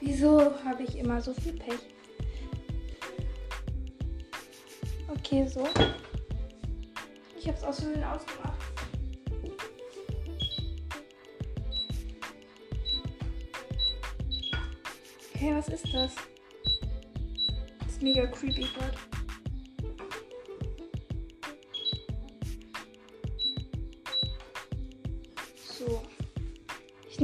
Wieso 0.00 0.52
habe 0.64 0.82
ich 0.82 0.98
immer 0.98 1.22
so 1.22 1.32
viel 1.32 1.52
Pech? 1.52 1.78
Okay, 5.08 5.46
so. 5.46 5.64
Ich 7.38 7.46
habe 7.46 7.56
es 7.56 7.62
aus 7.62 7.80
Versehen 7.80 8.02
ausgemacht. 8.02 8.58
Okay, 15.32 15.54
was 15.54 15.68
ist 15.68 15.84
das? 15.94 16.14
Das 17.78 17.92
ist 17.92 18.02
mega 18.02 18.26
creepy 18.26 18.66
gerade. 18.74 19.13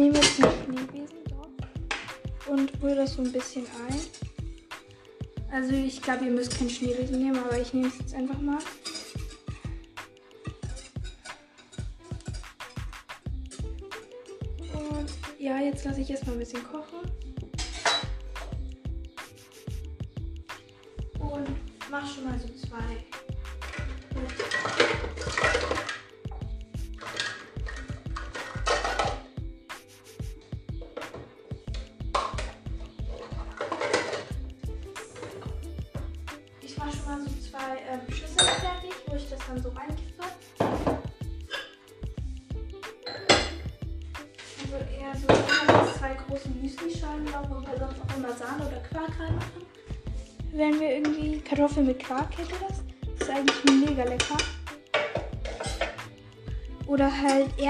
Nehme 0.00 0.16
jetzt 0.16 0.42
einen 0.42 0.52
Schneebesen 0.64 1.18
und 2.48 2.82
rühre 2.82 2.96
das 2.96 3.14
so 3.14 3.22
ein 3.22 3.30
bisschen 3.32 3.66
ein. 3.86 4.00
Also 5.52 5.74
ich 5.74 6.00
glaube, 6.00 6.24
ihr 6.24 6.30
müsst 6.30 6.56
kein 6.58 6.70
Schneebesen 6.70 7.18
nehmen, 7.18 7.38
aber 7.38 7.58
ich 7.58 7.74
nehme 7.74 7.88
es 7.88 7.98
jetzt 7.98 8.14
einfach 8.14 8.40
mal. 8.40 8.58
Und 14.72 15.10
ja, 15.38 15.58
jetzt 15.58 15.84
lasse 15.84 16.00
ich 16.00 16.10
erstmal 16.10 16.36
ein 16.36 16.38
bisschen 16.38 16.62
kochen. 16.64 17.00
Und 21.18 21.90
mache 21.90 22.14
schon 22.14 22.24
mal 22.24 22.38
so 22.38 22.48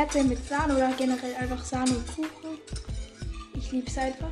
Erdbeeren 0.00 0.30
mit 0.30 0.48
Sahne 0.48 0.76
oder 0.76 0.90
generell 0.96 1.34
einfach 1.34 1.62
Sahne 1.62 1.90
und 1.90 2.06
Kuchen. 2.06 2.58
Ich 3.52 3.70
liebe 3.70 3.86
es 3.86 3.98
einfach. 3.98 4.30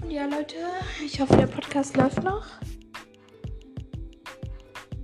Und 0.00 0.10
ja, 0.12 0.26
Leute, 0.26 0.54
ich 1.04 1.18
hoffe, 1.20 1.36
der 1.36 1.48
Podcast 1.48 1.96
läuft 1.96 2.22
noch. 2.22 2.46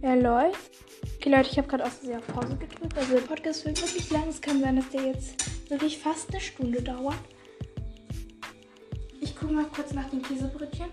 Er 0.01 0.15
läuft. 0.15 0.71
Okay, 1.17 1.29
Leute, 1.29 1.49
ich 1.51 1.59
habe 1.59 1.67
gerade 1.67 1.87
aus 1.87 2.01
sehr 2.01 2.21
Pause 2.21 2.57
gedrückt. 2.57 2.97
Also 2.97 3.15
der 3.15 3.23
Podcast 3.23 3.67
wird 3.67 3.83
wirklich 3.83 4.09
lang. 4.13 4.29
Es 4.29 4.41
kann 4.41 4.61
sein, 4.61 4.77
dass 4.77 4.89
der 4.91 5.03
jetzt 5.03 5.69
wirklich 5.69 5.99
fast 5.99 6.31
eine 6.31 6.41
Stunde 6.41 6.81
dauert. 6.81 7.19
Ich 9.21 9.35
gucke 9.35 9.53
mal 9.53 9.67
kurz 9.75 9.93
nach 9.93 10.09
den 10.09 10.23
Käsebrötchen. 10.23 10.87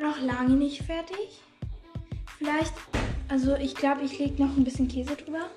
Noch 0.00 0.20
lange 0.20 0.54
nicht 0.54 0.82
fertig. 0.84 1.42
Vielleicht, 2.38 2.74
also 3.26 3.56
ich 3.56 3.74
glaube, 3.74 4.02
ich 4.02 4.20
lege 4.20 4.40
noch 4.40 4.56
ein 4.56 4.62
bisschen 4.62 4.86
Käse 4.86 5.16
drüber. 5.16 5.50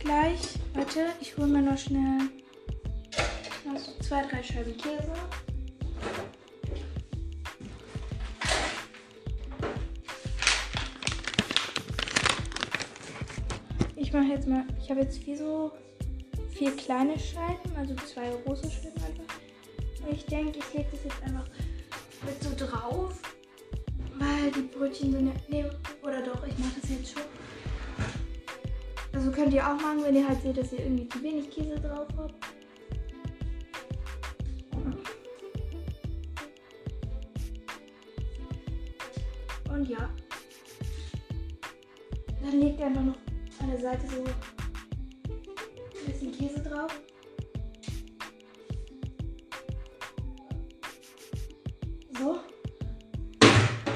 Gleich, 0.00 0.40
warte, 0.74 1.06
ich 1.20 1.36
hole 1.36 1.46
mir 1.46 1.62
noch 1.62 1.78
schnell 1.78 2.30
noch 3.64 3.78
so 3.78 3.92
zwei, 4.02 4.22
drei 4.26 4.42
Scheiben 4.42 4.76
Käse. 4.76 5.12
Ich 13.96 14.12
mache 14.12 14.24
jetzt 14.24 14.48
mal, 14.48 14.64
ich 14.82 14.90
habe 14.90 15.00
jetzt 15.00 15.24
wie 15.26 15.36
so 15.36 15.70
vier 16.50 16.74
kleine 16.76 17.18
Scheiben, 17.18 17.76
also 17.76 17.94
zwei 18.12 18.30
große 18.44 18.70
Scheiben 18.70 19.02
einfach. 19.04 19.34
Und 20.04 20.12
ich 20.12 20.24
denke, 20.26 20.58
ich 20.58 20.74
lege 20.74 20.88
das 20.90 21.04
jetzt 21.04 21.22
einfach 21.22 21.46
mit 22.26 22.42
so 22.42 22.66
drauf, 22.66 23.14
weil 24.18 24.50
die 24.52 24.62
Brötchen 24.62 25.12
sind 25.12 25.26
ja, 25.26 25.32
nee, 25.48 25.64
oder 26.02 26.22
doch, 26.22 26.44
ich 26.46 26.58
mache 26.58 26.80
das 26.80 26.90
jetzt 26.90 27.12
schon. 27.12 27.39
Also 29.12 29.30
könnt 29.32 29.52
ihr 29.52 29.66
auch 29.66 29.80
machen, 29.80 30.04
wenn 30.04 30.16
ihr 30.16 30.26
halt 30.26 30.40
seht, 30.42 30.56
dass 30.56 30.72
ihr 30.72 30.80
irgendwie 30.80 31.08
zu 31.08 31.22
wenig 31.22 31.50
Käse 31.50 31.74
drauf 31.80 32.08
habt. 32.16 32.34
Und 39.70 39.88
ja. 39.88 40.08
Dann 42.42 42.60
legt 42.60 42.80
ihr 42.80 42.86
einfach 42.86 43.02
noch 43.02 43.18
an 43.60 43.70
der 43.70 43.80
Seite 43.80 44.06
so 44.06 44.24
ein 44.24 46.06
bisschen 46.06 46.32
Käse 46.32 46.60
drauf. 46.62 47.00
So. 52.18 52.38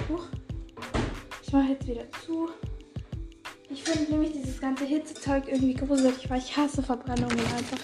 Huch. 0.09 0.29
Ich 1.43 1.53
mache 1.53 1.69
jetzt 1.69 1.87
wieder 1.87 2.11
zu. 2.25 2.49
Ich 3.87 3.91
finde 3.91 4.13
nämlich 4.13 4.33
dieses 4.33 4.59
ganze 4.59 4.87
Hitzezeug 4.87 5.45
irgendwie 5.47 5.75
gruselig, 5.75 6.31
weil 6.31 6.39
ich 6.39 6.57
hasse 6.57 6.83
Verbrennungen 6.83 7.39
einfach. 7.39 7.79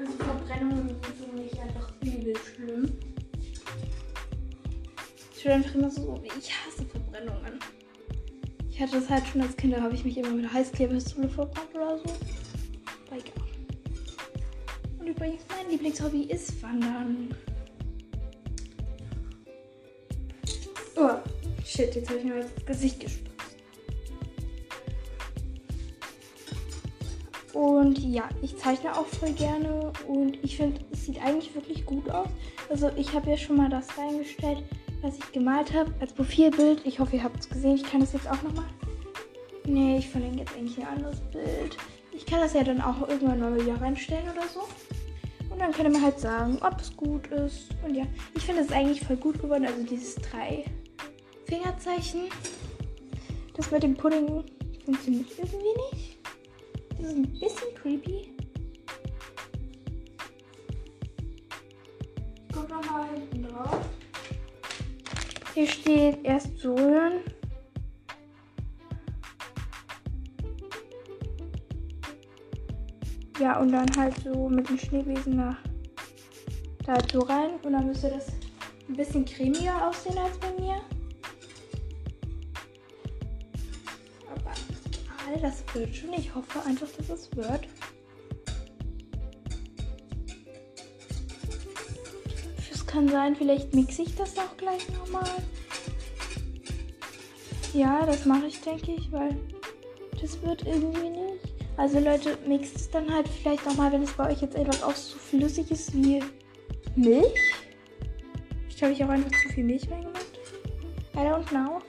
Also 0.00 0.12
Verbrennungen 0.18 0.88
sind 0.88 1.06
für 1.06 1.36
mich 1.36 1.60
einfach 1.60 1.92
übel 2.02 2.34
schlimm. 2.36 2.92
Ich 5.36 5.44
bin 5.44 5.52
einfach 5.52 5.74
immer 5.76 5.90
so, 5.90 6.20
ich 6.24 6.50
hasse 6.52 6.84
Verbrennungen. 6.84 7.60
Ich 8.68 8.80
hatte 8.80 8.98
das 8.98 9.08
halt 9.08 9.26
schon 9.28 9.42
als 9.42 9.56
Kind, 9.56 9.74
da 9.74 9.82
habe 9.82 9.94
ich 9.94 10.04
mich 10.04 10.18
immer 10.18 10.30
mit 10.30 10.52
Heißklebepistole 10.52 11.28
verbrannt 11.28 11.72
oder 11.72 11.98
so. 11.98 12.04
Aber 13.06 13.16
egal. 13.16 13.46
Und 14.98 15.06
übrigens, 15.06 15.42
mein 15.48 15.70
Lieblingshobby 15.70 16.24
ist 16.24 16.60
Wandern. 16.60 17.32
Shit, 21.80 21.94
jetzt 21.94 22.08
habe 22.08 22.18
ich 22.18 22.24
mir 22.24 22.42
das 22.42 22.66
Gesicht 22.66 23.00
gespritzt. 23.00 23.30
Und 27.52 27.98
ja, 27.98 28.28
ich 28.42 28.56
zeichne 28.56 28.92
auch 28.96 29.06
voll 29.06 29.32
gerne 29.32 29.92
und 30.06 30.38
ich 30.42 30.56
finde, 30.56 30.80
es 30.92 31.06
sieht 31.06 31.20
eigentlich 31.22 31.54
wirklich 31.54 31.84
gut 31.84 32.08
aus. 32.10 32.28
Also 32.68 32.90
ich 32.96 33.12
habe 33.12 33.30
ja 33.30 33.36
schon 33.36 33.56
mal 33.56 33.68
das 33.68 33.86
reingestellt, 33.98 34.62
was 35.02 35.16
ich 35.16 35.32
gemalt 35.32 35.72
habe 35.74 35.92
als 36.00 36.12
Profilbild. 36.12 36.82
Ich 36.84 37.00
hoffe, 37.00 37.16
ihr 37.16 37.24
habt 37.24 37.40
es 37.40 37.48
gesehen. 37.48 37.74
Ich 37.74 37.82
kann 37.82 38.00
das 38.00 38.12
jetzt 38.12 38.30
auch 38.30 38.40
nochmal. 38.42 38.66
Nee, 39.64 39.98
ich 39.98 40.08
verlinke 40.08 40.40
jetzt 40.40 40.54
eigentlich 40.56 40.78
ein 40.78 40.86
anderes 40.86 41.20
Bild. 41.32 41.76
Ich 42.12 42.24
kann 42.24 42.40
das 42.40 42.54
ja 42.54 42.62
dann 42.62 42.80
auch 42.80 43.08
irgendwann 43.08 43.40
mal 43.40 43.60
wieder 43.60 43.80
reinstellen 43.80 44.28
oder 44.30 44.46
so. 44.46 44.60
Und 45.50 45.60
dann 45.60 45.72
ihr 45.76 45.90
mir 45.90 46.02
halt 46.02 46.20
sagen, 46.20 46.58
ob 46.60 46.80
es 46.80 46.96
gut 46.96 47.26
ist. 47.28 47.70
Und 47.84 47.94
ja, 47.94 48.04
ich 48.36 48.42
finde 48.42 48.62
es 48.62 48.70
eigentlich 48.70 49.00
voll 49.00 49.16
gut 49.16 49.40
geworden. 49.40 49.66
Also 49.66 49.82
dieses 49.82 50.14
drei 50.16 50.64
Fingerzeichen. 51.50 52.28
Das 53.56 53.72
mit 53.72 53.82
dem 53.82 53.96
Pudding 53.96 54.44
funktioniert 54.84 55.26
irgendwie 55.36 55.96
nicht. 55.96 56.18
Das 56.96 57.08
ist 57.08 57.16
ein 57.16 57.32
bisschen 57.40 57.74
creepy. 57.74 58.32
Guck 62.52 62.70
nochmal 62.70 63.08
hinten 63.12 63.42
drauf. 63.42 63.80
Hier 65.54 65.66
steht 65.66 66.24
erst 66.24 66.56
so 66.58 66.76
rühren. 66.76 67.20
Ja, 73.40 73.58
und 73.58 73.72
dann 73.72 73.88
halt 73.96 74.14
so 74.22 74.48
mit 74.48 74.68
dem 74.68 74.78
Schneebesen 74.78 75.36
nach 75.36 75.56
da 76.86 76.92
halt 76.92 77.10
so 77.10 77.20
rein. 77.20 77.58
Und 77.64 77.72
dann 77.72 77.88
müsste 77.88 78.08
das 78.10 78.28
ein 78.88 78.94
bisschen 78.94 79.24
cremiger 79.24 79.88
aussehen 79.88 80.16
als 80.16 80.38
bei 80.38 80.52
mir. 80.60 80.80
All 85.30 85.40
das 85.40 85.62
wird 85.74 85.94
schon. 85.94 86.12
Ich 86.14 86.34
hoffe 86.34 86.62
einfach, 86.66 86.88
dass 86.96 87.08
es 87.08 87.36
wird. 87.36 87.68
Es 92.70 92.86
kann 92.86 93.08
sein, 93.08 93.36
vielleicht 93.36 93.74
mixe 93.74 94.02
ich 94.02 94.14
das 94.16 94.36
auch 94.36 94.56
gleich 94.56 94.88
nochmal. 94.90 95.30
Ja, 97.72 98.04
das 98.04 98.24
mache 98.24 98.46
ich, 98.46 98.60
denke 98.60 98.92
ich, 98.92 99.12
weil 99.12 99.36
das 100.20 100.40
wird 100.42 100.66
irgendwie 100.66 101.10
nicht. 101.10 101.54
Also 101.76 102.00
Leute, 102.00 102.36
mixt 102.46 102.76
es 102.76 102.90
dann 102.90 103.12
halt 103.12 103.28
vielleicht 103.28 103.64
nochmal, 103.64 103.92
wenn 103.92 104.02
es 104.02 104.12
bei 104.12 104.30
euch 104.30 104.42
jetzt 104.42 104.56
etwas 104.56 104.82
auch 104.82 104.94
so 104.94 105.16
flüssig 105.18 105.70
ist 105.70 105.94
wie 105.94 106.20
Milch. 106.96 107.54
Vielleicht 108.64 108.82
habe 108.82 108.92
ich 108.92 109.04
auch 109.04 109.08
einfach 109.08 109.30
zu 109.30 109.48
viel 109.54 109.64
Milch 109.64 109.88
reingemacht. 109.90 110.38
I 111.14 111.18
don't 111.18 111.46
know. 111.48 111.80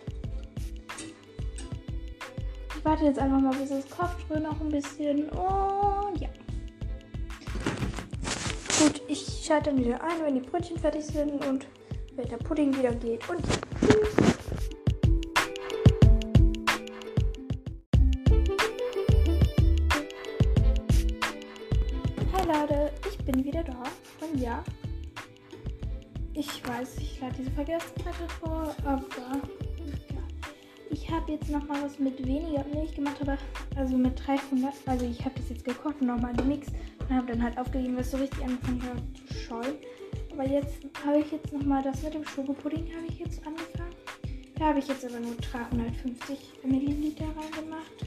Ich 2.82 2.86
warte 2.86 3.06
jetzt 3.06 3.20
einfach 3.20 3.40
mal, 3.40 3.54
bis 3.54 3.70
es 3.70 3.88
kocht, 3.92 4.28
rühre 4.28 4.42
noch 4.42 4.60
ein 4.60 4.70
bisschen 4.70 5.30
und 5.30 6.20
ja. 6.20 6.30
Gut, 8.80 9.04
ich 9.08 9.44
schalte 9.46 9.70
dann 9.70 9.86
wieder 9.86 10.04
ein, 10.04 10.26
wenn 10.26 10.34
die 10.34 10.42
Brötchen 10.42 10.80
fertig 10.80 11.06
sind 11.06 11.46
und 11.46 11.68
wenn 12.16 12.28
der 12.28 12.38
Pudding 12.38 12.76
wieder 12.76 12.92
geht. 12.96 13.22
Und 13.30 13.40
tschüss. 13.46 14.16
Hi 22.34 22.46
Leute, 22.48 22.92
ich 23.08 23.18
bin 23.24 23.44
wieder 23.46 23.64
da. 23.64 23.84
Und 24.22 24.42
ja, 24.42 24.64
ich 26.34 26.68
weiß, 26.68 26.98
ich 26.98 27.22
lade 27.22 27.36
diese 27.38 27.52
Freitag 27.52 27.84
vor, 28.40 28.76
aber 28.84 29.04
habe 31.12 31.32
jetzt 31.32 31.50
nochmal 31.50 31.84
was 31.84 32.00
mit 32.00 32.26
weniger 32.26 32.64
Milch 32.74 32.96
gemacht, 32.96 33.18
aber 33.22 33.38
also 33.76 33.98
mit 33.98 34.20
300. 34.26 34.74
Also 34.86 35.06
ich 35.06 35.20
habe 35.24 35.36
das 35.36 35.50
jetzt 35.50 35.66
gekocht 35.66 35.96
und 36.00 36.08
nochmal 36.08 36.34
gemixt 36.34 36.72
und 37.00 37.16
habe 37.16 37.28
dann 37.28 37.44
halt 37.44 37.58
aufgegeben, 37.58 37.98
was 37.98 38.12
so 38.12 38.18
richtig 38.18 38.44
angefangen 38.44 38.82
hat 38.84 39.28
zu 39.28 39.34
scheuen. 39.34 39.76
Aber 40.32 40.48
jetzt 40.48 40.80
habe 41.06 41.20
ich 41.20 41.32
jetzt 41.32 41.52
nochmal 41.52 41.84
das 41.84 42.02
mit 42.04 42.14
dem 42.14 42.26
Schokopudding 42.26 42.90
habe 42.96 43.08
ich 43.08 43.20
jetzt 43.20 43.46
angefangen. 43.46 43.96
Da 44.56 44.66
habe 44.68 44.80
ich 44.80 44.88
jetzt 44.88 45.04
aber 45.06 45.20
nur 45.20 45.36
350 45.36 46.38
Milliliter 46.64 47.26
reingemacht. 47.26 48.06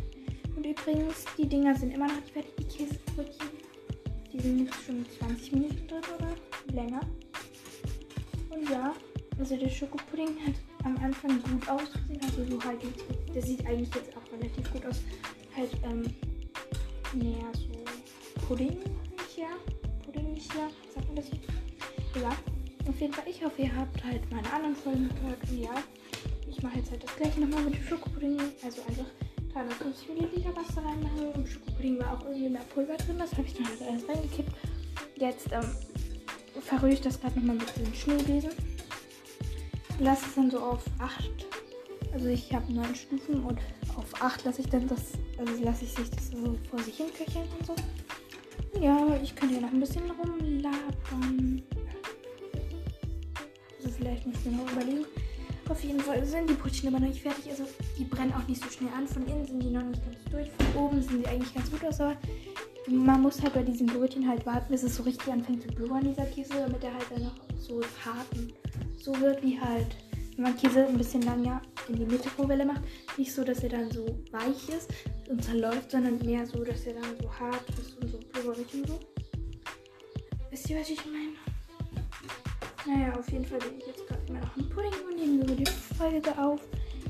Und 0.56 0.64
übrigens, 0.64 1.24
die 1.36 1.48
Dinger 1.48 1.74
sind 1.74 1.92
immer 1.92 2.06
noch 2.06 2.14
nicht 2.14 2.30
fertig, 2.30 2.54
die 2.58 2.64
Käsebrötchen. 2.64 3.48
Die 4.32 4.40
sind 4.40 4.60
jetzt 4.60 4.84
schon 4.86 5.04
20 5.18 5.52
Minuten 5.52 5.88
drin 5.88 6.02
oder 6.16 6.74
länger. 6.74 7.00
Und 8.50 8.70
ja, 8.70 8.94
also 9.38 9.56
der 9.56 9.68
Schokopudding 9.68 10.36
hat 10.46 10.54
am 10.84 10.96
Anfang 10.98 11.42
gut 11.42 11.68
ausgesehen. 11.68 12.20
Also 12.22 12.44
so 12.44 12.62
halt, 12.64 12.80
der 13.34 13.42
sieht 13.42 13.66
eigentlich 13.66 13.94
jetzt 13.94 14.16
auch 14.16 14.32
relativ 14.32 14.72
gut 14.72 14.86
aus. 14.86 15.00
Halt, 15.56 15.70
ähm, 15.84 16.02
näher 17.14 17.50
so 17.54 18.44
Pudding, 18.46 18.78
ja. 19.36 19.48
Pudding, 20.04 20.36
ja. 20.36 20.68
Sagt 20.94 21.06
man 21.06 21.16
das 21.16 21.26
so? 21.26 22.20
Ja. 22.20 22.30
Auf 22.88 23.00
jeden 23.00 23.14
Fall, 23.14 23.24
ich 23.26 23.42
hoffe, 23.42 23.62
ihr 23.62 23.74
habt 23.74 24.04
halt 24.04 24.30
meine 24.30 24.52
anderen 24.52 24.76
Folgen 24.76 25.08
gehört. 25.08 25.38
Und 25.50 25.58
ja, 25.58 25.74
ich 26.48 26.62
mache 26.62 26.78
jetzt 26.78 26.90
halt 26.90 27.02
das 27.02 27.16
gleiche 27.16 27.40
nochmal 27.40 27.64
mit 27.64 27.74
dem 27.74 27.84
Schokopudding. 27.84 28.38
Also 28.62 28.82
einfach 28.82 29.06
350 29.54 30.08
Milliliter 30.08 30.54
Wasser 30.54 30.84
reinmachen. 30.84 31.32
Im 31.34 31.46
Schokopudding 31.46 31.98
war 31.98 32.12
auch 32.12 32.24
irgendwie 32.26 32.48
mehr 32.50 32.64
Pulver 32.74 32.96
drin. 32.96 33.16
Das 33.18 33.32
habe 33.32 33.44
ich 33.46 33.54
dann 33.54 33.66
halt 33.68 33.82
alles 33.82 34.08
reingekippt. 34.08 34.52
Jetzt 35.16 35.52
ähm, 35.52 35.64
verrühre 36.60 36.92
ich 36.92 37.00
das 37.00 37.20
gerade 37.20 37.38
nochmal 37.38 37.56
mit 37.56 37.76
dem 37.76 37.94
Schneebesen. 37.94 38.50
Lasse 40.00 40.26
es 40.26 40.34
dann 40.34 40.50
so 40.50 40.58
auf 40.58 40.84
8. 40.98 41.30
Also 42.12 42.28
ich 42.28 42.52
habe 42.52 42.72
9 42.72 42.94
Stufen 42.94 43.42
und 43.44 43.58
auf 43.96 44.22
8 44.22 44.44
lasse 44.44 44.60
ich 44.60 44.68
dann 44.68 44.86
das, 44.86 45.12
also 45.38 45.52
lasse 45.62 45.84
ich 45.84 45.92
sich 45.92 46.10
das 46.10 46.30
so 46.30 46.56
vor 46.70 46.78
sich 46.80 46.96
hin 46.96 47.06
köcheln 47.16 47.48
und 47.58 47.66
so. 47.66 47.74
Ja, 48.80 49.18
ich 49.22 49.34
könnte 49.34 49.54
hier 49.54 49.62
noch 49.62 49.72
ein 49.72 49.80
bisschen 49.80 50.10
rumlabern. 50.10 51.62
Also 53.76 53.88
vielleicht 53.96 54.26
muss 54.26 54.36
ich 54.38 54.44
mir 54.44 54.58
noch 54.58 54.72
überlegen. 54.72 55.06
Auf 55.68 55.82
jeden 55.82 56.00
Fall 56.00 56.24
sind 56.26 56.50
die 56.50 56.54
Brötchen 56.54 56.88
aber 56.88 57.00
noch 57.00 57.08
nicht 57.08 57.22
fertig. 57.22 57.50
Also 57.50 57.64
die 57.98 58.04
brennen 58.04 58.34
auch 58.34 58.46
nicht 58.46 58.62
so 58.62 58.68
schnell 58.68 58.92
an. 58.92 59.08
Von 59.08 59.26
innen 59.26 59.46
sind 59.46 59.60
die 59.60 59.70
noch 59.70 59.82
nicht 59.82 60.02
ganz 60.04 60.16
durch. 60.30 60.50
Von 60.50 60.84
oben 60.84 61.02
sind 61.02 61.24
sie 61.24 61.26
eigentlich 61.26 61.54
ganz 61.54 61.70
gut 61.70 61.84
aus. 61.84 62.00
Aber 62.00 62.16
man 62.88 63.22
muss 63.22 63.40
halt 63.42 63.54
bei 63.54 63.62
diesen 63.62 63.86
Brötchen 63.86 64.28
halt 64.28 64.44
warten, 64.44 64.70
bis 64.70 64.82
es 64.82 64.96
so 64.96 65.02
richtig 65.04 65.32
anfängt 65.32 65.62
zu 65.62 65.68
blubbern, 65.68 66.04
dieser 66.04 66.26
Käse, 66.26 66.54
damit 66.54 66.82
er 66.84 66.94
halt 66.94 67.06
dann 67.10 67.24
noch 67.24 67.34
so 67.58 67.80
hart 68.04 68.26
und 68.36 68.52
so 68.98 69.18
wird 69.20 69.42
wie 69.42 69.58
halt, 69.58 69.96
wenn 70.36 70.44
man 70.44 70.56
Käse 70.56 70.86
ein 70.86 70.98
bisschen 70.98 71.22
länger 71.22 71.62
in 71.88 71.96
die 71.96 72.04
Mikrowelle 72.04 72.64
macht. 72.64 72.82
Nicht 73.16 73.32
so, 73.32 73.44
dass 73.44 73.62
er 73.62 73.70
dann 73.70 73.90
so 73.90 74.04
weich 74.32 74.68
ist 74.68 74.92
und 75.28 75.42
zerläuft, 75.42 75.90
sondern 75.90 76.18
mehr 76.24 76.46
so, 76.46 76.62
dass 76.64 76.84
er 76.84 76.94
dann 76.94 77.16
so 77.20 77.32
hart 77.32 77.64
ist 77.80 78.00
und 78.00 78.08
so 78.08 78.18
blubberig 78.18 78.66
und 78.74 78.88
so. 78.88 79.00
Wisst 80.50 80.70
ihr, 80.70 80.80
was 80.80 80.90
ich 80.90 81.00
meine? 81.06 81.34
Naja, 82.86 83.18
auf 83.18 83.30
jeden 83.30 83.46
Fall 83.46 83.58
bin 83.60 83.78
ich 83.78 83.86
jetzt 83.86 84.06
gerade 84.06 84.20
immer 84.28 84.40
noch 84.40 84.56
im 84.56 84.68
Pudding 84.68 84.92
und 85.08 85.16
nehme 85.16 85.48
so 85.48 85.54
die 85.54 85.64
Folge 85.96 86.38
auf. 86.38 86.60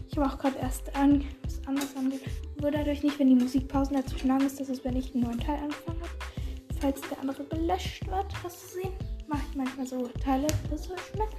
Ich 0.09 0.17
habe 0.17 0.33
auch 0.33 0.39
gerade 0.39 0.59
erst 0.59 0.95
an, 0.95 1.25
was 1.43 1.67
anderes 1.67 1.97
angeht. 1.97 2.23
Nur 2.65 2.71
dadurch 2.71 3.03
nicht, 3.03 3.19
wenn 3.19 3.29
die 3.29 3.35
Musikpausen 3.35 3.95
dazwischen 3.95 4.29
lang 4.29 4.41
ist, 4.41 4.59
dass 4.59 4.71
es, 4.71 4.83
wenn 4.87 4.97
ich 4.97 5.13
einen 5.13 5.25
neuen 5.25 5.39
Teil 5.39 5.59
angefangen 5.59 6.01
habe. 6.01 6.81
Falls 6.81 6.99
der 7.11 7.21
andere 7.21 7.45
gelöscht 7.45 8.07
wird, 8.07 8.43
hast 8.43 8.63
du 8.63 8.81
sehen, 8.81 8.93
mache 9.29 9.43
ich 9.51 9.55
manchmal 9.55 9.87
so 9.87 10.09
Teile 10.25 10.47
schmeckt. 10.65 11.37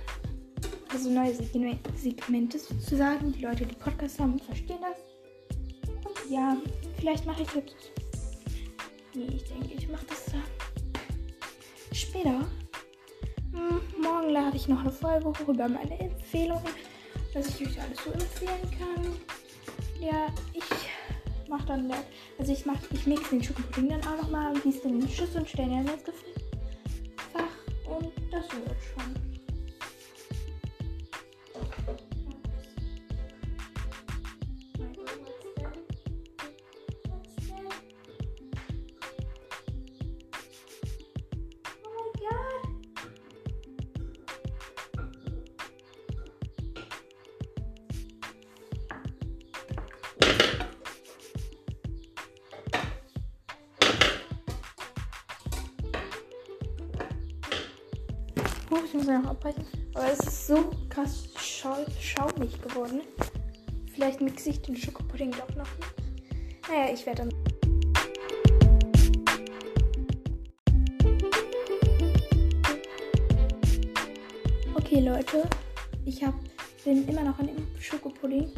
Also 0.94 1.10
neue 1.10 1.34
Segmente 1.96 2.60
sozusagen. 2.60 3.34
Die 3.34 3.42
Leute, 3.42 3.66
die 3.66 3.74
Podcasts 3.74 4.20
haben, 4.20 4.38
verstehen 4.38 4.78
das. 4.82 5.02
Und 6.06 6.32
ja, 6.32 6.58
vielleicht 7.00 7.26
mache 7.26 7.42
ich 7.42 7.56
jetzt. 7.56 7.92
Nee, 9.16 9.26
ich 9.36 9.46
denke, 9.46 9.74
ich 9.74 9.90
mache 9.90 10.06
das 10.06 10.26
dann 10.26 10.44
später. 11.92 12.48
Hm, 13.52 13.82
morgen 14.00 14.30
lade 14.30 14.58
ich 14.58 14.68
noch 14.68 14.82
eine 14.82 14.92
Folge 14.92 15.26
hoch 15.26 15.40
über 15.40 15.68
meine 15.68 16.00
Empfehlungen, 16.00 16.76
was 17.34 17.48
ich 17.48 17.68
euch 17.68 17.82
alles 17.82 17.98
so 18.04 18.12
empfehlen 18.12 18.78
kann. 18.78 19.06
Ja, 20.00 20.28
ich 20.54 20.64
mache 21.50 21.66
dann, 21.68 21.92
also 22.38 22.52
ich 22.52 22.66
mache, 22.66 22.80
ich 22.92 23.06
mixe 23.06 23.32
den 23.32 23.44
Schokopudding 23.44 23.90
dann 23.90 24.02
auch 24.02 24.22
nochmal 24.22 24.54
und 24.54 24.64
gieße 24.64 24.82
den 24.82 25.00
in 25.00 25.08
die 25.08 25.14
Schüssel 25.14 25.42
und 25.42 25.50
stelle 25.50 25.70
den 25.70 25.88
ins 25.88 26.04
Gefrierfach 26.04 27.56
und 27.86 28.12
das 28.32 28.44
wird 28.52 28.78
schon. 28.94 29.45
Mixe 64.26 64.50
ich 64.50 64.62
den 64.62 64.76
Schokopudding 64.76 65.32
doch 65.32 65.56
noch. 65.56 65.68
Naja, 66.68 66.92
ich 66.92 67.06
werde 67.06 67.30
dann. 67.30 67.34
Okay, 74.76 75.00
Leute. 75.00 75.48
Ich 76.06 76.24
hab, 76.24 76.34
bin 76.84 77.08
immer 77.08 77.24
noch 77.24 77.38
an 77.40 77.48
dem 77.48 77.68
Schokopudding. 77.80 78.52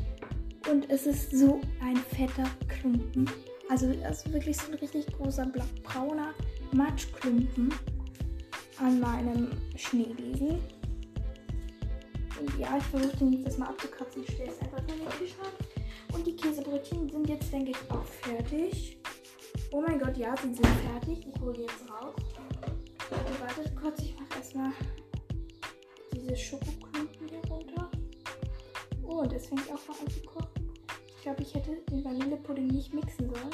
Und 0.72 0.90
es 0.90 1.06
ist 1.06 1.32
so 1.32 1.62
ein 1.82 1.98
fetter 1.98 2.50
Klumpen. 2.68 3.30
Also, 3.70 3.88
ist 3.88 4.32
wirklich 4.32 4.58
so 4.58 4.72
ein 4.72 4.78
richtig 4.78 5.06
großer 5.18 5.46
brauner 5.84 6.34
Matschklumpen 6.72 7.74
an 8.80 9.00
meinem 9.00 9.52
Schneebesen. 9.76 10.60
Ja, 12.60 12.78
ich 12.78 12.84
versuche 12.86 13.18
den 13.18 13.34
jetzt 13.34 13.46
erstmal 13.46 13.70
abzukratzen. 13.70 14.24
Ich 14.24 14.34
stelle 14.34 14.52
es 14.52 14.60
einfach 14.60 14.80
in 14.80 15.00
den 15.00 15.10
Kühlschrank. 15.10 15.54
Und 16.14 16.26
die 16.26 16.36
Käsebrötchen 16.36 17.10
sind 17.10 17.30
jetzt, 17.30 17.52
denke 17.52 17.72
ich, 17.72 17.92
auch 17.92 18.04
fertig. 18.04 18.98
Oh 19.72 19.82
mein 19.82 20.00
Gott, 20.00 20.18
ja, 20.18 20.36
sie 20.38 20.54
sind 20.54 20.66
fertig. 20.66 21.28
Ich 21.28 21.42
hole 21.42 21.54
die 21.54 21.62
jetzt 21.62 21.90
raus. 21.90 22.16
Und 23.10 23.42
wartet 23.42 23.76
kurz, 23.76 24.02
ich 24.02 24.16
mache 24.16 24.40
erstmal 24.40 24.72
diese 26.14 26.36
Schokoklumpen 26.36 27.28
hier 27.30 27.42
runter. 27.50 27.92
Oh, 29.04 29.20
und 29.20 29.34
es 29.34 29.48
fängt 29.48 29.68
auch 29.72 29.88
mal 29.88 29.98
an 30.02 30.10
zu 30.10 30.22
kochen. 30.22 30.72
Ich 31.16 31.22
glaube, 31.22 31.44
ich 31.44 31.54
hätte 31.54 31.78
den 31.92 32.04
Vanillepudding 32.04 32.68
nicht 32.68 32.94
mixen 32.94 33.30
sollen. 33.30 33.52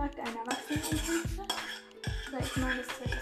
Fragt 0.00 0.18
einen 0.18 0.34
Erwachsenen 0.34 0.82
um 0.82 0.98
Hilfe. 0.98 1.42
Weil 2.30 2.40
ich 2.40 2.56
meine, 2.56 2.76
das 2.76 2.88
Zeug 2.88 3.19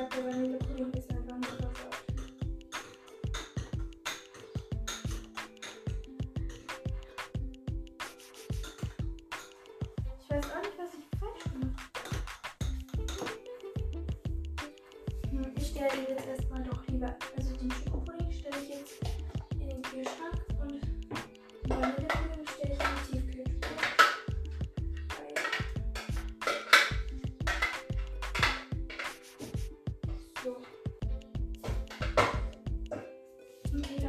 übel. 0.00 0.39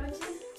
Okay, 0.02 0.14
Leute. 0.14 0.51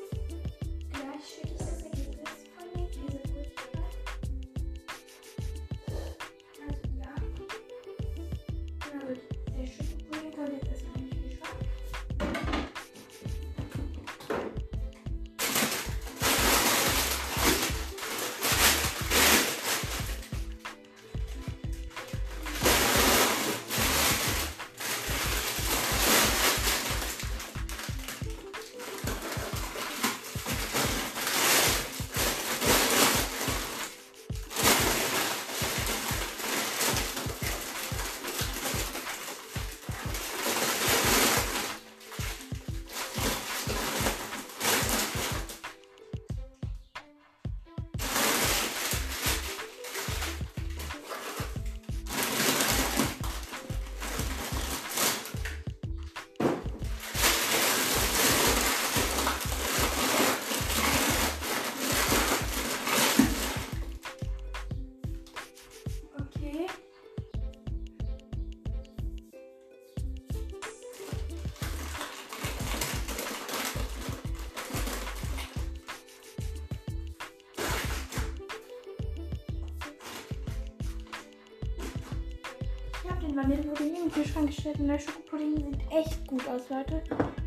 Den 83.32 83.36
Vanillepudding 83.36 83.88
in 83.88 84.02
den 84.02 84.12
Kühlschrank 84.12 84.46
gestellt 84.48 84.78
und 84.78 84.88
der 84.88 84.98
Schokopudding 84.98 85.56
sieht 85.56 85.80
echt 85.90 86.26
gut 86.26 86.46
aus, 86.48 86.68
Leute. 86.68 87.02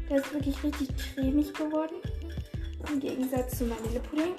Der 0.09 0.17
ist 0.17 0.33
wirklich 0.33 0.63
richtig 0.63 0.89
cremig 0.97 1.53
geworden. 1.53 1.95
Im 2.91 2.99
Gegensatz 2.99 3.57
zum 3.57 3.69
Vanillepudding. 3.69 4.35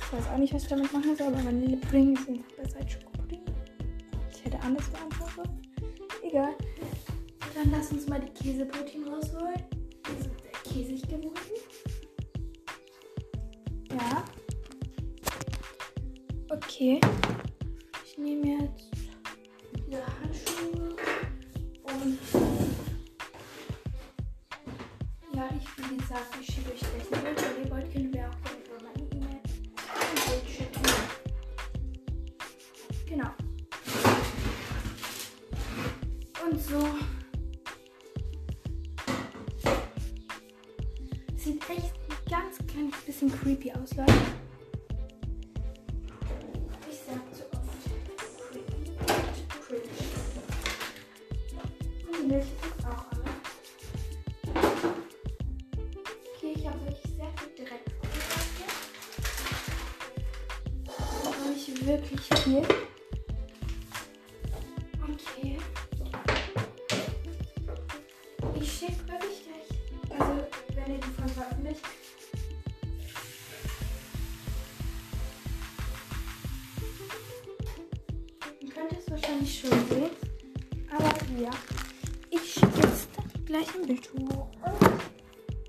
Ich 0.00 0.12
weiß 0.12 0.28
auch 0.32 0.38
nicht, 0.38 0.54
was 0.54 0.62
ich 0.62 0.68
damit 0.68 0.92
machen 0.92 1.16
soll, 1.16 1.28
aber 1.28 1.44
Vanillepudding 1.44 2.16
ist 2.16 2.28
einfach 2.28 2.52
besser 2.56 2.78
als 2.80 2.92
Schokopudding. 2.92 3.42
Ich 4.32 4.44
hätte 4.44 4.60
anders 4.60 4.88
beantwortet. 4.88 5.50
Egal. 6.22 6.54
Dann 7.54 7.70
lass 7.70 7.90
uns 7.90 8.06
mal 8.08 8.20
die 8.20 8.32
Käsebrötchen 8.32 9.04
rausholen. 9.04 9.64
Die 10.06 10.22
sind 10.22 10.34
sehr 10.40 10.72
käsig 10.72 11.02
geworden. 11.02 11.34
Ja. 13.90 14.24
Okay. 16.50 17.00
Und 83.82 83.90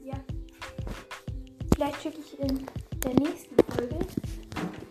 ja. 0.04 0.16
Vielleicht 1.74 2.02
schicke 2.02 2.20
ich 2.20 2.40
in 2.40 2.66
der 3.04 3.14
nächsten 3.14 3.56
Folge 3.74 3.98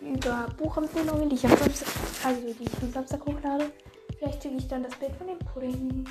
über 0.01 0.47
Buchempfehlungen, 0.57 1.29
die 1.29 1.37
ich 1.37 1.45
am 1.45 1.57
Samstag, 1.57 1.89
also 2.25 2.41
die 2.41 2.65
ich 2.65 2.83
am 2.83 2.93
Samstag 2.93 3.27
hochlade. 3.27 3.71
Vielleicht 4.19 4.43
schicke 4.43 4.57
ich 4.57 4.69
dann 4.69 4.83
das 4.83 4.95
Bild 4.97 5.13
von 5.17 5.27
dem 5.27 5.39
Pudding. 5.39 6.05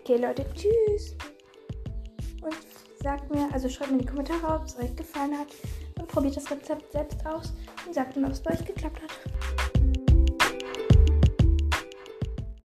Okay, 0.00 0.16
Leute, 0.16 0.44
tschüss. 0.54 1.14
Und 2.42 2.56
sagt 3.02 3.32
mir, 3.32 3.48
also 3.52 3.68
schreibt 3.68 3.90
mir 3.92 3.98
in 3.98 4.04
die 4.04 4.10
Kommentare, 4.10 4.60
ob 4.60 4.66
es 4.66 4.76
euch 4.78 4.94
gefallen 4.96 5.38
hat. 5.38 5.48
Und 5.98 6.08
probiert 6.08 6.36
das 6.36 6.50
Rezept 6.50 6.90
selbst 6.92 7.24
aus 7.26 7.52
und 7.86 7.94
sagt 7.94 8.16
mir, 8.16 8.26
ob 8.26 8.32
es 8.32 8.44
euch 8.46 8.64
geklappt 8.64 8.70
hat. 8.70 8.71